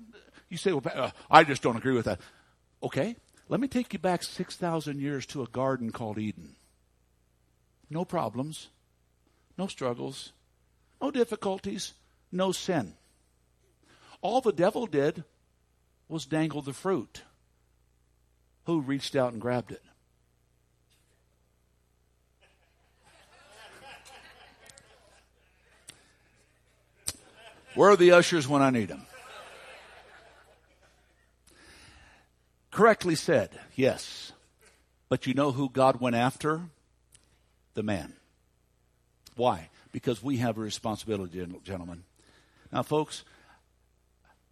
you 0.49 0.57
say, 0.57 0.73
well, 0.73 0.83
uh, 0.95 1.11
I 1.31 1.45
just 1.45 1.63
don't 1.63 1.77
agree 1.77 1.95
with 1.95 2.05
that. 2.05 2.21
Okay, 2.83 3.17
let 3.49 3.61
me 3.61 3.69
take 3.69 3.93
you 3.93 3.99
back 3.99 4.23
6,000 4.23 5.01
years 5.01 5.25
to 5.27 5.43
a 5.43 5.47
garden 5.47 5.91
called 5.91 6.19
Eden. 6.19 6.57
No 7.91 8.05
problems, 8.05 8.69
no 9.57 9.67
struggles, 9.67 10.33
no 11.01 11.11
difficulties, 11.11 11.95
no 12.31 12.53
sin. 12.53 12.95
All 14.21 14.41
the 14.41 14.53
devil 14.53 14.87
did 14.87 15.25
was 16.09 16.27
dangle 16.27 16.63
the 16.63 16.73
fruit. 16.73 17.23
Who 18.65 18.81
reached 18.81 19.17
out 19.17 19.33
and 19.33 19.41
grabbed 19.41 19.73
it? 19.73 19.83
Where 27.75 27.91
are 27.91 27.97
the 27.97 28.13
ushers 28.13 28.49
when 28.49 28.63
I 28.63 28.71
need 28.71 28.89
them? 28.89 29.07
Correctly 32.71 33.15
said, 33.15 33.59
yes. 33.75 34.33
But 35.09 35.27
you 35.27 35.35
know 35.35 35.53
who 35.53 35.69
God 35.69 36.01
went 36.01 36.17
after? 36.17 36.63
The 37.75 37.83
man. 37.83 38.15
Why? 39.37 39.71
Because 39.93 40.23
we 40.23 40.37
have 40.39 40.59
a 40.59 40.61
responsibility, 40.61 41.45
gentlemen. 41.65 42.05
Now, 42.73 42.83
folks, 42.83 43.25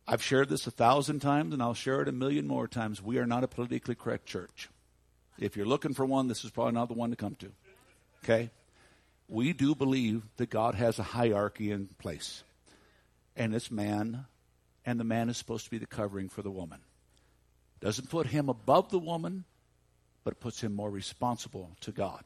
I've 0.08 0.22
shared 0.22 0.48
this 0.48 0.66
a 0.66 0.70
thousand 0.70 1.20
times 1.20 1.52
and 1.52 1.62
I'll 1.62 1.74
share 1.74 2.00
it 2.00 2.08
a 2.08 2.12
million 2.12 2.46
more 2.46 2.68
times. 2.68 3.02
We 3.02 3.18
are 3.18 3.26
not 3.26 3.44
a 3.44 3.48
politically 3.48 3.94
correct 3.94 4.26
church. 4.26 4.68
If 5.38 5.56
you're 5.56 5.66
looking 5.66 5.94
for 5.94 6.06
one, 6.06 6.28
this 6.28 6.44
is 6.44 6.50
probably 6.50 6.72
not 6.72 6.88
the 6.88 6.94
one 6.94 7.10
to 7.10 7.16
come 7.16 7.34
to. 7.36 7.52
Okay? 8.24 8.50
We 9.28 9.52
do 9.52 9.74
believe 9.74 10.22
that 10.36 10.50
God 10.50 10.76
has 10.76 10.98
a 10.98 11.02
hierarchy 11.02 11.72
in 11.72 11.88
place. 11.98 12.44
And 13.36 13.54
it's 13.54 13.70
man, 13.70 14.26
and 14.84 14.98
the 14.98 15.04
man 15.04 15.28
is 15.28 15.36
supposed 15.36 15.64
to 15.66 15.70
be 15.70 15.78
the 15.78 15.86
covering 15.86 16.28
for 16.28 16.42
the 16.42 16.50
woman. 16.50 16.80
Doesn't 17.80 18.08
put 18.08 18.28
him 18.28 18.48
above 18.48 18.90
the 18.90 18.98
woman, 18.98 19.44
but 20.24 20.32
it 20.32 20.40
puts 20.40 20.62
him 20.62 20.74
more 20.74 20.90
responsible 20.90 21.76
to 21.82 21.92
God 21.92 22.24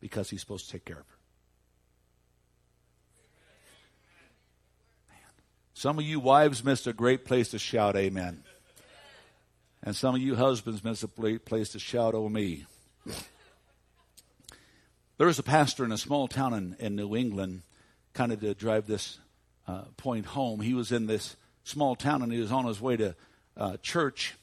because 0.00 0.28
he's 0.28 0.40
supposed 0.40 0.66
to 0.66 0.72
take 0.72 0.84
care 0.84 0.98
of 0.98 1.06
her. 1.06 1.16
Man. 5.08 5.18
Some 5.74 5.98
of 5.98 6.04
you 6.04 6.18
wives 6.18 6.64
missed 6.64 6.86
a 6.86 6.92
great 6.92 7.24
place 7.24 7.50
to 7.50 7.58
shout 7.58 7.96
amen. 7.96 8.42
And 9.82 9.94
some 9.94 10.16
of 10.16 10.20
you 10.20 10.34
husbands 10.34 10.82
missed 10.82 11.04
a 11.04 11.08
place 11.08 11.68
to 11.70 11.78
shout, 11.78 12.14
oh 12.14 12.28
me. 12.28 12.66
There 15.18 15.26
was 15.26 15.38
a 15.38 15.44
pastor 15.44 15.84
in 15.84 15.92
a 15.92 15.98
small 15.98 16.28
town 16.28 16.54
in, 16.54 16.76
in 16.78 16.96
New 16.96 17.16
England, 17.16 17.62
kind 18.12 18.32
of 18.32 18.40
to 18.40 18.54
drive 18.54 18.86
this 18.86 19.18
uh, 19.68 19.82
point 19.96 20.26
home. 20.26 20.60
He 20.60 20.74
was 20.74 20.90
in 20.90 21.06
this 21.06 21.36
small 21.62 21.94
town 21.94 22.22
and 22.22 22.32
he 22.32 22.40
was 22.40 22.50
on 22.50 22.64
his 22.64 22.80
way 22.80 22.96
to 22.96 23.14
uh, 23.56 23.76
church, 23.82 24.34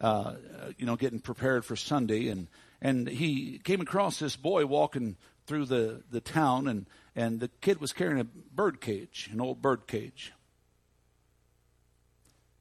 uh, 0.00 0.34
you 0.76 0.84
know, 0.84 0.96
getting 0.96 1.20
prepared 1.20 1.64
for 1.64 1.74
Sunday. 1.74 2.28
And, 2.28 2.48
and 2.82 3.08
he 3.08 3.58
came 3.64 3.80
across 3.80 4.18
this 4.18 4.36
boy 4.36 4.66
walking 4.66 5.16
through 5.46 5.64
the, 5.64 6.02
the 6.10 6.20
town, 6.20 6.66
and, 6.66 6.86
and 7.14 7.38
the 7.38 7.48
kid 7.60 7.80
was 7.80 7.92
carrying 7.92 8.20
a 8.20 8.24
bird 8.24 8.80
cage, 8.80 9.30
an 9.32 9.40
old 9.40 9.62
bird 9.62 9.86
cage. 9.86 10.32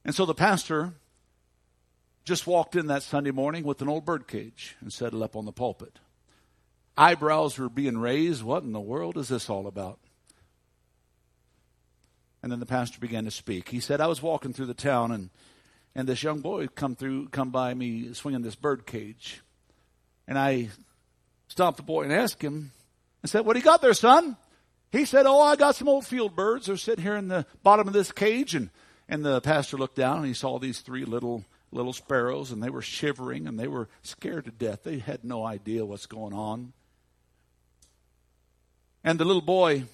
And 0.05 0.13
so 0.13 0.25
the 0.25 0.35
pastor 0.35 0.93
just 2.23 2.45
walked 2.45 2.75
in 2.75 2.87
that 2.87 3.01
Sunday 3.01 3.31
morning 3.31 3.63
with 3.63 3.81
an 3.81 3.89
old 3.89 4.05
bird 4.05 4.27
cage 4.27 4.75
and 4.81 4.93
set 4.93 5.13
it 5.13 5.21
up 5.21 5.35
on 5.35 5.45
the 5.45 5.51
pulpit. 5.51 5.99
Eyebrows 6.95 7.57
were 7.57 7.69
being 7.69 7.97
raised. 7.97 8.43
What 8.43 8.63
in 8.63 8.71
the 8.71 8.79
world 8.79 9.17
is 9.17 9.27
this 9.27 9.49
all 9.49 9.67
about? 9.67 9.99
And 12.45 12.51
then 12.51 12.59
the 12.59 12.67
pastor 12.67 12.99
began 12.99 13.25
to 13.25 13.31
speak. 13.31 13.69
He 13.69 13.79
said, 13.79 13.99
I 13.99 14.05
was 14.05 14.21
walking 14.21 14.53
through 14.53 14.67
the 14.67 14.75
town 14.75 15.11
and, 15.11 15.31
and 15.95 16.07
this 16.07 16.21
young 16.21 16.41
boy 16.41 16.67
come 16.67 16.95
through, 16.95 17.29
come 17.29 17.49
by 17.49 17.73
me 17.73 18.13
swinging 18.13 18.43
this 18.43 18.53
bird 18.53 18.85
cage. 18.85 19.41
And 20.27 20.37
I 20.37 20.69
stopped 21.47 21.77
the 21.77 21.81
boy 21.81 22.03
and 22.03 22.13
asked 22.13 22.43
him 22.43 22.71
and 23.23 23.31
said, 23.31 23.47
what 23.47 23.53
do 23.53 23.59
you 23.59 23.65
got 23.65 23.81
there, 23.81 23.95
son? 23.95 24.37
He 24.91 25.05
said, 25.05 25.25
oh, 25.25 25.41
I 25.41 25.55
got 25.55 25.75
some 25.75 25.89
old 25.89 26.05
field 26.05 26.35
birds. 26.35 26.67
They're 26.67 26.77
sitting 26.77 27.03
here 27.03 27.15
in 27.15 27.29
the 27.29 27.47
bottom 27.63 27.87
of 27.87 27.95
this 27.95 28.11
cage 28.11 28.53
and 28.53 28.69
and 29.09 29.25
the 29.25 29.41
pastor 29.41 29.77
looked 29.77 29.95
down 29.95 30.17
and 30.17 30.27
he 30.27 30.35
saw 30.35 30.59
these 30.59 30.81
three 30.81 31.03
little 31.03 31.43
little 31.71 31.93
sparrows 31.93 32.51
and 32.51 32.61
they 32.61 32.69
were 32.69 32.83
shivering 32.83 33.47
and 33.47 33.59
they 33.59 33.67
were 33.67 33.89
scared 34.03 34.45
to 34.45 34.51
death. 34.51 34.83
They 34.83 34.99
had 34.99 35.23
no 35.23 35.43
idea 35.43 35.83
what's 35.83 36.05
going 36.05 36.33
on. 36.33 36.73
And 39.03 39.19
the 39.19 39.25
little 39.25 39.41
boy 39.41 39.85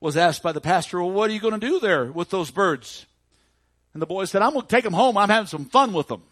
was 0.00 0.16
asked 0.16 0.42
by 0.42 0.52
the 0.52 0.60
pastor, 0.60 1.00
Well, 1.00 1.10
what 1.10 1.30
are 1.30 1.32
you 1.32 1.40
going 1.40 1.58
to 1.58 1.66
do 1.66 1.80
there 1.80 2.06
with 2.06 2.30
those 2.30 2.50
birds? 2.50 3.06
And 3.92 4.02
the 4.02 4.06
boy 4.06 4.24
said, 4.26 4.42
I'm 4.42 4.52
going 4.52 4.62
to 4.62 4.68
take 4.68 4.84
them 4.84 4.92
home. 4.92 5.16
I'm 5.16 5.28
having 5.28 5.46
some 5.46 5.64
fun 5.64 5.92
with 5.92 6.08
them. 6.08 6.22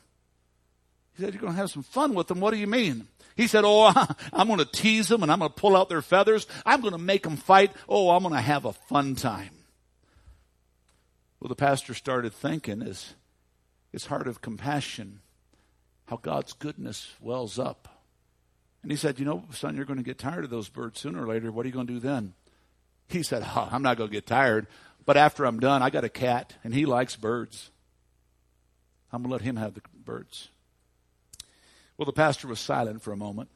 He 1.17 1.23
said, 1.23 1.35
You're 1.35 1.41
going 1.41 1.55
to 1.55 1.59
have 1.59 1.71
some 1.71 1.83
fun 1.83 2.15
with 2.15 2.29
them? 2.29 2.41
What 2.41 2.53
do 2.53 2.59
you 2.59 2.67
mean? 2.67 3.09
He 3.37 3.47
said, 3.47 3.65
Oh, 3.65 3.93
I'm 4.33 4.47
going 4.47 4.59
to 4.59 4.65
tease 4.65 5.09
them 5.09 5.23
and 5.23 5.33
I'm 5.33 5.39
going 5.39 5.51
to 5.51 5.61
pull 5.61 5.77
out 5.77 5.89
their 5.89 6.03
feathers. 6.03 6.47
I'm 6.65 6.81
going 6.81 6.93
to 6.93 6.99
make 6.99 7.23
them 7.23 7.37
fight. 7.37 7.73
Oh, 7.89 8.11
I'm 8.11 8.23
going 8.23 8.35
to 8.35 8.41
have 8.41 8.65
a 8.65 8.73
fun 8.73 9.15
time. 9.15 9.51
Well, 11.41 11.49
the 11.49 11.57
pastor 11.57 11.93
started 11.93 12.33
thinking, 12.33 12.83
is, 12.83 13.15
his 13.93 14.07
heart 14.07 14.27
of 14.27 14.41
compassion, 14.41 15.21
how 16.07 16.17
God's 16.17 16.53
goodness 16.53 17.13
wells 17.21 17.59
up. 17.59 17.89
And 18.83 18.91
he 18.91 18.97
said, 18.97 19.19
You 19.19 19.25
know, 19.25 19.45
son, 19.53 19.77
you're 19.77 19.85
going 19.85 19.99
to 19.99 20.05
get 20.05 20.19
tired 20.19 20.45
of 20.45 20.51
those 20.51 20.69
birds 20.69 21.01
sooner 21.01 21.23
or 21.23 21.27
later. 21.27 21.51
What 21.51 21.65
are 21.65 21.69
you 21.69 21.75
going 21.75 21.89
to 21.89 21.93
do 21.95 22.01
then? 22.01 22.35
He 23.09 23.23
said, 23.23 23.43
oh, 23.45 23.69
I'm 23.71 23.83
not 23.83 23.97
going 23.97 24.11
to 24.11 24.13
get 24.15 24.27
tired. 24.27 24.67
But 25.05 25.17
after 25.17 25.45
I'm 25.45 25.61
done, 25.61 25.83
I 25.83 25.91
got 25.91 26.05
a 26.05 26.09
cat, 26.09 26.55
and 26.65 26.75
he 26.75 26.85
likes 26.85 27.15
birds. 27.15 27.71
I'm 29.13 29.23
going 29.23 29.31
to 29.31 29.33
let 29.35 29.43
him 29.43 29.57
have 29.57 29.75
the 29.75 29.83
birds. 30.05 30.49
Well, 31.97 32.07
the 32.07 32.13
pastor 32.13 32.49
was 32.49 32.59
silent 32.59 33.03
for 33.03 33.13
a 33.13 33.17
moment. 33.17 33.49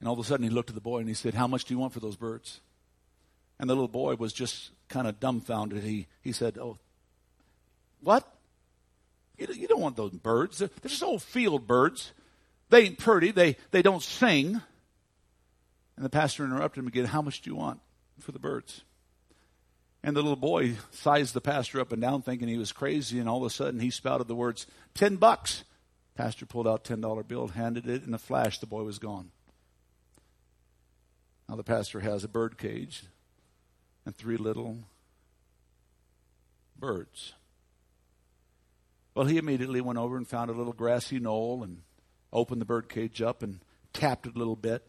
And 0.00 0.08
all 0.08 0.14
of 0.14 0.20
a 0.20 0.24
sudden, 0.24 0.44
he 0.44 0.50
looked 0.50 0.70
at 0.70 0.74
the 0.74 0.80
boy 0.80 0.98
and 0.98 1.08
he 1.08 1.14
said, 1.14 1.34
How 1.34 1.46
much 1.46 1.64
do 1.64 1.74
you 1.74 1.78
want 1.78 1.92
for 1.92 2.00
those 2.00 2.16
birds? 2.16 2.60
And 3.58 3.68
the 3.68 3.74
little 3.74 3.88
boy 3.88 4.14
was 4.14 4.32
just 4.32 4.70
kind 4.88 5.08
of 5.08 5.18
dumbfounded. 5.18 5.82
He, 5.82 6.06
he 6.22 6.32
said, 6.32 6.58
Oh, 6.58 6.78
what? 8.00 8.26
You, 9.38 9.48
you 9.52 9.68
don't 9.68 9.80
want 9.80 9.96
those 9.96 10.12
birds. 10.12 10.58
They're, 10.58 10.70
they're 10.82 10.90
just 10.90 11.02
old 11.02 11.22
field 11.22 11.66
birds. 11.66 12.12
They 12.70 12.82
ain't 12.82 12.98
pretty. 12.98 13.32
They, 13.32 13.56
they 13.70 13.82
don't 13.82 14.02
sing. 14.02 14.60
And 15.98 16.04
the 16.04 16.10
pastor 16.10 16.44
interrupted 16.44 16.78
him 16.80 16.86
again. 16.86 17.06
How 17.06 17.20
much 17.20 17.40
do 17.40 17.50
you 17.50 17.56
want 17.56 17.80
for 18.20 18.30
the 18.30 18.38
birds? 18.38 18.82
And 20.04 20.16
the 20.16 20.22
little 20.22 20.36
boy 20.36 20.76
sized 20.92 21.34
the 21.34 21.40
pastor 21.40 21.80
up 21.80 21.90
and 21.90 22.00
down, 22.00 22.22
thinking 22.22 22.46
he 22.46 22.56
was 22.56 22.70
crazy. 22.70 23.18
And 23.18 23.28
all 23.28 23.38
of 23.38 23.42
a 23.42 23.50
sudden, 23.50 23.80
he 23.80 23.90
spouted 23.90 24.28
the 24.28 24.36
words, 24.36 24.68
10 24.94 25.16
bucks. 25.16 25.64
Pastor 26.14 26.46
pulled 26.46 26.68
out 26.68 26.84
$10 26.84 27.26
bill, 27.26 27.48
handed 27.48 27.88
it. 27.88 28.04
In 28.04 28.14
a 28.14 28.18
flash, 28.18 28.60
the 28.60 28.66
boy 28.66 28.84
was 28.84 29.00
gone. 29.00 29.32
Now 31.48 31.56
the 31.56 31.64
pastor 31.64 31.98
has 31.98 32.22
a 32.22 32.28
bird 32.28 32.58
cage 32.58 33.02
and 34.06 34.14
three 34.14 34.36
little 34.36 34.78
birds. 36.78 37.32
Well, 39.16 39.26
he 39.26 39.36
immediately 39.36 39.80
went 39.80 39.98
over 39.98 40.16
and 40.16 40.28
found 40.28 40.48
a 40.48 40.54
little 40.54 40.72
grassy 40.72 41.18
knoll 41.18 41.64
and 41.64 41.82
opened 42.32 42.60
the 42.60 42.66
bird 42.66 42.88
cage 42.88 43.20
up 43.20 43.42
and 43.42 43.58
tapped 43.92 44.28
it 44.28 44.36
a 44.36 44.38
little 44.38 44.54
bit. 44.54 44.88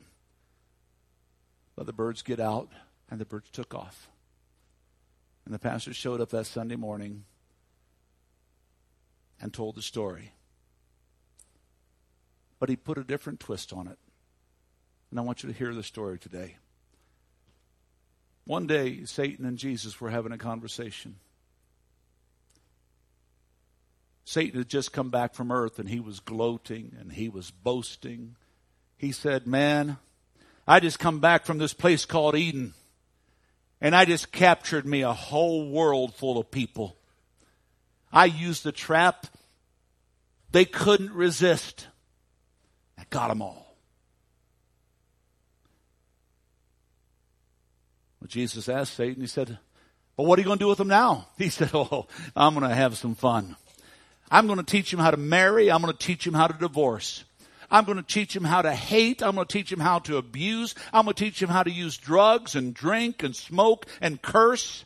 Let 1.80 1.86
the 1.86 1.93
birds 1.93 2.23
get 2.23 2.41
out, 2.41 2.67
and 3.09 3.21
the 3.21 3.25
birds 3.25 3.49
took 3.51 3.73
off. 3.73 4.09
And 5.45 5.53
the 5.53 5.59
pastor 5.59 5.93
showed 5.93 6.19
up 6.19 6.30
that 6.32 6.45
Sunday 6.45 6.75
morning 6.75 7.23
and 9.39 9.53
told 9.53 9.75
the 9.75 9.82
story. 9.82 10.34
But 12.59 12.67
he 12.67 12.75
put 12.75 12.97
a 12.97 13.03
different 13.05 13.39
twist 13.39 13.71
on 13.71 13.88
it. 13.88 13.97
And 15.09 15.17
I 15.17 15.23
want 15.23 15.41
you 15.41 15.47
to 15.47 15.57
hear 15.57 15.73
the 15.73 15.82
story 15.82 16.19
today. 16.19 16.57
One 18.43 18.67
day, 18.67 19.05
Satan 19.05 19.45
and 19.45 19.57
Jesus 19.57 20.01
were 20.01 20.09
having 20.09 20.34
a 20.34 20.38
conversation. 20.38 21.15
Satan 24.25 24.57
had 24.59 24.67
just 24.67 24.91
come 24.91 25.11
back 25.11 25.34
from 25.34 25.49
earth 25.49 25.80
and 25.80 25.88
he 25.88 26.01
was 26.01 26.19
gloating 26.19 26.93
and 26.99 27.13
he 27.13 27.30
was 27.30 27.51
boasting. 27.51 28.36
He 28.97 29.13
said, 29.13 29.47
Man, 29.47 29.97
I 30.70 30.80
just 30.80 30.99
come 30.99 31.20
back 31.20 31.45
from 31.45 31.57
this 31.57 31.74
place 31.74 32.05
called 32.05 32.36
Eden 32.36 32.76
and 33.82 33.95
I 33.95 34.05
just 34.05 34.32
captured 34.32 34.86
me 34.86 35.01
a 35.01 35.13
whole 35.13 35.67
world 35.67 36.13
full 36.13 36.38
of 36.38 36.51
people. 36.51 36.95
I 38.13 38.26
used 38.26 38.63
the 38.63 38.72
trap. 38.72 39.26
They 40.51 40.65
couldn't 40.65 41.11
resist. 41.11 41.88
I 42.99 43.03
got 43.09 43.30
them 43.30 43.41
all. 43.41 43.76
Well, 48.22 48.28
Jesus 48.28 48.70
asked 48.70 48.93
Satan, 48.93 49.22
he 49.22 49.28
said, 49.28 49.57
But 50.15 50.28
what 50.28 50.38
are 50.38 50.43
you 50.43 50.45
going 50.45 50.59
to 50.59 50.65
do 50.65 50.70
with 50.70 50.78
them 50.78 50.88
now? 50.88 51.30
He 51.39 51.49
said, 51.49 51.72
Oh, 51.74 52.05
I'm 52.36 52.53
going 52.53 52.70
to 52.70 52.76
have 52.76 52.95
some 52.95 53.15
fun. 53.15 53.55
I'm 54.30 54.45
going 54.45 54.59
to 54.59 54.65
teach 54.65 54.93
him 54.93 54.99
how 54.99 55.09
to 55.09 55.17
marry. 55.17 55.72
I'm 55.72 55.82
going 55.82 55.91
to 55.91 55.97
teach 55.97 56.28
him 56.28 56.36
how 56.36 56.45
to 56.45 56.53
divorce. 56.55 57.24
I'm 57.72 57.86
going 57.86 57.97
to 57.97 58.03
teach 58.03 58.36
him 58.36 58.43
how 58.43 58.61
to 58.61 58.74
hate. 58.74 59.22
I'm 59.22 59.36
going 59.36 59.47
to 59.47 59.51
teach 59.51 59.72
him 59.72 59.80
how 59.80 59.99
to 59.99 60.17
abuse. 60.17 60.76
I'm 60.91 61.05
going 61.05 61.13
to 61.13 61.24
teach 61.24 61.41
him 61.41 61.49
how 61.49 61.63
to 61.63 61.72
use 61.72 61.97
drugs 61.97 62.55
and 62.55 62.74
drink 62.74 63.24
and 63.24 63.36
smoke 63.36 63.86
and 64.01 64.22
curse. 64.22 64.86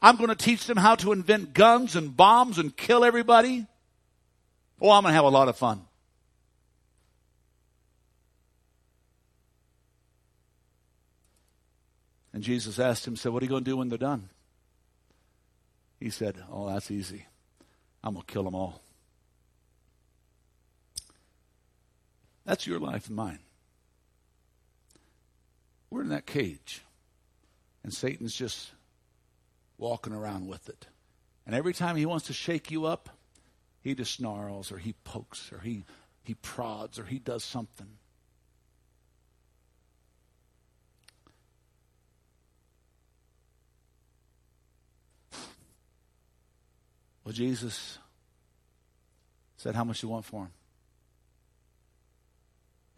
I'm 0.00 0.16
going 0.16 0.28
to 0.28 0.34
teach 0.34 0.66
them 0.66 0.78
how 0.78 0.94
to 0.96 1.12
invent 1.12 1.52
guns 1.52 1.96
and 1.96 2.16
bombs 2.16 2.58
and 2.58 2.74
kill 2.74 3.04
everybody. 3.04 3.66
Oh, 4.80 4.90
I'm 4.90 5.02
going 5.02 5.12
to 5.12 5.16
have 5.16 5.24
a 5.24 5.28
lot 5.28 5.48
of 5.48 5.58
fun. 5.58 5.82
And 12.32 12.42
Jesus 12.42 12.78
asked 12.78 13.06
him, 13.06 13.16
said, 13.16 13.32
What 13.32 13.42
are 13.42 13.46
you 13.46 13.50
going 13.50 13.64
to 13.64 13.70
do 13.70 13.76
when 13.76 13.88
they're 13.88 13.98
done? 13.98 14.30
He 15.98 16.08
said, 16.10 16.36
Oh, 16.50 16.68
that's 16.68 16.90
easy. 16.90 17.26
I'm 18.02 18.14
going 18.14 18.24
to 18.24 18.32
kill 18.32 18.44
them 18.44 18.54
all. 18.54 18.80
That's 22.44 22.66
your 22.66 22.78
life 22.78 23.08
and 23.08 23.16
mine. 23.16 23.40
We're 25.90 26.02
in 26.02 26.08
that 26.10 26.26
cage, 26.26 26.82
and 27.82 27.92
Satan's 27.92 28.34
just 28.34 28.70
walking 29.76 30.12
around 30.12 30.46
with 30.46 30.68
it. 30.68 30.86
And 31.46 31.54
every 31.54 31.72
time 31.72 31.96
he 31.96 32.06
wants 32.06 32.26
to 32.26 32.32
shake 32.32 32.70
you 32.70 32.84
up, 32.84 33.08
he 33.82 33.94
just 33.94 34.14
snarls 34.14 34.70
or 34.70 34.78
he 34.78 34.94
pokes 35.04 35.50
or 35.52 35.58
he, 35.58 35.84
he 36.22 36.34
prods 36.34 36.98
or 36.98 37.04
he 37.04 37.18
does 37.18 37.42
something. 37.42 37.88
Well, 47.24 47.32
Jesus 47.32 47.98
said, 49.56 49.74
How 49.74 49.84
much 49.84 50.02
you 50.02 50.08
want 50.08 50.24
for 50.24 50.42
him? 50.42 50.50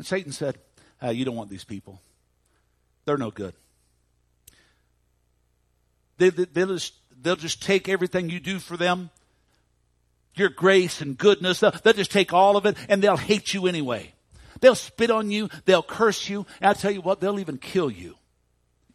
And 0.02 0.06
Satan 0.08 0.32
said, 0.32 0.58
uh, 1.00 1.10
You 1.10 1.24
don't 1.24 1.36
want 1.36 1.48
these 1.48 1.62
people. 1.62 2.00
They're 3.04 3.16
no 3.16 3.30
good. 3.30 3.54
They, 6.18 6.30
they, 6.30 6.44
they'll, 6.46 6.74
just, 6.74 6.94
they'll 7.22 7.36
just 7.36 7.62
take 7.62 7.88
everything 7.88 8.28
you 8.28 8.40
do 8.40 8.58
for 8.58 8.76
them, 8.76 9.10
your 10.34 10.48
grace 10.48 11.02
and 11.02 11.16
goodness. 11.16 11.60
They'll, 11.60 11.70
they'll 11.70 11.92
just 11.92 12.10
take 12.10 12.32
all 12.32 12.56
of 12.56 12.66
it 12.66 12.76
and 12.88 13.00
they'll 13.00 13.16
hate 13.16 13.54
you 13.54 13.68
anyway. 13.68 14.12
They'll 14.60 14.74
spit 14.74 15.12
on 15.12 15.30
you. 15.30 15.48
They'll 15.66 15.84
curse 15.84 16.28
you. 16.28 16.46
And 16.60 16.70
I'll 16.70 16.74
tell 16.74 16.90
you 16.90 17.00
what, 17.00 17.20
they'll 17.20 17.38
even 17.38 17.58
kill 17.58 17.88
you. 17.88 18.16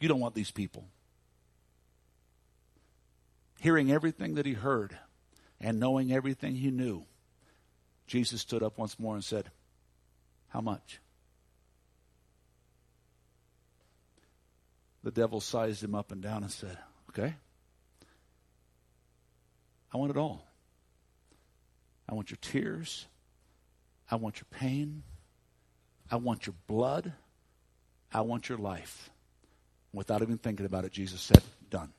You 0.02 0.10
don't 0.10 0.20
want 0.20 0.36
these 0.36 0.52
people. 0.52 0.90
Hearing 3.62 3.94
everything 3.94 4.36
that 4.36 4.46
he 4.46 4.56
heard 4.56 4.98
and 5.62 5.80
knowing 5.80 6.12
everything 6.12 6.56
he 6.56 6.70
knew, 6.70 7.06
Jesus 8.08 8.42
stood 8.42 8.62
up 8.62 8.78
once 8.78 9.00
more 9.00 9.16
and 9.16 9.24
said, 9.24 9.52
How 10.50 10.62
much? 10.62 11.00
The 15.04 15.12
devil 15.12 15.40
sized 15.40 15.84
him 15.84 15.96
up 15.96 16.12
and 16.12 16.22
down 16.22 16.44
and 16.44 16.52
said, 16.52 16.78
Okay. 17.10 17.34
I 19.94 19.98
want 19.98 20.12
it 20.12 20.18
all. 20.18 20.46
I 22.10 22.14
want 22.14 22.30
your 22.30 22.38
tears. 22.42 23.08
I 24.10 24.16
want 24.16 24.38
your 24.38 24.48
pain. 24.60 25.04
I 26.12 26.18
want 26.18 26.46
your 26.46 26.56
blood. 26.68 27.14
I 28.14 28.22
want 28.22 28.50
your 28.50 28.58
life. 28.58 29.10
Without 29.94 30.22
even 30.22 30.38
thinking 30.38 30.66
about 30.66 30.86
it, 30.86 30.92
Jesus 30.92 31.22
said, 31.22 31.44
Done. 31.70 31.92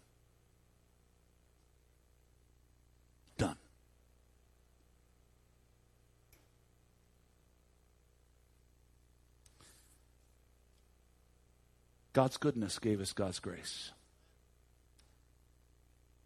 God's 12.19 12.37
goodness 12.37 12.81
gave 12.81 13.01
us 13.01 13.13
God's 13.13 13.39
grace. 13.39 13.93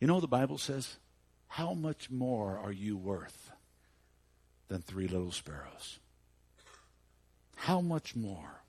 You 0.01 0.07
know, 0.07 0.21
the 0.21 0.27
Bible 0.27 0.57
says, 0.57 0.97
How 1.49 1.75
much 1.75 2.09
more 2.09 2.59
are 2.59 2.73
you 2.73 2.97
worth 2.97 3.51
than 4.69 4.81
three 4.81 5.07
little 5.07 5.33
sparrows? 5.33 5.99
How 7.57 7.83
much 7.83 8.17
more? 8.17 8.63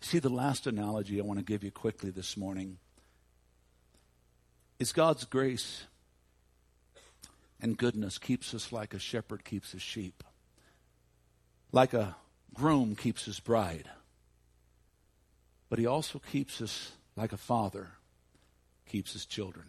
See, 0.00 0.18
the 0.20 0.30
last 0.30 0.66
analogy 0.66 1.20
I 1.20 1.22
want 1.22 1.38
to 1.38 1.44
give 1.44 1.62
you 1.62 1.70
quickly 1.70 2.08
this 2.08 2.34
morning 2.34 2.78
is 4.78 4.90
God's 4.90 5.26
grace 5.26 5.84
and 7.60 7.76
goodness 7.76 8.16
keeps 8.16 8.54
us 8.54 8.72
like 8.72 8.94
a 8.94 8.98
shepherd 8.98 9.44
keeps 9.44 9.72
his 9.72 9.82
sheep, 9.82 10.24
like 11.72 11.92
a 11.92 12.16
groom 12.54 12.96
keeps 12.96 13.26
his 13.26 13.38
bride 13.38 13.90
but 15.74 15.80
he 15.80 15.86
also 15.86 16.20
keeps 16.20 16.62
us 16.62 16.92
like 17.16 17.32
a 17.32 17.36
father 17.36 17.88
keeps 18.86 19.12
his 19.12 19.26
children. 19.26 19.66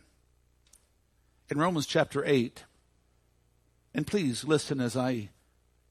In 1.50 1.58
Romans 1.58 1.88
chapter 1.88 2.24
8, 2.24 2.64
and 3.96 4.06
please 4.06 4.44
listen 4.44 4.80
as 4.80 4.96
I 4.96 5.30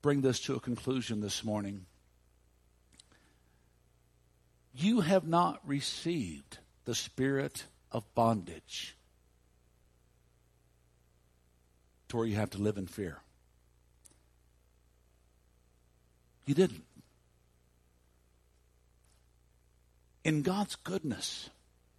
bring 0.03 0.21
this 0.21 0.39
to 0.43 0.55
a 0.55 0.61
conclusion 0.61 1.21
this 1.21 1.43
morning. 1.43 1.87
You 4.73 5.01
have 5.01 5.27
not 5.27 5.61
received 5.67 6.59
the 6.85 6.95
spirit 6.95 7.65
of 7.91 8.05
bondage 8.15 8.97
to 12.07 12.19
where 12.19 12.27
you 12.27 12.37
have 12.37 12.51
to 12.51 12.59
live 12.59 12.79
in 12.79 12.87
fear. 12.87 13.19
You 16.47 16.55
didn't. 16.55 16.85
In 20.25 20.43
God's 20.43 20.77
goodness, 20.77 21.51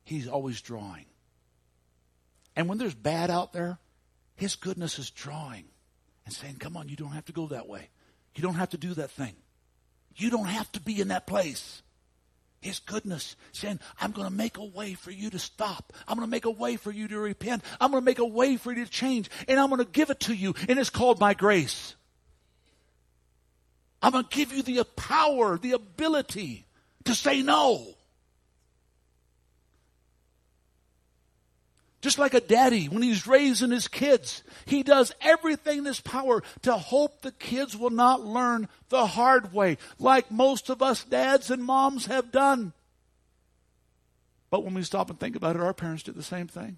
He's 0.03 0.27
always 0.27 0.61
drawing. 0.61 1.05
And 2.55 2.67
when 2.67 2.77
there's 2.77 2.95
bad 2.95 3.29
out 3.29 3.53
there, 3.53 3.77
His 4.35 4.55
goodness 4.55 4.99
is 4.99 5.11
drawing 5.11 5.65
and 6.25 6.33
saying, 6.33 6.55
Come 6.55 6.75
on, 6.75 6.89
you 6.89 6.95
don't 6.95 7.11
have 7.11 7.25
to 7.25 7.31
go 7.31 7.47
that 7.47 7.67
way. 7.67 7.89
You 8.35 8.41
don't 8.41 8.55
have 8.55 8.71
to 8.71 8.77
do 8.77 8.93
that 8.95 9.11
thing. 9.11 9.33
You 10.15 10.29
don't 10.29 10.47
have 10.47 10.71
to 10.73 10.81
be 10.81 10.99
in 10.99 11.09
that 11.09 11.27
place. 11.27 11.81
His 12.61 12.79
goodness, 12.79 13.35
saying, 13.51 13.79
I'm 14.01 14.11
going 14.11 14.27
to 14.27 14.33
make 14.33 14.57
a 14.57 14.65
way 14.65 14.95
for 14.95 15.11
you 15.11 15.29
to 15.29 15.37
stop. 15.37 15.93
I'm 16.07 16.17
going 16.17 16.27
to 16.27 16.31
make 16.31 16.45
a 16.45 16.51
way 16.51 16.77
for 16.77 16.89
you 16.89 17.07
to 17.09 17.19
repent. 17.19 17.63
I'm 17.79 17.91
going 17.91 18.01
to 18.01 18.05
make 18.05 18.17
a 18.17 18.25
way 18.25 18.57
for 18.57 18.71
you 18.73 18.83
to 18.83 18.89
change. 18.89 19.29
And 19.47 19.59
I'm 19.59 19.69
going 19.69 19.85
to 19.85 19.91
give 19.91 20.09
it 20.09 20.21
to 20.21 20.33
you. 20.33 20.55
And 20.67 20.79
it's 20.79 20.89
called 20.89 21.19
my 21.19 21.35
grace. 21.35 21.95
I'm 24.01 24.13
going 24.13 24.23
to 24.23 24.35
give 24.35 24.51
you 24.51 24.63
the 24.63 24.83
power, 24.83 25.59
the 25.59 25.73
ability 25.73 26.65
to 27.03 27.13
say 27.13 27.43
no. 27.43 27.95
Just 32.05 32.19
like 32.19 32.35
a 32.35 32.39
daddy, 32.39 32.87
when 32.87 33.01
he's 33.01 33.25
raising 33.25 33.71
his 33.71 33.87
kids, 33.87 34.43
he 34.67 34.83
does 34.83 35.11
everything 35.21 35.79
in 35.79 35.85
his 35.85 36.01
power 36.01 36.43
to 36.61 36.73
hope 36.73 37.23
the 37.23 37.31
kids 37.31 37.75
will 37.75 37.89
not 37.89 38.23
learn 38.23 38.69
the 38.89 39.07
hard 39.07 39.51
way, 39.51 39.79
like 39.97 40.29
most 40.29 40.69
of 40.69 40.83
us 40.83 41.03
dads 41.03 41.49
and 41.49 41.63
moms 41.63 42.05
have 42.05 42.31
done. 42.31 42.73
But 44.51 44.63
when 44.63 44.75
we 44.75 44.83
stop 44.83 45.09
and 45.09 45.19
think 45.19 45.35
about 45.35 45.55
it, 45.55 45.63
our 45.63 45.73
parents 45.73 46.03
did 46.03 46.13
the 46.13 46.21
same 46.21 46.45
thing. 46.45 46.77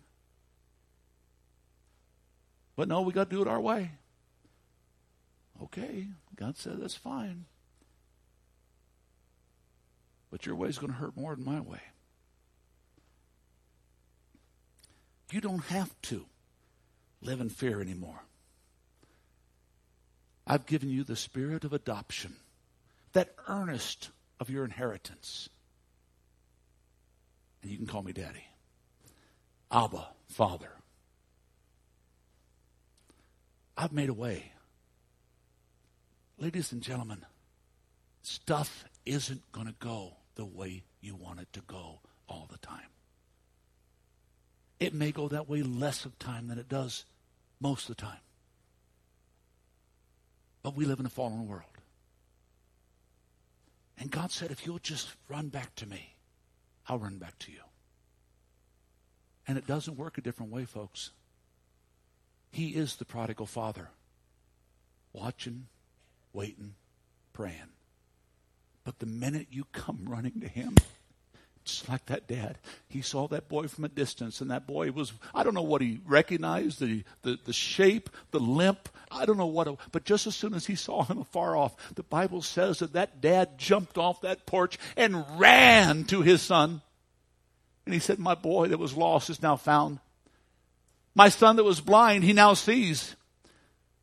But 2.78 2.88
no, 2.88 3.02
we 3.02 3.12
got 3.12 3.30
to 3.30 3.36
do 3.36 3.42
it 3.42 3.50
our 3.50 3.60
way. 3.60 3.92
Okay, 5.62 6.08
God 6.38 6.56
said 6.56 6.80
that's 6.80 6.96
fine. 6.96 7.44
But 10.32 10.46
your 10.46 10.56
way 10.56 10.70
is 10.70 10.78
going 10.78 10.94
to 10.94 11.00
hurt 11.00 11.18
more 11.18 11.36
than 11.36 11.44
my 11.44 11.60
way. 11.60 11.82
You 15.32 15.42
don't 15.42 15.64
have 15.66 15.94
to 16.04 16.26
live 17.22 17.42
in 17.42 17.50
fear 17.50 17.82
anymore. 17.82 18.22
I've 20.46 20.66
given 20.66 20.90
you 20.90 21.04
the 21.04 21.18
spirit 21.18 21.66
of 21.66 21.74
adoption, 21.74 22.36
that 23.12 23.36
earnest 23.50 24.10
of 24.40 24.50
your 24.50 24.64
inheritance. 24.64 25.50
And 27.62 27.72
you 27.72 27.78
can 27.78 27.88
call 27.88 28.04
me 28.04 28.14
daddy. 28.14 28.46
Abba, 29.70 30.08
Father. 30.30 30.70
I've 33.78 33.92
made 33.92 34.10
a 34.10 34.14
way. 34.14 34.54
Ladies 36.40 36.72
and 36.72 36.82
gentlemen, 36.82 37.26
stuff 38.22 38.86
isn't 39.06 39.52
going 39.52 39.68
to 39.68 39.76
go 39.80 40.14
the 40.36 40.46
way 40.46 40.84
you 41.02 41.16
want 41.16 41.40
it 41.40 41.52
to 41.54 41.62
go 41.62 42.00
all 42.30 42.48
the 42.50 42.58
time. 42.60 42.88
It 44.80 44.94
may 44.94 45.12
go 45.12 45.28
that 45.28 45.50
way 45.50 45.64
less 45.64 46.06
of 46.06 46.18
time 46.20 46.48
than 46.48 46.60
it 46.60 46.70
does 46.70 47.06
most 47.60 47.90
of 47.90 47.96
the 47.96 48.02
time. 48.02 48.20
But 50.62 50.76
we 50.76 50.86
live 50.86 51.00
in 51.00 51.06
a 51.06 51.10
fallen 51.10 51.48
world. 51.48 51.64
And 54.00 54.12
God 54.12 54.32
said, 54.32 54.52
if 54.52 54.66
you'll 54.66 54.80
just 54.80 55.10
run 55.28 55.48
back 55.48 55.74
to 55.76 55.88
me, 55.88 56.16
I'll 56.88 57.00
run 57.00 57.18
back 57.18 57.40
to 57.40 57.52
you. 57.52 57.62
And 59.48 59.58
it 59.58 59.66
doesn't 59.66 59.98
work 59.98 60.18
a 60.18 60.22
different 60.22 60.52
way, 60.52 60.66
folks. 60.66 61.12
He 62.52 62.70
is 62.70 62.96
the 62.96 63.06
prodigal 63.06 63.46
father, 63.46 63.90
watching, 65.14 65.68
waiting, 66.34 66.76
praying. 67.34 67.74
But 68.84 69.00
the 69.00 69.06
minute 69.06 69.48
you 69.50 69.66
come 69.72 70.06
running 70.08 70.40
to 70.42 70.48
him, 70.48 70.76
just 71.68 71.90
like 71.90 72.06
that 72.08 72.28
dad. 72.28 72.58
He 72.88 73.02
saw 73.02 73.28
that 73.28 73.48
boy 73.48 73.68
from 73.68 73.86
a 73.86 73.90
distance, 73.90 74.42
and 74.42 74.52
that 74.52 74.68
boy 74.68 74.92
was, 74.92 75.14
I 75.34 75.44
don't 75.44 75.54
know 75.54 75.62
what 75.62 75.82
he 75.82 76.00
recognized, 76.06 76.80
the, 76.80 77.04
the, 77.24 77.38
the 77.46 77.54
shape, 77.54 78.10
the 78.32 78.40
limp, 78.40 78.90
I 79.10 79.26
don't 79.26 79.38
know 79.38 79.46
what, 79.46 79.68
but 79.92 80.04
just 80.04 80.28
as 80.28 80.36
soon 80.36 80.54
as 80.54 80.66
he 80.66 80.76
saw 80.76 81.04
him 81.04 81.20
afar 81.20 81.56
off, 81.56 81.76
the 81.96 82.04
Bible 82.04 82.42
says 82.42 82.80
that 82.80 82.94
that 82.94 83.22
dad 83.22 83.58
jumped 83.58 83.98
off 83.98 84.22
that 84.22 84.46
porch 84.46 84.78
and 84.96 85.26
ran 85.38 86.04
to 86.06 86.22
his 86.22 86.42
son. 86.42 86.82
And 87.86 87.94
he 87.94 88.00
said, 88.00 88.20
My 88.20 88.36
boy 88.36 88.68
that 88.68 88.80
was 88.80 88.98
lost 88.98 89.30
is 89.30 89.42
now 89.42 89.56
found. 89.56 90.00
My 91.16 91.30
son 91.30 91.56
that 91.56 91.64
was 91.64 91.80
blind, 91.80 92.24
he 92.24 92.34
now 92.34 92.54
sees. 92.54 93.16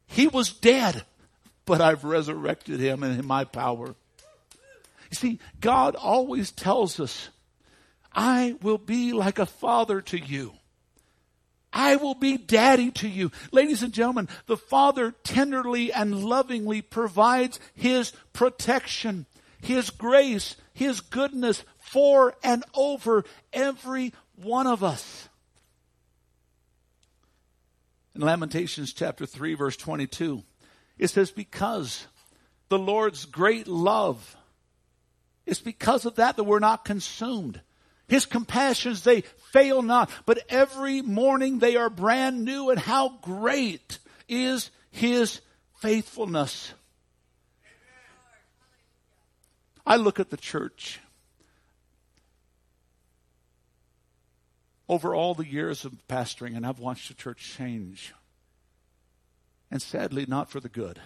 He 0.06 0.26
was 0.26 0.52
dead, 0.52 1.04
but 1.66 1.80
I've 1.80 2.04
resurrected 2.04 2.80
him 2.80 3.02
in 3.02 3.26
my 3.26 3.44
power. 3.44 3.94
You 5.10 5.16
see, 5.16 5.38
God 5.60 5.94
always 5.96 6.50
tells 6.50 6.98
us 6.98 7.28
I 8.14 8.56
will 8.62 8.78
be 8.78 9.12
like 9.12 9.38
a 9.38 9.46
father 9.46 10.00
to 10.02 10.18
you. 10.18 10.54
I 11.74 11.96
will 11.96 12.14
be 12.14 12.36
daddy 12.36 12.92
to 12.92 13.08
you. 13.08 13.32
Ladies 13.50 13.82
and 13.82 13.92
gentlemen, 13.92 14.28
the 14.46 14.56
Father 14.56 15.10
tenderly 15.24 15.92
and 15.92 16.24
lovingly 16.24 16.80
provides 16.80 17.58
His 17.74 18.12
protection, 18.32 19.26
His 19.60 19.90
grace, 19.90 20.54
His 20.72 21.00
goodness 21.00 21.64
for 21.78 22.36
and 22.44 22.62
over 22.74 23.24
every 23.52 24.12
one 24.36 24.68
of 24.68 24.84
us. 24.84 25.28
In 28.14 28.20
Lamentations 28.20 28.92
chapter 28.92 29.26
3 29.26 29.54
verse 29.54 29.76
22, 29.76 30.44
it 30.96 31.08
says, 31.08 31.32
because 31.32 32.06
the 32.68 32.78
Lord's 32.78 33.24
great 33.24 33.66
love, 33.66 34.36
it's 35.44 35.60
because 35.60 36.06
of 36.06 36.14
that 36.14 36.36
that 36.36 36.44
we're 36.44 36.60
not 36.60 36.84
consumed. 36.84 37.60
His 38.06 38.26
compassions, 38.26 39.02
they 39.02 39.22
fail 39.52 39.82
not, 39.82 40.10
but 40.26 40.40
every 40.48 41.00
morning 41.00 41.58
they 41.58 41.76
are 41.76 41.88
brand 41.88 42.44
new, 42.44 42.70
and 42.70 42.78
how 42.78 43.18
great 43.22 43.98
is 44.28 44.70
His 44.90 45.40
faithfulness. 45.80 46.72
I 49.86 49.96
look 49.96 50.18
at 50.18 50.30
the 50.30 50.36
church 50.36 51.00
over 54.88 55.14
all 55.14 55.34
the 55.34 55.46
years 55.46 55.84
of 55.84 55.92
pastoring, 56.08 56.56
and 56.56 56.66
I've 56.66 56.78
watched 56.78 57.08
the 57.08 57.14
church 57.14 57.54
change. 57.56 58.14
And 59.70 59.80
sadly, 59.80 60.26
not 60.28 60.50
for 60.50 60.60
the 60.60 60.68
good. 60.68 61.00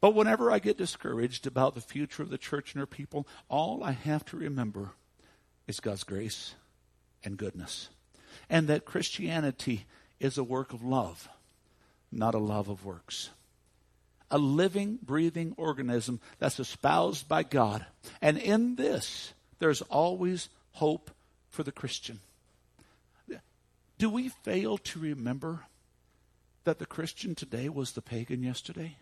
But 0.00 0.14
whenever 0.14 0.50
I 0.50 0.58
get 0.58 0.78
discouraged 0.78 1.46
about 1.46 1.74
the 1.74 1.80
future 1.80 2.22
of 2.22 2.30
the 2.30 2.38
church 2.38 2.74
and 2.74 2.80
her 2.80 2.86
people, 2.86 3.26
all 3.48 3.82
I 3.82 3.92
have 3.92 4.24
to 4.26 4.36
remember 4.36 4.92
is 5.66 5.80
God's 5.80 6.04
grace 6.04 6.54
and 7.24 7.36
goodness. 7.36 7.88
And 8.50 8.68
that 8.68 8.84
Christianity 8.84 9.86
is 10.20 10.38
a 10.38 10.44
work 10.44 10.72
of 10.72 10.82
love, 10.82 11.28
not 12.12 12.34
a 12.34 12.38
love 12.38 12.68
of 12.68 12.84
works. 12.84 13.30
A 14.30 14.38
living, 14.38 14.98
breathing 15.02 15.54
organism 15.56 16.20
that's 16.38 16.58
espoused 16.58 17.28
by 17.28 17.42
God. 17.42 17.86
And 18.20 18.38
in 18.38 18.76
this, 18.76 19.32
there's 19.58 19.82
always 19.82 20.48
hope 20.72 21.10
for 21.50 21.62
the 21.62 21.72
Christian. 21.72 22.20
Do 23.98 24.10
we 24.10 24.28
fail 24.28 24.76
to 24.78 24.98
remember 24.98 25.60
that 26.64 26.78
the 26.78 26.86
Christian 26.86 27.34
today 27.34 27.68
was 27.68 27.92
the 27.92 28.02
pagan 28.02 28.42
yesterday? 28.42 28.96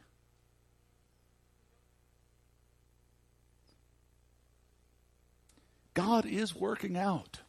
God 5.95 6.26
is 6.26 6.55
working 6.55 6.97
out 6.97 7.40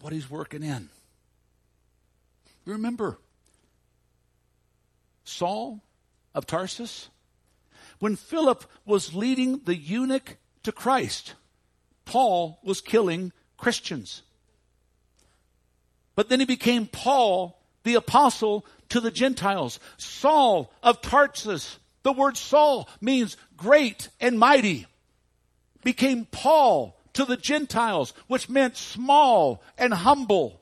what 0.00 0.12
He's 0.12 0.30
working 0.30 0.62
in. 0.62 0.88
Remember, 2.64 3.18
Saul 5.24 5.80
of 6.34 6.46
Tarsus, 6.46 7.08
when 7.98 8.16
Philip 8.16 8.64
was 8.84 9.14
leading 9.14 9.60
the 9.64 9.76
eunuch 9.76 10.36
to 10.62 10.72
Christ, 10.72 11.34
Paul 12.04 12.58
was 12.62 12.80
killing 12.80 13.32
Christians. 13.56 14.22
But 16.14 16.28
then 16.28 16.40
he 16.40 16.46
became 16.46 16.86
Paul, 16.86 17.60
the 17.82 17.94
apostle 17.94 18.66
to 18.90 19.00
the 19.00 19.10
Gentiles. 19.10 19.80
Saul 19.96 20.72
of 20.82 21.00
Tarsus, 21.00 21.78
the 22.02 22.12
word 22.12 22.36
Saul 22.36 22.88
means 23.00 23.36
great 23.56 24.08
and 24.20 24.38
mighty, 24.38 24.86
became 25.82 26.26
Paul, 26.26 26.93
to 27.14 27.24
the 27.24 27.36
Gentiles, 27.36 28.12
which 28.26 28.48
meant 28.48 28.76
small 28.76 29.62
and 29.78 29.92
humble. 29.92 30.60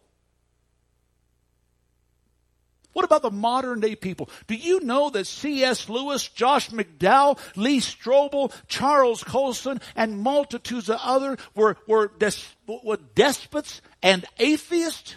What 2.92 3.06
about 3.06 3.22
the 3.22 3.30
modern 3.30 3.80
day 3.80 3.96
people? 3.96 4.28
Do 4.46 4.54
you 4.54 4.80
know 4.80 5.08
that 5.10 5.26
C.S. 5.26 5.88
Lewis, 5.88 6.28
Josh 6.28 6.70
McDowell, 6.70 7.38
Lee 7.56 7.80
Strobel, 7.80 8.52
Charles 8.68 9.24
Colson, 9.24 9.80
and 9.96 10.20
multitudes 10.20 10.90
of 10.90 10.98
others 11.02 11.38
were, 11.54 11.78
were, 11.88 12.12
des- 12.18 12.32
were 12.66 12.98
despots 13.14 13.80
and 14.02 14.26
atheists 14.38 15.16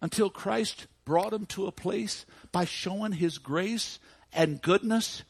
until 0.00 0.30
Christ 0.30 0.88
brought 1.04 1.30
them 1.30 1.46
to 1.46 1.66
a 1.66 1.72
place 1.72 2.26
by 2.50 2.64
showing 2.64 3.12
his 3.12 3.38
grace 3.38 4.00
and 4.32 4.60
goodness. 4.60 5.22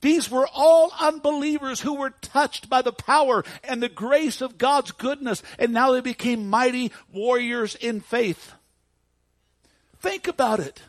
These 0.00 0.30
were 0.30 0.48
all 0.52 0.92
unbelievers 1.00 1.80
who 1.80 1.94
were 1.94 2.10
touched 2.10 2.68
by 2.68 2.82
the 2.82 2.92
power 2.92 3.44
and 3.64 3.82
the 3.82 3.88
grace 3.88 4.40
of 4.40 4.58
God's 4.58 4.92
goodness, 4.92 5.42
and 5.58 5.72
now 5.72 5.92
they 5.92 6.00
became 6.00 6.50
mighty 6.50 6.92
warriors 7.12 7.74
in 7.74 8.00
faith. 8.00 8.52
Think 10.00 10.28
about 10.28 10.60
it. 10.60 10.82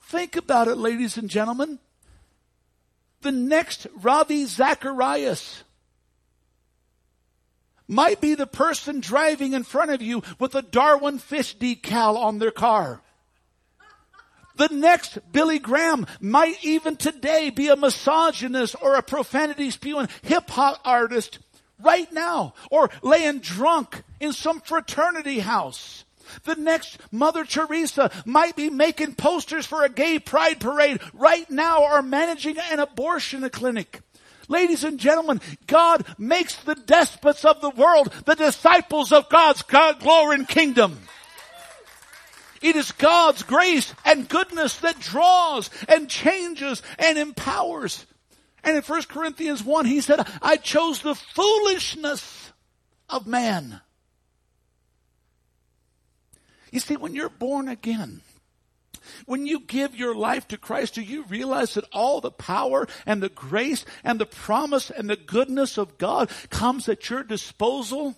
Think 0.00 0.36
about 0.36 0.68
it, 0.68 0.76
ladies 0.76 1.16
and 1.16 1.28
gentlemen. 1.28 1.78
The 3.22 3.32
next 3.32 3.86
Ravi 4.00 4.44
Zacharias 4.44 5.64
might 7.86 8.20
be 8.20 8.34
the 8.34 8.46
person 8.46 9.00
driving 9.00 9.52
in 9.52 9.62
front 9.62 9.90
of 9.90 10.02
you 10.02 10.22
with 10.38 10.54
a 10.54 10.62
Darwin 10.62 11.18
fish 11.18 11.56
decal 11.56 12.16
on 12.16 12.38
their 12.38 12.50
car. 12.50 13.02
The 14.56 14.68
next 14.68 15.18
Billy 15.32 15.58
Graham 15.58 16.06
might 16.20 16.64
even 16.64 16.96
today 16.96 17.50
be 17.50 17.68
a 17.68 17.76
misogynist 17.76 18.76
or 18.80 18.94
a 18.94 19.02
profanity 19.02 19.70
spewing 19.70 20.08
hip 20.22 20.48
hop 20.50 20.80
artist 20.84 21.40
right 21.80 22.10
now 22.12 22.54
or 22.70 22.90
laying 23.02 23.40
drunk 23.40 24.02
in 24.20 24.32
some 24.32 24.60
fraternity 24.60 25.40
house. 25.40 26.04
The 26.44 26.54
next 26.54 26.98
Mother 27.12 27.44
Teresa 27.44 28.10
might 28.24 28.56
be 28.56 28.70
making 28.70 29.14
posters 29.14 29.66
for 29.66 29.84
a 29.84 29.88
gay 29.88 30.18
pride 30.18 30.60
parade 30.60 31.00
right 31.12 31.48
now 31.50 31.82
or 31.84 32.02
managing 32.02 32.56
an 32.58 32.80
abortion 32.80 33.48
clinic. 33.50 34.00
Ladies 34.48 34.84
and 34.84 34.98
gentlemen, 34.98 35.40
God 35.66 36.04
makes 36.18 36.54
the 36.56 36.74
despots 36.74 37.44
of 37.44 37.60
the 37.60 37.70
world 37.70 38.12
the 38.24 38.34
disciples 38.34 39.12
of 39.12 39.28
God's 39.28 39.62
God, 39.62 40.00
glory 40.00 40.36
and 40.36 40.48
kingdom. 40.48 40.98
It 42.64 42.76
is 42.76 42.92
God's 42.92 43.42
grace 43.42 43.92
and 44.06 44.26
goodness 44.26 44.78
that 44.78 44.98
draws 44.98 45.68
and 45.86 46.08
changes 46.08 46.82
and 46.98 47.18
empowers. 47.18 48.06
And 48.62 48.74
in 48.74 48.82
1 48.82 49.02
Corinthians 49.02 49.62
1, 49.62 49.84
he 49.84 50.00
said, 50.00 50.26
I 50.40 50.56
chose 50.56 51.02
the 51.02 51.14
foolishness 51.14 52.52
of 53.10 53.26
man. 53.26 53.82
You 56.72 56.80
see, 56.80 56.96
when 56.96 57.14
you're 57.14 57.28
born 57.28 57.68
again, 57.68 58.22
when 59.26 59.44
you 59.44 59.60
give 59.60 59.94
your 59.94 60.14
life 60.14 60.48
to 60.48 60.56
Christ, 60.56 60.94
do 60.94 61.02
you 61.02 61.24
realize 61.24 61.74
that 61.74 61.84
all 61.92 62.22
the 62.22 62.30
power 62.30 62.88
and 63.04 63.22
the 63.22 63.28
grace 63.28 63.84
and 64.02 64.18
the 64.18 64.24
promise 64.24 64.88
and 64.88 65.10
the 65.10 65.16
goodness 65.16 65.76
of 65.76 65.98
God 65.98 66.30
comes 66.48 66.88
at 66.88 67.10
your 67.10 67.24
disposal? 67.24 68.16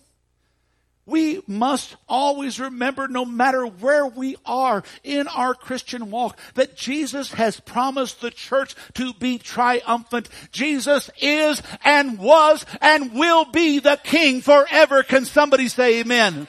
We 1.07 1.41
must 1.47 1.95
always 2.09 2.59
remember, 2.59 3.07
no 3.07 3.25
matter 3.25 3.65
where 3.65 4.07
we 4.07 4.35
are 4.45 4.83
in 5.05 5.29
our 5.29 5.55
Christian 5.55 6.11
walk, 6.11 6.37
that 6.55 6.77
Jesus 6.77 7.33
has 7.35 7.61
promised 7.61 8.21
the 8.21 8.33
church 8.33 8.75
to 8.95 9.15
be 9.15 9.39
triumphant. 9.39 10.29
Jesus 10.51 11.09
is 11.21 11.63
and 11.85 12.19
was 12.19 12.67
and 12.81 13.15
will 13.15 13.45
be 13.45 13.79
the 13.79 14.01
King 14.03 14.41
forever. 14.41 15.05
Can 15.05 15.25
somebody 15.25 15.69
say 15.69 16.01
amen? 16.01 16.49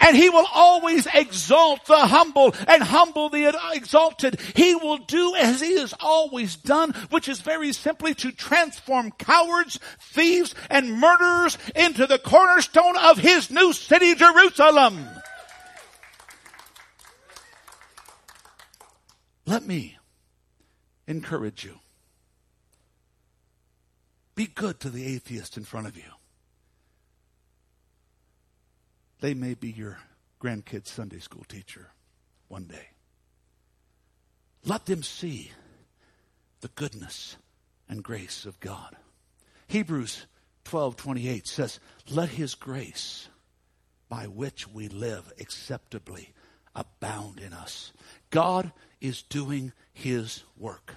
And 0.00 0.16
he 0.16 0.30
will 0.30 0.46
always 0.54 1.06
exalt 1.12 1.86
the 1.86 1.96
humble 1.96 2.54
and 2.68 2.82
humble 2.82 3.28
the 3.28 3.58
exalted. 3.72 4.40
He 4.54 4.74
will 4.74 4.98
do 4.98 5.34
as 5.36 5.60
he 5.60 5.78
has 5.78 5.94
always 6.00 6.56
done, 6.56 6.92
which 7.10 7.28
is 7.28 7.40
very 7.40 7.72
simply 7.72 8.14
to 8.16 8.32
transform 8.32 9.10
cowards, 9.12 9.80
thieves, 10.00 10.54
and 10.70 10.98
murderers 10.98 11.58
into 11.74 12.06
the 12.06 12.18
cornerstone 12.18 12.96
of 12.96 13.18
his 13.18 13.50
new 13.50 13.72
city, 13.72 14.14
Jerusalem. 14.14 15.06
Let 19.46 19.64
me 19.64 19.96
encourage 21.06 21.64
you. 21.64 21.78
Be 24.34 24.46
good 24.46 24.80
to 24.80 24.90
the 24.90 25.06
atheist 25.06 25.56
in 25.56 25.64
front 25.64 25.86
of 25.86 25.96
you. 25.96 26.15
They 29.20 29.34
may 29.34 29.54
be 29.54 29.70
your 29.70 29.98
grandkid's 30.38 30.90
Sunday 30.90 31.18
school 31.18 31.44
teacher 31.48 31.90
one 32.48 32.64
day. 32.64 32.88
Let 34.64 34.86
them 34.86 35.02
see 35.02 35.52
the 36.60 36.68
goodness 36.68 37.36
and 37.88 38.02
grace 38.02 38.44
of 38.44 38.60
God. 38.60 38.96
Hebrews 39.68 40.26
12:28 40.64 41.46
says, 41.46 41.78
"Let 42.08 42.30
his 42.30 42.54
grace 42.54 43.28
by 44.08 44.26
which 44.26 44.66
we 44.68 44.88
live 44.88 45.32
acceptably 45.38 46.34
abound 46.74 47.38
in 47.38 47.52
us." 47.52 47.92
God 48.30 48.72
is 49.00 49.22
doing 49.22 49.72
his 49.92 50.42
work. 50.56 50.96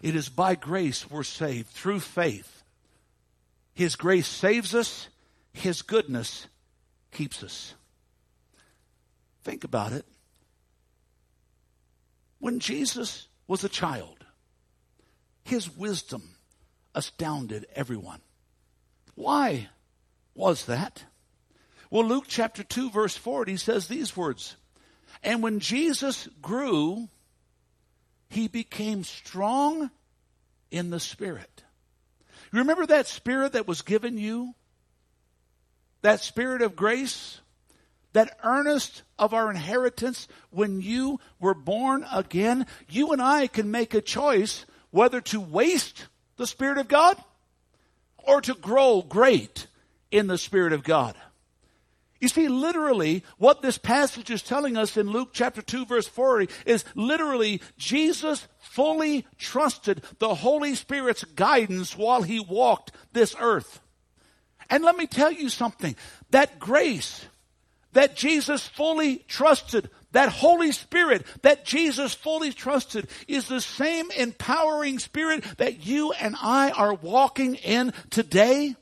It 0.00 0.14
is 0.14 0.28
by 0.28 0.54
grace 0.54 1.08
we're 1.08 1.22
saved 1.22 1.70
through 1.70 2.00
faith. 2.00 2.62
His 3.74 3.96
grace 3.96 4.28
saves 4.28 4.74
us, 4.74 5.08
his 5.52 5.82
goodness 5.82 6.46
keeps 7.12 7.42
us. 7.42 7.74
Think 9.44 9.64
about 9.64 9.92
it. 9.92 10.04
When 12.38 12.58
Jesus 12.58 13.28
was 13.46 13.62
a 13.62 13.68
child, 13.68 14.24
his 15.44 15.74
wisdom 15.76 16.22
astounded 16.94 17.66
everyone. 17.74 18.20
Why 19.14 19.68
was 20.34 20.66
that? 20.66 21.04
Well, 21.90 22.06
Luke 22.06 22.24
chapter 22.26 22.62
2 22.62 22.90
verse 22.90 23.16
40 23.16 23.56
says 23.58 23.86
these 23.86 24.16
words, 24.16 24.56
And 25.22 25.42
when 25.42 25.60
Jesus 25.60 26.28
grew, 26.40 27.08
he 28.28 28.48
became 28.48 29.04
strong 29.04 29.90
in 30.70 30.90
the 30.90 31.00
spirit. 31.00 31.62
You 32.52 32.60
Remember 32.60 32.86
that 32.86 33.06
spirit 33.06 33.52
that 33.52 33.68
was 33.68 33.82
given 33.82 34.16
you 34.16 34.54
that 36.02 36.20
spirit 36.20 36.62
of 36.62 36.76
grace, 36.76 37.40
that 38.12 38.38
earnest 38.44 39.02
of 39.18 39.32
our 39.32 39.50
inheritance 39.50 40.28
when 40.50 40.80
you 40.80 41.18
were 41.40 41.54
born 41.54 42.04
again, 42.12 42.66
you 42.88 43.12
and 43.12 43.22
I 43.22 43.46
can 43.46 43.70
make 43.70 43.94
a 43.94 44.00
choice 44.00 44.66
whether 44.90 45.20
to 45.20 45.40
waste 45.40 46.06
the 46.36 46.46
Spirit 46.46 46.78
of 46.78 46.88
God 46.88 47.16
or 48.18 48.40
to 48.42 48.54
grow 48.54 49.02
great 49.02 49.66
in 50.10 50.26
the 50.26 50.38
Spirit 50.38 50.72
of 50.72 50.84
God. 50.84 51.16
You 52.20 52.28
see, 52.28 52.46
literally, 52.46 53.24
what 53.38 53.62
this 53.62 53.78
passage 53.78 54.30
is 54.30 54.42
telling 54.42 54.76
us 54.76 54.96
in 54.96 55.10
Luke 55.10 55.30
chapter 55.32 55.60
2 55.60 55.86
verse 55.86 56.06
40 56.06 56.48
is 56.66 56.84
literally 56.94 57.60
Jesus 57.76 58.46
fully 58.60 59.26
trusted 59.38 60.02
the 60.20 60.36
Holy 60.36 60.76
Spirit's 60.76 61.24
guidance 61.24 61.96
while 61.96 62.22
he 62.22 62.38
walked 62.38 62.92
this 63.12 63.34
earth. 63.40 63.80
And 64.72 64.82
let 64.82 64.96
me 64.96 65.06
tell 65.06 65.30
you 65.30 65.50
something. 65.50 65.94
That 66.30 66.58
grace 66.58 67.26
that 67.92 68.16
Jesus 68.16 68.66
fully 68.66 69.18
trusted, 69.28 69.90
that 70.12 70.30
Holy 70.30 70.72
Spirit 70.72 71.26
that 71.42 71.66
Jesus 71.66 72.14
fully 72.14 72.52
trusted 72.52 73.06
is 73.28 73.48
the 73.48 73.60
same 73.60 74.10
empowering 74.12 74.98
spirit 74.98 75.44
that 75.58 75.84
you 75.84 76.12
and 76.12 76.34
I 76.40 76.70
are 76.70 76.94
walking 76.94 77.56
in 77.56 77.92
today. 78.08 78.74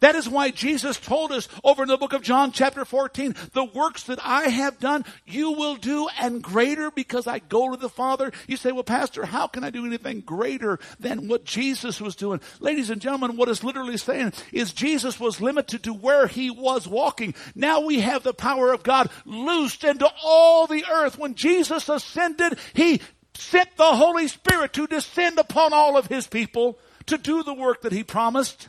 That 0.00 0.14
is 0.14 0.28
why 0.28 0.50
Jesus 0.50 0.98
told 0.98 1.32
us 1.32 1.48
over 1.64 1.82
in 1.82 1.88
the 1.88 1.96
book 1.96 2.12
of 2.12 2.22
John 2.22 2.52
chapter 2.52 2.84
14, 2.84 3.34
the 3.52 3.64
works 3.64 4.04
that 4.04 4.18
I 4.22 4.44
have 4.44 4.78
done, 4.78 5.04
you 5.26 5.52
will 5.52 5.76
do 5.76 6.08
and 6.20 6.42
greater 6.42 6.90
because 6.90 7.26
I 7.26 7.38
go 7.38 7.70
to 7.70 7.76
the 7.76 7.88
Father. 7.88 8.32
You 8.46 8.56
say, 8.56 8.72
well, 8.72 8.84
pastor, 8.84 9.24
how 9.24 9.46
can 9.46 9.64
I 9.64 9.70
do 9.70 9.86
anything 9.86 10.20
greater 10.20 10.78
than 11.00 11.28
what 11.28 11.44
Jesus 11.44 12.00
was 12.00 12.16
doing? 12.16 12.40
Ladies 12.60 12.90
and 12.90 13.00
gentlemen, 13.00 13.36
what 13.36 13.48
is 13.48 13.64
literally 13.64 13.96
saying 13.96 14.32
is 14.52 14.72
Jesus 14.72 15.18
was 15.18 15.40
limited 15.40 15.82
to 15.84 15.92
where 15.92 16.26
he 16.26 16.50
was 16.50 16.86
walking. 16.86 17.34
Now 17.54 17.80
we 17.80 18.00
have 18.00 18.22
the 18.22 18.34
power 18.34 18.72
of 18.72 18.82
God 18.82 19.10
loosed 19.24 19.84
into 19.84 20.10
all 20.22 20.66
the 20.66 20.84
earth. 20.90 21.18
When 21.18 21.34
Jesus 21.34 21.88
ascended, 21.88 22.58
he 22.74 23.00
sent 23.34 23.76
the 23.76 23.96
Holy 23.96 24.28
Spirit 24.28 24.72
to 24.74 24.86
descend 24.86 25.38
upon 25.38 25.72
all 25.72 25.96
of 25.96 26.06
his 26.06 26.26
people 26.26 26.78
to 27.06 27.18
do 27.18 27.42
the 27.42 27.54
work 27.54 27.82
that 27.82 27.92
he 27.92 28.04
promised 28.04 28.68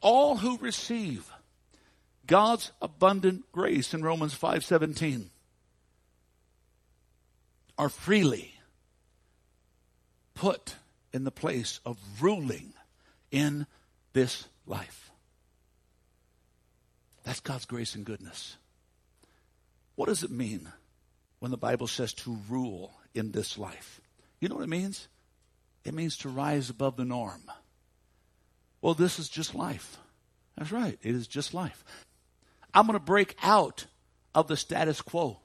all 0.00 0.36
who 0.36 0.58
receive 0.58 1.30
God's 2.26 2.72
abundant 2.80 3.50
grace 3.52 3.92
in 3.92 4.02
Romans 4.02 4.34
5:17 4.34 5.30
are 7.76 7.88
freely 7.88 8.54
put 10.34 10.76
in 11.12 11.24
the 11.24 11.30
place 11.30 11.80
of 11.84 11.98
ruling 12.20 12.72
in 13.30 13.66
this 14.12 14.46
life. 14.66 15.10
That's 17.24 17.40
God's 17.40 17.64
grace 17.66 17.94
and 17.94 18.04
goodness. 18.04 18.56
What 19.96 20.06
does 20.06 20.22
it 20.22 20.30
mean 20.30 20.72
when 21.40 21.50
the 21.50 21.56
Bible 21.56 21.86
says 21.86 22.14
to 22.14 22.38
rule 22.48 22.94
in 23.14 23.32
this 23.32 23.58
life? 23.58 24.00
You 24.40 24.48
know 24.48 24.54
what 24.54 24.64
it 24.64 24.70
means? 24.70 25.08
It 25.84 25.94
means 25.94 26.16
to 26.18 26.28
rise 26.28 26.70
above 26.70 26.96
the 26.96 27.04
norm 27.04 27.50
well, 28.82 28.94
this 28.94 29.18
is 29.18 29.28
just 29.28 29.54
life. 29.54 29.98
That's 30.56 30.72
right. 30.72 30.98
It 31.02 31.14
is 31.14 31.26
just 31.26 31.54
life. 31.54 31.84
I'm 32.72 32.86
going 32.86 32.98
to 32.98 33.04
break 33.04 33.36
out 33.42 33.86
of 34.34 34.48
the 34.48 34.56
status 34.56 35.02
quo. 35.02 35.40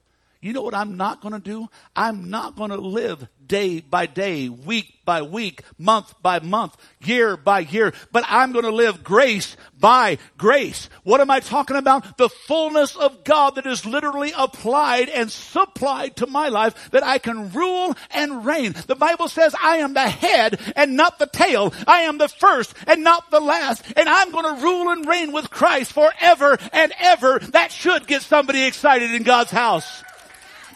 You 0.45 0.53
know 0.53 0.61
what 0.61 0.75
I'm 0.75 0.95
not 0.95 1.21
going 1.21 1.33
to 1.33 1.39
do? 1.39 1.67
I'm 1.95 2.29
not 2.29 2.55
going 2.55 2.69
to 2.69 2.77
live 2.77 3.27
day 3.47 3.79
by 3.79 4.05
day, 4.05 4.47
week 4.47 4.99
by 5.03 5.23
week, 5.23 5.63
month 5.79 6.13
by 6.21 6.39
month, 6.39 6.77
year 7.03 7.35
by 7.35 7.61
year, 7.61 7.93
but 8.11 8.23
I'm 8.27 8.51
going 8.51 8.65
to 8.65 8.69
live 8.69 9.03
grace 9.03 9.57
by 9.79 10.19
grace. 10.37 10.87
What 11.01 11.19
am 11.19 11.31
I 11.31 11.39
talking 11.39 11.77
about? 11.77 12.19
The 12.19 12.29
fullness 12.29 12.95
of 12.95 13.23
God 13.23 13.55
that 13.55 13.65
is 13.65 13.87
literally 13.87 14.33
applied 14.37 15.09
and 15.09 15.31
supplied 15.31 16.17
to 16.17 16.27
my 16.27 16.49
life 16.49 16.91
that 16.91 17.03
I 17.03 17.17
can 17.17 17.51
rule 17.51 17.95
and 18.11 18.45
reign. 18.45 18.75
The 18.85 18.93
Bible 18.93 19.29
says 19.29 19.55
I 19.59 19.77
am 19.77 19.95
the 19.95 20.07
head 20.07 20.61
and 20.75 20.95
not 20.95 21.17
the 21.17 21.25
tail. 21.25 21.73
I 21.87 22.01
am 22.01 22.19
the 22.19 22.29
first 22.29 22.75
and 22.85 23.03
not 23.03 23.31
the 23.31 23.39
last. 23.39 23.83
And 23.97 24.07
I'm 24.07 24.29
going 24.29 24.55
to 24.55 24.61
rule 24.61 24.91
and 24.91 25.07
reign 25.07 25.31
with 25.31 25.49
Christ 25.49 25.91
forever 25.93 26.55
and 26.71 26.93
ever. 26.99 27.39
That 27.39 27.71
should 27.71 28.05
get 28.05 28.21
somebody 28.21 28.63
excited 28.65 29.09
in 29.11 29.23
God's 29.23 29.49
house. 29.49 30.03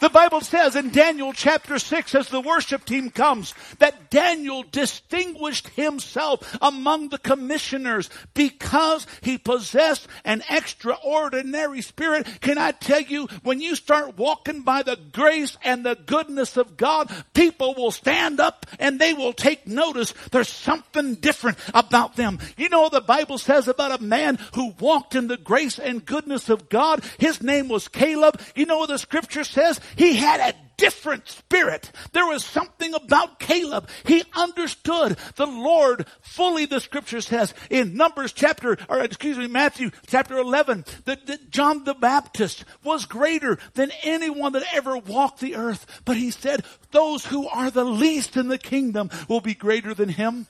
The 0.01 0.09
Bible 0.09 0.41
says 0.41 0.75
in 0.75 0.91
Daniel 0.91 1.33
chapter 1.33 1.77
6 1.77 2.15
as 2.15 2.29
the 2.29 2.39
worship 2.39 2.85
team 2.85 3.09
comes 3.09 3.53
that 3.79 4.09
Daniel 4.09 4.63
distinguished 4.63 5.67
himself 5.69 6.57
among 6.61 7.09
the 7.09 7.17
commissioners 7.17 8.09
because 8.33 9.05
he 9.21 9.37
possessed 9.37 10.07
an 10.23 10.41
extraordinary 10.49 11.81
spirit. 11.81 12.27
Can 12.39 12.57
I 12.57 12.71
tell 12.71 13.01
you, 13.01 13.27
when 13.43 13.59
you 13.59 13.75
start 13.75 14.17
walking 14.17 14.61
by 14.61 14.83
the 14.83 14.97
grace 15.11 15.57
and 15.63 15.85
the 15.85 15.95
goodness 15.95 16.55
of 16.55 16.77
God, 16.77 17.11
people 17.33 17.75
will 17.75 17.91
stand 17.91 18.39
up 18.39 18.65
and 18.79 18.99
they 18.99 19.13
will 19.13 19.33
take 19.33 19.67
notice. 19.67 20.13
There's 20.31 20.49
something 20.49 21.15
different 21.15 21.57
about 21.73 22.15
them. 22.15 22.39
You 22.57 22.69
know 22.69 22.87
the 22.89 23.01
Bible 23.01 23.37
says 23.37 23.67
about 23.67 23.99
a 23.99 24.03
man 24.03 24.39
who 24.55 24.73
walked 24.79 25.15
in 25.15 25.27
the 25.27 25.37
grace 25.37 25.77
and 25.77 26.05
goodness 26.05 26.49
of 26.49 26.69
God. 26.69 27.03
His 27.17 27.41
name 27.41 27.67
was 27.67 27.87
Caleb. 27.87 28.39
You 28.55 28.65
know 28.65 28.79
what 28.79 28.89
the 28.89 28.97
scripture 28.97 29.43
says? 29.43 29.79
He 29.95 30.15
had 30.15 30.39
a 30.39 30.57
different 30.79 31.27
spirit. 31.27 31.91
There 32.13 32.25
was 32.25 32.43
something 32.43 32.93
about 32.93 33.39
Caleb. 33.39 33.89
He 34.05 34.23
understood 34.33 35.17
the 35.35 35.45
Lord 35.45 36.07
fully, 36.21 36.65
the 36.65 36.79
scripture 36.79 37.21
says 37.21 37.53
in 37.69 37.95
Numbers 37.95 38.31
chapter, 38.31 38.77
or 38.87 39.01
excuse 39.01 39.37
me, 39.37 39.47
Matthew 39.47 39.91
chapter 40.07 40.37
11, 40.37 40.85
that, 41.05 41.27
that 41.27 41.51
John 41.51 41.83
the 41.83 41.93
Baptist 41.93 42.63
was 42.83 43.05
greater 43.05 43.59
than 43.73 43.91
anyone 44.03 44.53
that 44.53 44.63
ever 44.73 44.97
walked 44.97 45.41
the 45.41 45.57
earth. 45.57 46.01
But 46.05 46.17
he 46.17 46.31
said, 46.31 46.63
those 46.91 47.25
who 47.25 47.47
are 47.47 47.69
the 47.69 47.85
least 47.85 48.37
in 48.37 48.47
the 48.47 48.57
kingdom 48.57 49.09
will 49.27 49.41
be 49.41 49.53
greater 49.53 49.93
than 49.93 50.09
him. 50.09 50.47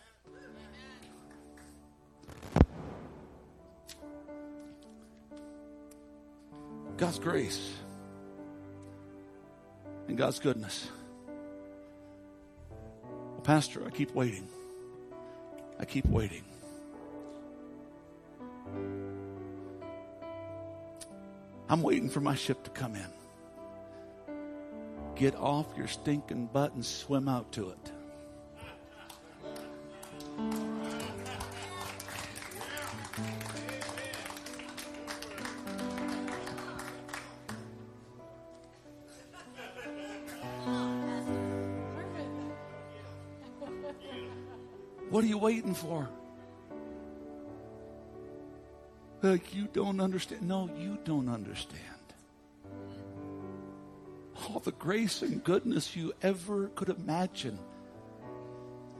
God's 6.98 7.18
grace 7.18 7.79
and 10.10 10.18
God's 10.18 10.40
goodness. 10.40 10.90
Well, 13.10 13.42
Pastor, 13.44 13.86
I 13.86 13.92
keep 13.92 14.14
waiting. 14.16 14.48
I 15.80 15.86
keep 15.86 16.06
waiting. 16.08 16.44
I'm 21.70 21.84
waiting 21.84 22.10
for 22.10 22.22
my 22.22 22.34
ship 22.34 22.64
to 22.64 22.72
come 22.72 22.96
in. 22.96 23.06
Get 25.16 25.36
off 25.36 25.68
your 25.78 25.88
stinking 25.88 26.48
butt 26.48 26.74
and 26.74 26.84
swim 26.84 27.28
out 27.28 27.52
to 27.52 27.70
it. 27.70 27.92
Waiting 45.40 45.74
for? 45.74 46.10
Like, 49.22 49.54
you 49.54 49.68
don't 49.72 50.00
understand. 50.00 50.44
No, 50.48 50.70
you 50.78 50.98
don't 51.04 51.30
understand. 51.30 51.84
All 54.48 54.60
the 54.60 54.72
grace 54.72 55.22
and 55.22 55.44
goodness 55.44 55.96
you 55.96 56.14
ever 56.22 56.68
could 56.70 56.90
imagine 56.90 57.60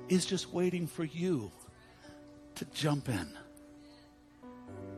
is 0.10 0.26
just 0.26 0.52
waiting 0.52 0.88
for 0.88 1.06
you 1.06 1.52
to 2.56 2.66
jump 2.66 3.08
in. 3.08 3.30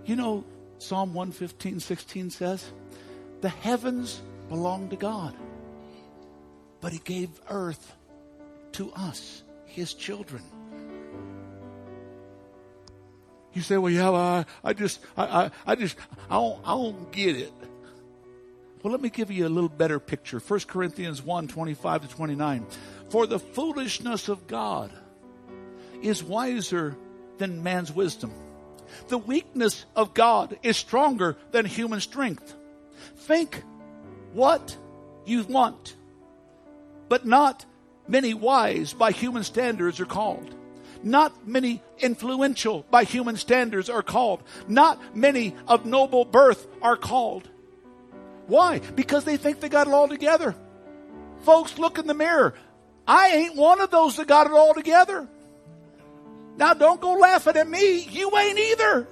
You 0.05 0.15
know, 0.15 0.43
Psalm 0.79 1.13
115, 1.13 1.79
16 1.79 2.29
says, 2.31 2.71
The 3.41 3.49
heavens 3.49 4.21
belong 4.49 4.89
to 4.89 4.95
God, 4.95 5.35
but 6.79 6.91
He 6.91 6.99
gave 6.99 7.29
earth 7.49 7.95
to 8.73 8.91
us, 8.93 9.43
His 9.65 9.93
children. 9.93 10.41
You 13.53 13.61
say, 13.61 13.77
well, 13.77 13.91
yeah, 13.91 14.09
well, 14.09 14.15
I, 14.15 14.45
I 14.63 14.73
just, 14.73 14.99
I, 15.17 15.23
I, 15.23 15.51
I 15.65 15.75
just, 15.75 15.97
I 16.29 16.35
don't, 16.35 16.59
I 16.63 16.71
don't 16.71 17.11
get 17.11 17.35
it. 17.35 17.53
Well, 18.81 18.91
let 18.91 19.01
me 19.01 19.09
give 19.09 19.29
you 19.29 19.45
a 19.45 19.49
little 19.49 19.69
better 19.69 19.99
picture. 19.99 20.39
1 20.39 20.59
Corinthians 20.61 21.21
1, 21.21 21.47
25 21.47 22.01
to 22.01 22.07
29. 22.07 22.65
For 23.09 23.27
the 23.27 23.39
foolishness 23.39 24.29
of 24.29 24.47
God 24.47 24.91
is 26.01 26.23
wiser 26.23 26.95
than 27.37 27.61
man's 27.61 27.91
wisdom. 27.91 28.31
The 29.07 29.17
weakness 29.17 29.85
of 29.95 30.13
God 30.13 30.57
is 30.63 30.77
stronger 30.77 31.37
than 31.51 31.65
human 31.65 31.99
strength. 31.99 32.55
Think 33.17 33.63
what 34.33 34.75
you 35.25 35.43
want, 35.43 35.95
but 37.09 37.25
not 37.25 37.65
many 38.07 38.33
wise 38.33 38.93
by 38.93 39.11
human 39.11 39.43
standards 39.43 39.99
are 39.99 40.05
called. 40.05 40.55
Not 41.03 41.47
many 41.47 41.81
influential 41.99 42.85
by 42.91 43.03
human 43.03 43.35
standards 43.37 43.89
are 43.89 44.03
called. 44.03 44.43
Not 44.67 45.15
many 45.15 45.55
of 45.67 45.85
noble 45.85 46.25
birth 46.25 46.67
are 46.81 46.97
called. 46.97 47.49
Why? 48.47 48.79
Because 48.79 49.23
they 49.23 49.37
think 49.37 49.59
they 49.59 49.69
got 49.69 49.87
it 49.87 49.93
all 49.93 50.07
together. 50.07 50.55
Folks, 51.43 51.77
look 51.79 51.97
in 51.97 52.07
the 52.07 52.13
mirror. 52.13 52.53
I 53.07 53.29
ain't 53.29 53.55
one 53.55 53.81
of 53.81 53.89
those 53.89 54.17
that 54.17 54.27
got 54.27 54.47
it 54.47 54.53
all 54.53 54.73
together. 54.73 55.27
Now 56.57 56.73
don't 56.73 57.01
go 57.01 57.13
laughing 57.13 57.57
at 57.57 57.67
me. 57.67 58.01
You 58.03 58.35
ain't 58.37 58.59
either. 58.59 59.07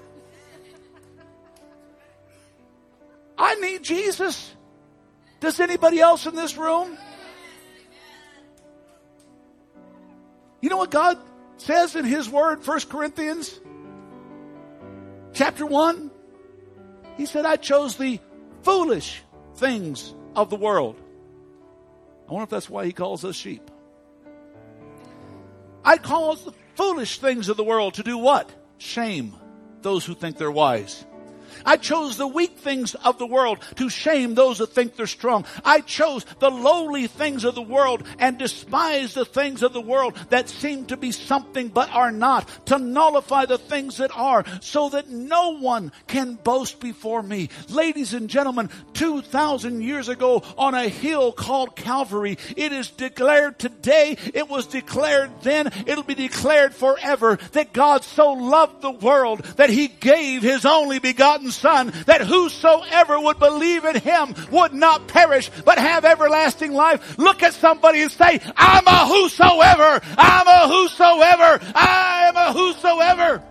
I 3.38 3.56
need 3.56 3.84
Jesus. 3.84 4.54
Does 5.40 5.60
anybody 5.60 6.02
else 6.02 6.26
in 6.26 6.36
this 6.36 6.58
room? 6.58 6.98
You 10.62 10.70
know 10.70 10.78
what 10.78 10.92
God 10.92 11.18
says 11.62 11.96
in 11.96 12.06
his 12.06 12.30
word, 12.30 12.66
1 12.66 12.80
Corinthians 12.90 13.60
chapter 15.34 15.66
1, 15.66 16.12
he 17.18 17.26
said, 17.26 17.46
I 17.46 17.58
chose 17.58 17.98
the 17.98 18.20
foolish 18.62 19.22
things 19.56 20.14
of 20.36 20.50
the 20.50 20.56
world. 20.56 21.00
I 22.28 22.34
wonder 22.34 22.44
if 22.44 22.50
that's 22.50 22.70
why 22.70 22.86
he 22.86 22.92
calls 22.92 23.26
us 23.26 23.36
sheep. 23.36 23.70
I 25.84 25.98
cause 25.98 26.44
the 26.44 26.54
foolish 26.76 27.20
things 27.20 27.50
of 27.50 27.58
the 27.58 27.64
world 27.64 27.96
to 27.96 28.04
do 28.04 28.18
what? 28.18 28.50
Shame 28.78 29.36
those 29.82 30.06
who 30.06 30.14
think 30.14 30.38
they're 30.38 30.52
wise. 30.52 31.06
I 31.70 31.78
chose 31.78 32.18
the 32.18 32.26
weak 32.26 32.58
things 32.58 32.96
of 32.96 33.20
the 33.20 33.28
world 33.28 33.60
to 33.76 33.90
shame 33.90 34.34
those 34.34 34.58
that 34.58 34.72
think 34.72 34.96
they're 34.96 35.06
strong. 35.06 35.46
I 35.64 35.82
chose 35.82 36.26
the 36.40 36.50
lowly 36.50 37.06
things 37.06 37.46
of 37.46 37.54
the 37.54 37.62
world 37.62 38.02
and 38.18 38.40
despise 38.40 39.14
the 39.14 39.24
things 39.24 39.62
of 39.62 39.72
the 39.72 39.80
world 39.80 40.16
that 40.32 40.50
seem 40.50 40.86
to 40.86 40.98
be 40.98 41.12
something 41.12 41.68
but 41.68 41.92
are 41.92 42.12
not, 42.12 42.50
to 42.66 42.80
nullify 42.80 43.46
the 43.46 43.60
things 43.60 43.98
that 43.98 44.10
are, 44.18 44.46
so 44.62 44.90
that 44.90 45.10
no 45.10 45.60
one 45.60 45.92
can 46.08 46.40
boast 46.44 46.80
before 46.80 47.22
me. 47.22 47.50
Ladies 47.70 48.16
and 48.16 48.32
gentlemen, 48.32 48.72
2,000 48.94 49.84
years 49.84 50.10
ago 50.10 50.42
on 50.58 50.74
a 50.74 50.90
hill 50.90 51.32
called 51.32 51.76
Calvary, 51.76 52.40
it 52.58 52.72
is 52.72 52.90
declared 52.90 53.60
today, 53.60 54.18
it 54.34 54.50
was 54.50 54.66
declared 54.66 55.30
then, 55.44 55.72
it'll 55.86 56.02
be 56.02 56.16
declared 56.16 56.74
forever 56.74 57.38
that 57.52 57.74
God 57.74 58.04
so 58.04 58.34
loved 58.34 58.82
the 58.82 58.90
world 58.90 59.42
that 59.58 59.70
he 59.70 59.88
gave 59.88 60.42
his 60.42 60.66
only 60.66 60.98
begotten 60.98 61.52
Son, 61.60 61.94
that 62.06 62.22
whosoever 62.22 63.20
would 63.20 63.40
believe 63.40 63.86
in 63.86 63.96
him 64.00 64.34
would 64.52 64.74
not 64.74 65.08
perish, 65.08 65.50
but 65.66 65.78
have 65.78 66.06
everlasting 66.06 66.74
life. 66.74 67.18
Look 67.18 67.44
at 67.44 67.54
somebody 67.54 68.02
and 68.02 68.12
say, 68.12 68.40
I'm 68.56 68.88
a 68.88 69.08
whosoever, 69.08 70.02
I'm 70.18 70.48
a 70.48 70.68
whosoever, 70.68 71.60
I'm 71.76 72.36
a 72.36 72.54
whosoever. 72.54 73.44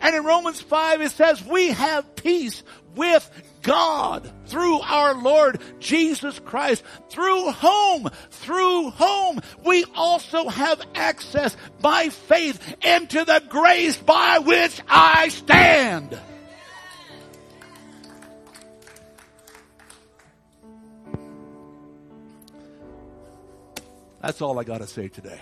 And 0.00 0.14
in 0.14 0.24
Romans 0.24 0.60
5 0.60 1.00
it 1.00 1.12
says, 1.12 1.44
we 1.44 1.68
have 1.68 2.16
peace 2.16 2.62
with 2.94 3.30
God 3.62 4.30
through 4.46 4.80
our 4.80 5.14
Lord 5.14 5.60
Jesus 5.80 6.38
Christ, 6.38 6.84
through 7.10 7.50
whom, 7.50 8.08
through 8.30 8.90
whom 8.90 9.40
we 9.64 9.84
also 9.94 10.48
have 10.48 10.80
access 10.94 11.56
by 11.80 12.08
faith 12.10 12.60
into 12.84 13.24
the 13.24 13.42
grace 13.48 13.96
by 13.96 14.38
which 14.38 14.80
I 14.88 15.28
stand. 15.28 16.18
That's 24.20 24.40
all 24.42 24.58
I 24.58 24.64
got 24.64 24.78
to 24.78 24.86
say 24.86 25.08
today. 25.08 25.40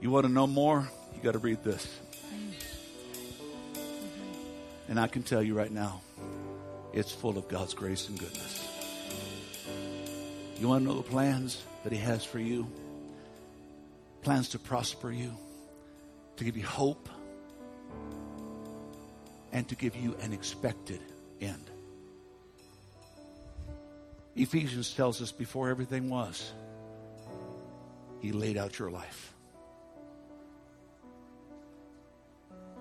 You 0.00 0.10
want 0.10 0.26
to 0.26 0.32
know 0.32 0.46
more? 0.46 0.88
You 1.14 1.22
got 1.22 1.32
to 1.32 1.38
read 1.38 1.64
this. 1.64 2.00
And 4.88 5.00
I 5.00 5.06
can 5.06 5.22
tell 5.22 5.42
you 5.42 5.54
right 5.54 5.72
now, 5.72 6.02
it's 6.92 7.10
full 7.10 7.38
of 7.38 7.48
God's 7.48 7.72
grace 7.72 8.08
and 8.08 8.18
goodness. 8.18 8.68
You 10.58 10.68
want 10.68 10.84
to 10.84 10.88
know 10.88 10.96
the 10.96 11.02
plans 11.02 11.62
that 11.82 11.92
He 11.92 11.98
has 11.98 12.22
for 12.24 12.38
you? 12.38 12.70
Plans 14.22 14.50
to 14.50 14.58
prosper 14.58 15.10
you, 15.10 15.34
to 16.36 16.44
give 16.44 16.56
you 16.56 16.64
hope, 16.64 17.08
and 19.52 19.66
to 19.68 19.74
give 19.74 19.96
you 19.96 20.16
an 20.20 20.32
expected 20.32 21.00
end. 21.40 21.70
Ephesians 24.36 24.92
tells 24.94 25.22
us 25.22 25.30
before 25.30 25.68
everything 25.68 26.10
was, 26.10 26.52
He 28.20 28.32
laid 28.32 28.56
out 28.56 28.78
your 28.78 28.90
life. 28.90 29.32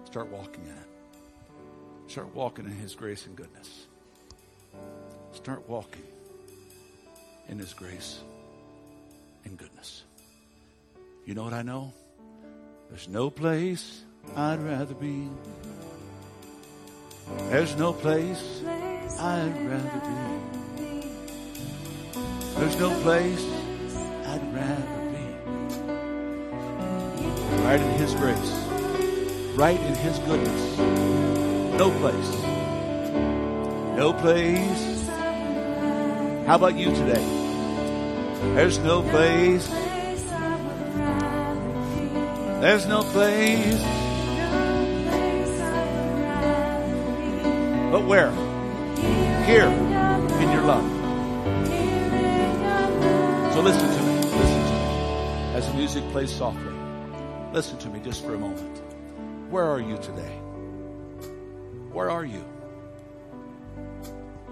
Start 0.05 0.29
walking 0.29 0.65
in 0.65 0.71
it. 0.71 2.11
Start 2.11 2.33
walking 2.35 2.65
in 2.65 2.71
His 2.71 2.95
grace 2.95 3.25
and 3.25 3.35
goodness. 3.35 3.87
Start 5.31 5.67
walking 5.67 6.03
in 7.49 7.59
His 7.59 7.73
grace 7.73 8.19
and 9.45 9.57
goodness. 9.57 10.03
You 11.25 11.35
know 11.35 11.43
what 11.43 11.53
I 11.53 11.61
know? 11.61 11.93
There's 12.89 13.07
no 13.07 13.29
place 13.29 14.03
I'd 14.35 14.59
rather 14.59 14.93
be. 14.93 15.29
There's 17.49 17.75
no 17.75 17.93
place 17.93 18.61
I'd 19.19 19.67
rather 19.67 19.99
be. 19.99 20.62
There's 22.55 22.77
no 22.77 22.93
place 23.01 23.43
I'd 24.27 24.53
rather 24.53 24.99
be. 25.11 25.25
Right 27.63 27.81
in 27.81 27.91
His 27.99 28.13
grace, 28.13 28.51
right 29.55 29.79
in 29.79 29.95
His 29.95 30.19
goodness. 30.19 30.77
No 31.77 31.91
place. 31.99 32.31
No 33.97 34.13
place. 34.13 35.07
How 36.47 36.55
about 36.55 36.75
you 36.75 36.93
today? 36.93 37.23
There's 38.53 38.77
no 38.79 39.01
place. 39.01 39.67
There's 42.61 42.85
no 42.85 43.01
place. 43.03 43.81
But 47.91 48.05
where? 48.05 48.31
Here 49.45 49.67
in 49.67 50.51
your 50.51 50.63
love. 50.63 51.02
Listen 53.63 53.89
to 53.89 54.03
me. 54.03 54.15
Listen 54.17 54.33
to 54.33 54.73
me. 54.73 55.55
As 55.55 55.67
the 55.69 55.73
music 55.75 56.03
plays 56.11 56.29
softly, 56.29 56.73
listen 57.53 57.77
to 57.77 57.87
me 57.87 58.01
just 58.01 58.25
for 58.25 58.35
a 58.35 58.37
moment. 58.37 58.81
Where 59.49 59.63
are 59.63 59.79
you 59.79 59.97
today? 59.99 60.35
Where 61.93 62.09
are 62.09 62.25
you? 62.25 62.43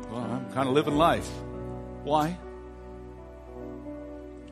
Well, 0.09 0.21
I'm 0.21 0.49
kind 0.53 0.69
of 0.69 0.73
living 0.75 0.95
life. 0.95 1.29
Why? 2.05 2.37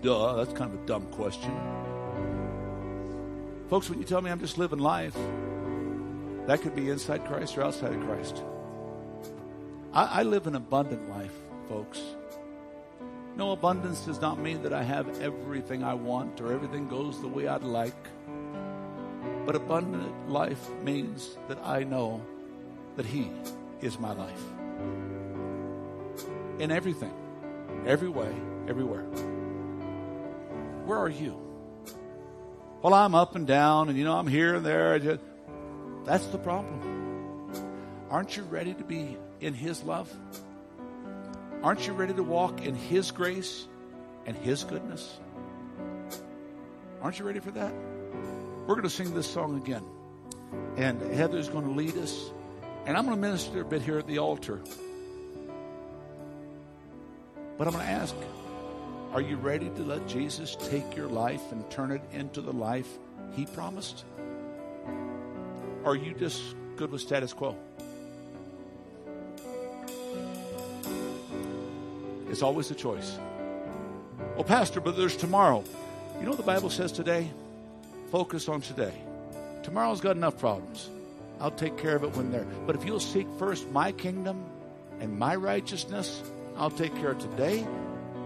Duh, 0.01 0.35
that's 0.35 0.51
kind 0.51 0.73
of 0.73 0.83
a 0.83 0.85
dumb 0.85 1.05
question. 1.05 1.55
Folks, 3.69 3.89
when 3.89 3.97
you 3.99 4.03
tell 4.03 4.21
me 4.21 4.29
I'm 4.29 4.41
just 4.41 4.57
living 4.57 4.79
life, 4.79 5.15
that 6.47 6.61
could 6.61 6.75
be 6.75 6.89
inside 6.89 7.23
Christ 7.23 7.57
or 7.57 7.63
outside 7.63 7.93
of 7.93 8.01
Christ. 8.01 8.43
I, 9.93 10.19
I 10.19 10.23
live 10.23 10.47
an 10.47 10.55
abundant 10.55 11.09
life, 11.09 11.35
folks. 11.69 12.01
No, 13.39 13.53
abundance 13.53 14.01
does 14.01 14.19
not 14.19 14.37
mean 14.37 14.63
that 14.63 14.73
I 14.73 14.83
have 14.83 15.21
everything 15.21 15.81
I 15.81 15.93
want 15.93 16.41
or 16.41 16.51
everything 16.51 16.89
goes 16.89 17.21
the 17.21 17.27
way 17.29 17.47
I'd 17.47 17.63
like. 17.63 17.95
But 19.45 19.55
abundant 19.55 20.29
life 20.29 20.69
means 20.83 21.37
that 21.47 21.57
I 21.63 21.85
know 21.85 22.21
that 22.97 23.05
He 23.05 23.31
is 23.79 23.97
my 23.97 24.11
life. 24.11 24.43
In 26.59 26.69
everything, 26.69 27.13
every 27.85 28.09
way, 28.09 28.29
everywhere. 28.67 29.05
Where 30.83 30.99
are 30.99 31.07
you? 31.07 31.39
Well, 32.81 32.93
I'm 32.93 33.15
up 33.15 33.37
and 33.37 33.47
down, 33.47 33.87
and 33.87 33.97
you 33.97 34.03
know, 34.03 34.17
I'm 34.17 34.27
here 34.27 34.55
and 34.55 34.65
there. 34.65 34.99
Just, 34.99 35.21
that's 36.03 36.25
the 36.25 36.39
problem. 36.39 37.55
Aren't 38.09 38.35
you 38.35 38.43
ready 38.43 38.73
to 38.73 38.83
be 38.83 39.15
in 39.39 39.53
His 39.53 39.81
love? 39.81 40.13
Aren't 41.61 41.85
you 41.85 41.93
ready 41.93 42.13
to 42.13 42.23
walk 42.23 42.65
in 42.65 42.73
His 42.73 43.11
grace 43.11 43.67
and 44.25 44.35
His 44.37 44.63
goodness? 44.63 45.19
Aren't 47.01 47.19
you 47.19 47.25
ready 47.25 47.39
for 47.39 47.51
that? 47.51 47.73
We're 48.65 48.75
going 48.75 48.83
to 48.83 48.89
sing 48.89 49.13
this 49.13 49.29
song 49.29 49.57
again. 49.57 49.83
And 50.77 51.01
Heather's 51.01 51.49
going 51.49 51.65
to 51.65 51.71
lead 51.71 51.97
us. 51.97 52.31
And 52.85 52.95
I'm 52.95 53.05
going 53.05 53.15
to 53.15 53.21
minister 53.21 53.61
a 53.61 53.65
bit 53.65 53.81
here 53.81 53.99
at 53.99 54.07
the 54.07 54.19
altar. 54.19 54.61
But 57.57 57.67
I'm 57.67 57.73
going 57.73 57.85
to 57.85 57.91
ask 57.91 58.15
are 59.11 59.21
you 59.21 59.37
ready 59.37 59.69
to 59.71 59.81
let 59.81 60.07
Jesus 60.07 60.55
take 60.69 60.95
your 60.95 61.07
life 61.07 61.51
and 61.51 61.67
turn 61.71 61.91
it 61.91 62.01
into 62.11 62.41
the 62.41 62.53
life 62.53 62.87
He 63.35 63.47
promised? 63.47 64.05
Or 65.83 65.93
are 65.93 65.95
you 65.95 66.13
just 66.13 66.55
good 66.75 66.91
with 66.91 67.01
status 67.01 67.33
quo? 67.33 67.57
It's 72.29 72.41
always 72.41 72.71
a 72.71 72.75
choice. 72.75 73.17
Well, 74.35 74.43
Pastor, 74.43 74.79
but 74.79 74.95
there's 74.95 75.17
tomorrow. 75.17 75.63
You 76.19 76.23
know 76.23 76.31
what 76.31 76.37
the 76.37 76.43
Bible 76.43 76.69
says 76.69 76.91
today? 76.91 77.29
Focus 78.11 78.47
on 78.47 78.61
today. 78.61 78.93
Tomorrow's 79.63 80.01
got 80.01 80.15
enough 80.15 80.37
problems. 80.37 80.89
I'll 81.39 81.51
take 81.51 81.77
care 81.77 81.95
of 81.95 82.03
it 82.03 82.15
when 82.15 82.31
there. 82.31 82.45
But 82.65 82.75
if 82.75 82.85
you'll 82.85 82.99
seek 82.99 83.27
first 83.37 83.69
my 83.71 83.91
kingdom 83.91 84.43
and 84.99 85.17
my 85.17 85.35
righteousness, 85.35 86.21
I'll 86.57 86.71
take 86.71 86.93
care 86.95 87.11
of 87.11 87.19
today 87.19 87.65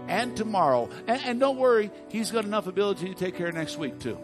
and 0.08 0.36
tomorrow. 0.36 0.88
And, 1.06 1.20
and 1.24 1.40
don't 1.40 1.58
worry, 1.58 1.90
He's 2.08 2.30
got 2.30 2.44
enough 2.44 2.66
ability 2.66 3.08
to 3.08 3.14
take 3.14 3.36
care 3.36 3.48
of 3.48 3.54
next 3.54 3.78
week, 3.78 4.00
too. 4.00 4.18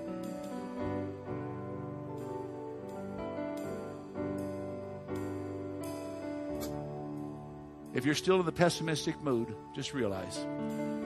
If 7.92 8.04
you're 8.04 8.14
still 8.14 8.38
in 8.38 8.46
the 8.46 8.52
pessimistic 8.52 9.20
mood, 9.20 9.54
just 9.74 9.94
realize 9.94 10.46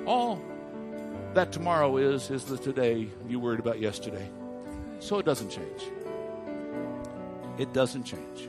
all 0.06 0.40
that 1.32 1.51
tomorrow 1.51 1.97
is, 1.97 2.31
is 2.31 2.44
the 2.44 2.59
today 2.59 3.09
you 3.27 3.40
worried 3.40 3.61
about 3.61 3.81
yesterday. 3.81 4.28
So 5.01 5.19
it 5.19 5.24
doesn't 5.24 5.51
change. 5.51 5.82
It 7.59 7.73
doesn't 7.73 8.05
change. 8.05 8.48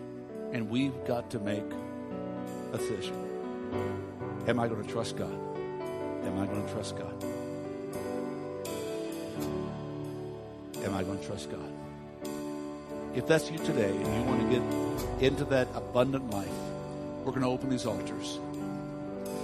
And 0.51 0.69
we've 0.69 0.93
got 1.05 1.31
to 1.31 1.39
make 1.39 1.63
a 2.73 2.77
decision. 2.77 3.15
Am 4.47 4.59
I 4.59 4.67
going 4.67 4.83
to 4.83 4.91
trust 4.91 5.15
God? 5.15 5.33
Am 6.25 6.39
I 6.39 6.45
going 6.45 6.65
to 6.65 6.73
trust 6.73 6.97
God? 6.97 7.23
Am 10.83 10.93
I 10.93 11.03
going 11.03 11.19
to 11.19 11.25
trust 11.25 11.49
God? 11.49 11.71
If 13.15 13.27
that's 13.27 13.49
you 13.49 13.57
today 13.59 13.95
and 13.95 14.15
you 14.15 14.23
want 14.23 14.41
to 14.41 14.59
get 14.59 15.23
into 15.23 15.45
that 15.45 15.67
abundant 15.73 16.29
life, 16.31 16.49
we're 17.25 17.31
going 17.31 17.41
to 17.41 17.49
open 17.49 17.69
these 17.69 17.85
altars. 17.85 18.39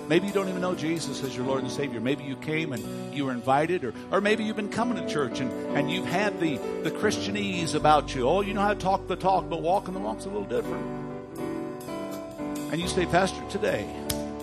Maybe 0.08 0.28
you 0.28 0.34
don't 0.34 0.49
even 0.49 0.62
know 0.62 0.76
Jesus 0.76 1.24
as 1.24 1.36
your 1.36 1.45
Lord 1.45 1.64
and 1.64 1.72
Savior. 1.72 1.99
Maybe 1.99 2.24
you 2.24 2.36
came 2.36 2.74
and 2.74 3.16
you 3.16 3.26
were 3.26 3.32
invited, 3.32 3.84
or, 3.84 3.94
or 4.12 4.22
maybe 4.22 4.44
you've 4.44 4.56
been 4.56 4.70
coming 4.70 4.98
to 4.98 5.12
church 5.12 5.40
and, 5.40 5.52
and 5.76 5.90
you've 5.90 6.06
had 6.06 6.40
the, 6.40 6.58
the 6.84 6.91
Christianese 6.91 7.76
about 7.76 8.14
you. 8.14 8.28
Oh, 8.28 8.41
you 8.41 8.53
know 8.53 8.62
how 8.62 8.74
to 8.74 8.80
talk 8.80 9.08
the 9.08 9.16
talk, 9.16 9.49
but 9.49 9.62
walking 9.62 9.94
the 9.94 9.99
walk's 9.99 10.26
a 10.26 10.30
little 10.30 10.44
different. 10.44 10.86
And 12.72 12.80
you 12.80 12.88
say, 12.88 13.06
Pastor, 13.06 13.41
today 13.49 13.90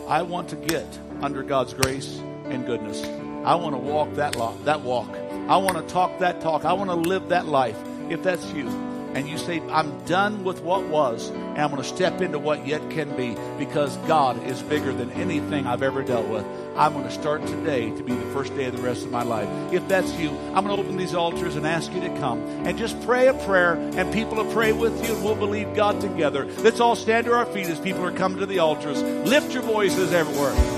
I 0.09 0.23
want 0.23 0.48
to 0.51 0.56
get 0.56 0.86
under 1.20 1.43
God's 1.43 1.74
grace 1.74 2.19
and 2.47 2.66
goodness. 2.66 3.05
I 3.44 3.55
want 3.55 3.74
to 3.74 3.78
walk 3.78 4.15
that, 4.15 4.36
lo- 4.36 4.56
that 4.65 4.81
walk. 4.81 5.10
I 5.48 5.59
want 5.59 5.77
to 5.77 5.93
talk 5.93 6.19
that 6.19 6.40
talk. 6.40 6.65
I 6.65 6.73
want 6.73 6.90
to 6.90 6.97
live 6.97 7.28
that 7.28 7.47
life. 7.47 7.78
If 8.10 8.23
that's 8.23 8.44
you, 8.52 8.69
and 9.19 9.28
you 9.28 9.36
say, 9.36 9.61
I'm 9.70 10.05
done 10.05 10.45
with 10.45 10.61
what 10.61 10.86
was, 10.86 11.31
and 11.31 11.59
I'm 11.59 11.70
going 11.70 11.82
to 11.82 11.89
step 11.89 12.20
into 12.20 12.39
what 12.39 12.65
yet 12.65 12.89
can 12.90 13.16
be 13.16 13.36
because 13.59 13.97
God 14.07 14.40
is 14.47 14.62
bigger 14.62 14.93
than 14.93 15.11
anything 15.11 15.66
I've 15.66 15.82
ever 15.82 16.05
dealt 16.05 16.28
with. 16.28 16.47
I'm 16.77 16.93
going 16.93 17.05
to 17.05 17.11
start 17.11 17.45
today 17.45 17.90
to 17.90 18.03
be 18.05 18.15
the 18.15 18.32
first 18.32 18.55
day 18.55 18.66
of 18.66 18.77
the 18.77 18.82
rest 18.82 19.05
of 19.05 19.11
my 19.11 19.24
life. 19.24 19.49
If 19.73 19.89
that's 19.89 20.12
you, 20.12 20.31
I'm 20.55 20.65
going 20.65 20.77
to 20.77 20.81
open 20.81 20.97
these 20.97 21.16
altars 21.16 21.57
and 21.57 21.66
ask 21.66 21.93
you 21.93 22.01
to 22.01 22.11
come 22.20 22.39
and 22.65 22.78
just 22.78 23.01
pray 23.03 23.27
a 23.27 23.35
prayer, 23.35 23.74
and 23.74 24.12
people 24.12 24.36
will 24.36 24.53
pray 24.53 24.70
with 24.70 25.05
you, 25.05 25.12
and 25.12 25.24
we'll 25.24 25.35
believe 25.35 25.74
God 25.74 26.01
together. 26.01 26.45
Let's 26.59 26.78
all 26.78 26.95
stand 26.95 27.27
to 27.27 27.32
our 27.32 27.47
feet 27.47 27.66
as 27.66 27.81
people 27.81 28.05
are 28.05 28.12
coming 28.12 28.39
to 28.39 28.47
the 28.47 28.61
altars. 28.61 29.03
Lift 29.03 29.53
your 29.53 29.65
voices 29.65 30.12
everywhere. 30.12 30.77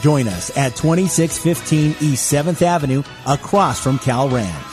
Join 0.00 0.28
us 0.28 0.56
at 0.56 0.76
2615 0.76 1.96
East 2.00 2.32
7th 2.32 2.62
Avenue 2.62 3.02
across 3.26 3.82
from 3.82 3.98
Cal 3.98 4.28
Ranch. 4.28 4.64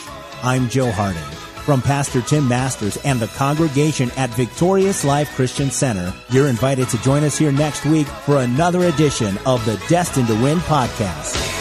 I'm 0.43 0.69
Joe 0.69 0.91
Harding. 0.91 1.21
From 1.63 1.81
Pastor 1.81 2.21
Tim 2.21 2.47
Masters 2.47 2.97
and 2.97 3.19
the 3.19 3.27
congregation 3.27 4.11
at 4.17 4.29
Victorious 4.31 5.03
Life 5.03 5.33
Christian 5.35 5.71
Center, 5.71 6.13
you're 6.29 6.47
invited 6.47 6.89
to 6.89 7.01
join 7.01 7.23
us 7.23 7.39
here 7.39 7.51
next 7.51 7.85
week 7.85 8.05
for 8.05 8.41
another 8.41 8.85
edition 8.85 9.35
of 9.47 9.65
the 9.65 9.83
Destined 9.89 10.27
to 10.27 10.35
Win 10.43 10.59
podcast. 10.59 11.54